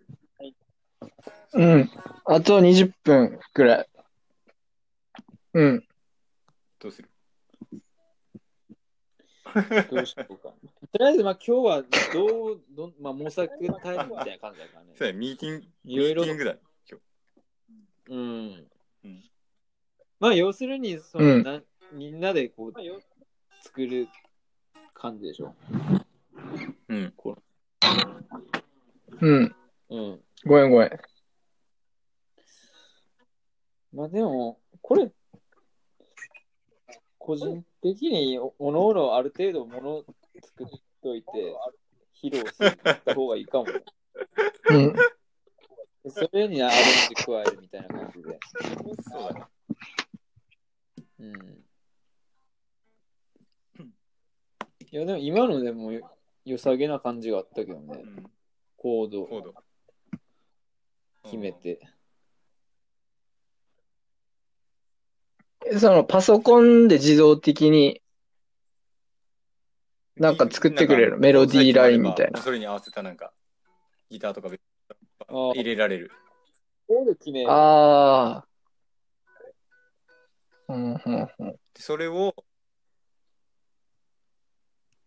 [1.54, 1.90] うん。
[2.24, 3.88] あと20分くらい。
[5.54, 5.86] うん。
[6.80, 7.08] どうする？
[9.90, 10.52] どうしようか。
[10.92, 11.82] とりあえず、まあ今日は
[12.12, 13.48] どう、どんまあ模索
[13.82, 14.92] タイムみたいな感じだからね。
[14.96, 16.56] そうや、ミーティング、いろいろミーティングだ。
[16.90, 17.00] 今
[18.08, 18.66] うん。
[19.04, 19.24] うん
[20.20, 21.60] まあ要するにその、うんな
[21.92, 22.72] みんなでこう
[23.62, 24.08] 作る
[24.94, 25.54] 感じでしょ。
[26.88, 26.94] 日。
[26.94, 27.14] うん。
[29.20, 29.56] うん。
[29.90, 30.20] うん。
[30.46, 30.90] ごめんごめん。
[33.92, 35.12] まあでも、これ、
[37.18, 40.04] 個人的におおのおのある程度もの
[40.42, 40.66] 作っ
[41.02, 41.28] といて、
[42.14, 43.66] 披露した方がいいかも。
[44.70, 44.94] うん。
[44.94, 46.78] でそれにアレン
[47.14, 48.38] ジ加えるみたいな感じで。
[49.10, 49.44] そうだね。
[51.18, 51.34] うん。
[54.90, 56.10] いや、でも今のでもよ
[56.46, 58.06] 良さげな感じがあったけどねう。
[58.06, 58.30] ん。
[58.78, 59.54] コードコード。
[61.24, 61.80] 決めて。
[65.78, 68.02] そのパソコンで自動的に
[70.16, 73.32] なんか作ってくれるメロディーラインみたいなそれに合わせたなんか、
[74.10, 74.48] ギターとか
[75.28, 76.12] 入れられる。
[77.48, 78.46] ああ。
[80.68, 81.52] うん、うん、うん。
[81.52, 82.34] でそれを、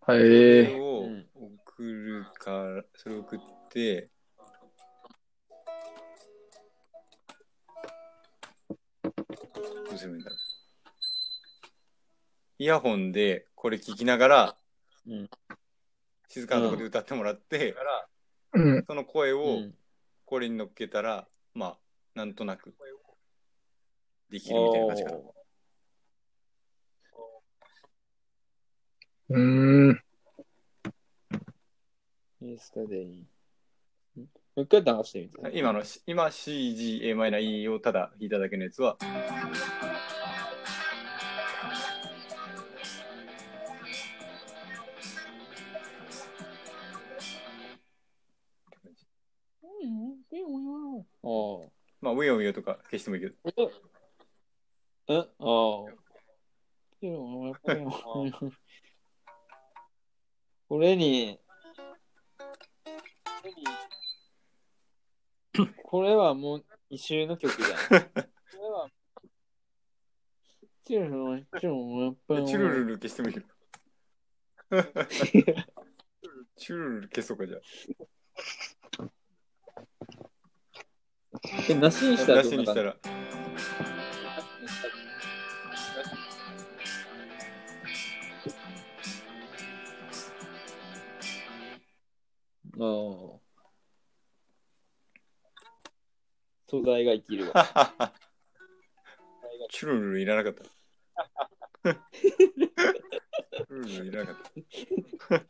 [0.06, 0.80] そへれえ。
[0.80, 3.40] をうん送るから、それを送っ
[3.70, 4.10] て、
[9.04, 10.47] どうすればいいんだろう。
[12.60, 14.56] イヤホンでこれ聞きながら、
[15.08, 15.30] うん
[16.30, 17.74] 静かなところで歌ってもらって、
[18.54, 18.84] うん。
[18.86, 19.74] その声うをん
[20.26, 21.78] これに乗っけたら、まあ、
[22.16, 22.76] なんとなく
[24.30, 25.18] できるみたいな感じかな。
[25.18, 25.34] お
[29.30, 29.92] うーん。
[29.92, 29.98] ー
[32.42, 33.06] インスタでいい。
[33.22, 33.28] ん
[34.20, 34.28] も
[34.58, 35.58] う一回流してみて。
[35.58, 38.98] 今の、今 CGAmE をただ弾いただけのやつは、
[51.24, 51.28] あ
[51.66, 51.70] あ。
[52.02, 53.36] まあ、ウヨウヨとか消してもいいけど、
[55.08, 55.14] え？
[55.14, 55.28] ああ。
[57.02, 57.86] でもやっぱり
[60.68, 61.40] これに、
[65.84, 67.80] これはもう一周の曲じゃん。
[67.88, 68.20] こ
[68.54, 68.90] れは、
[70.86, 73.44] チュルルチュルルやっぱりチュルルル消してもいいよ。
[76.58, 77.58] チュルルル消そうか、じゃ
[81.70, 82.18] え、なしにあ。
[82.18, 82.96] したらなしにしたら、あ
[92.84, 93.40] あ。
[96.70, 98.14] 素材が生きるわ。
[99.70, 100.64] チュルルルいらなかった。
[100.64, 104.44] チュルルルいらなかっ
[105.30, 105.46] た。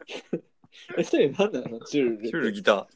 [0.97, 1.79] え、それ何なの？
[1.81, 2.29] チュルルル。
[2.29, 2.87] チュルルルギター。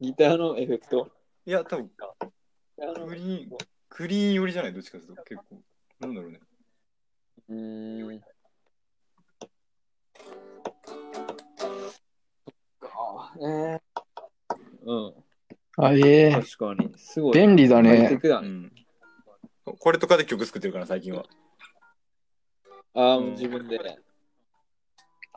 [0.00, 1.15] ギターのエフェクト？
[1.48, 1.88] いや、多分
[3.08, 3.48] クリーン、
[3.88, 4.72] クリーン寄りじゃない？
[4.72, 5.62] どっちかというと、結構。
[6.00, 6.40] なんだろうね。
[7.48, 8.20] うーん。
[12.82, 13.80] ああ、え
[14.86, 15.14] うん。
[15.76, 16.32] あ、ええ。
[16.32, 16.92] 確かに。
[16.98, 17.34] すごい。
[17.34, 18.18] 便利だね。
[18.20, 18.48] クだね。
[18.48, 18.72] うん。
[19.78, 21.26] これとかで曲作ってるから、最近は。
[22.94, 23.78] ああ、もう自分で。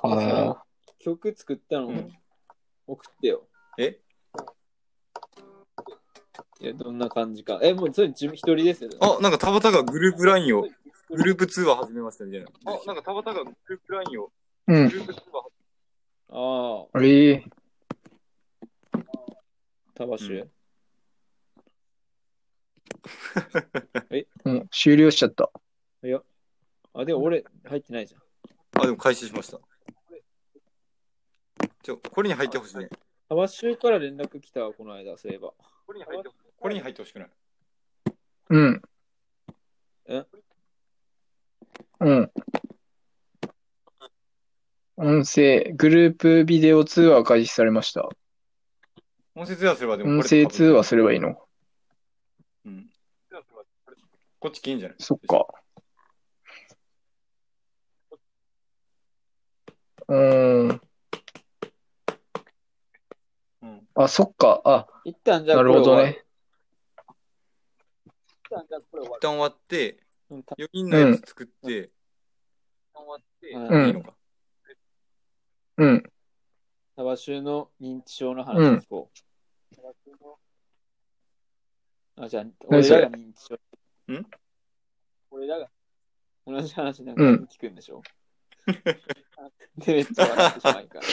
[0.01, 0.65] あ
[0.97, 1.89] 曲作ったの？
[1.89, 2.11] うん
[2.87, 3.47] 送ってよ。
[3.77, 3.99] え？
[6.61, 7.59] いや、どんな感じか。
[7.61, 8.89] え、もうそれ自分一人ですよ。
[8.99, 10.67] あ、なんか田畑がグループラインを、
[11.09, 12.47] グループ通話始めましたみたいな。
[12.65, 14.31] あ、なんか田畑がグループラインを、
[14.67, 14.89] うん。
[14.89, 15.43] グループ通話
[16.31, 17.45] ああ、ええ。
[19.95, 20.25] タバシ？
[20.33, 20.47] ュ。
[24.45, 24.67] うん。
[24.69, 25.49] 終了しちゃった。
[26.03, 26.21] いや。
[26.93, 28.21] あ、でも俺入ってないじゃん。
[28.81, 29.59] あ、でも開始しました。
[31.81, 32.89] ちょ、これに入ってほしいね。
[33.29, 35.53] タバシュから連絡来たわ、この間、そういえば。
[35.87, 36.29] これに入って
[36.59, 37.29] これに入ってほしくない。
[38.49, 38.81] うん。
[40.07, 40.25] え？
[42.01, 42.31] うん。
[44.97, 48.09] 音声、グループビデオ通話開始されました。
[49.35, 51.41] 音声通話すればでも音これと声通話すればいいの？
[52.65, 52.89] うん。
[54.39, 54.97] こっち切んじゃない？
[54.99, 55.47] そっか。
[60.09, 60.81] うーん。
[63.61, 63.87] うん。
[63.95, 64.61] あ、そっか。
[64.65, 66.25] あ、一旦じゃあなるほどね。
[68.49, 69.99] 一旦終わ一旦終わって、
[70.31, 70.43] る。
[70.57, 71.91] 4人のやつ作って、
[73.53, 74.13] うんいいのか。
[75.77, 76.03] うん。
[76.95, 79.19] タバシュの認知症の話聞こう。
[82.21, 83.55] あ、じゃあ、俺らが認知症。
[84.13, 84.25] ん？
[85.31, 85.69] 俺らが
[86.45, 88.01] 同じ話なんか聞くんでしょ、
[89.77, 91.05] で、めっちゃ笑ってしまいから。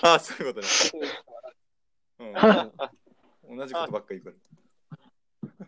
[0.14, 0.72] あ、そういうことね。
[2.20, 4.40] うん、 同じことばっかり言うか
[5.50, 5.56] ら。
[5.58, 5.66] うん、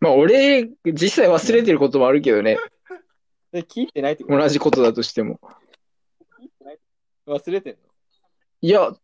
[0.00, 2.58] まあ、俺、実際忘れてることもあるけどね。
[3.52, 4.38] で、聞いてないってこと？
[4.38, 5.40] 同じことだとしても。
[7.26, 7.78] 忘れてんの？
[8.62, 8.94] いや、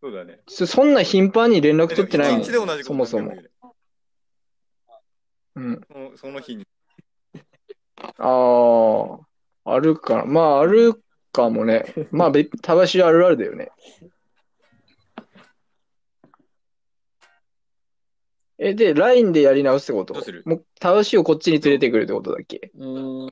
[0.00, 0.40] そうだね。
[0.46, 2.52] そそんな頻繁に連絡取ってないもん一日。
[2.52, 3.32] で同じことそもそも
[5.56, 5.80] うん。
[5.90, 6.66] そのその日に。
[8.18, 9.18] あ
[9.64, 10.24] あ、あるかな。
[10.26, 11.02] まあ、ある
[11.32, 11.86] かもね。
[12.10, 13.70] まあ、べたわしあるあるだよね。
[18.58, 20.14] え、で、LINE でやり直すってこと？
[20.14, 20.42] どうする？
[20.46, 22.70] もう、たわしをこっちに連れてくるってことだっけ？
[22.76, 23.30] うーん。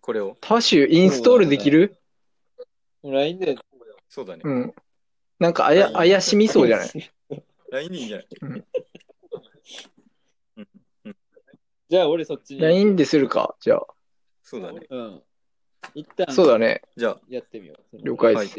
[0.00, 0.36] これを？
[0.40, 1.98] たわしインストールできる
[3.04, 3.56] ？LINE で、
[4.08, 4.42] そうだね。
[4.44, 4.74] うん。
[5.38, 6.88] なんかあや、怪しみそうじゃない
[7.70, 8.26] ？LINE でいいんじゃない？
[11.88, 12.60] じゃあ俺そっちに。
[12.60, 13.54] ?LINE でするか？
[13.60, 13.86] じゃあ。
[14.42, 14.80] そうだね。
[14.90, 15.22] うん。
[15.94, 16.82] 一旦そうだね。
[16.96, 17.98] じゃあ、やってみよう。
[18.02, 18.58] 了解です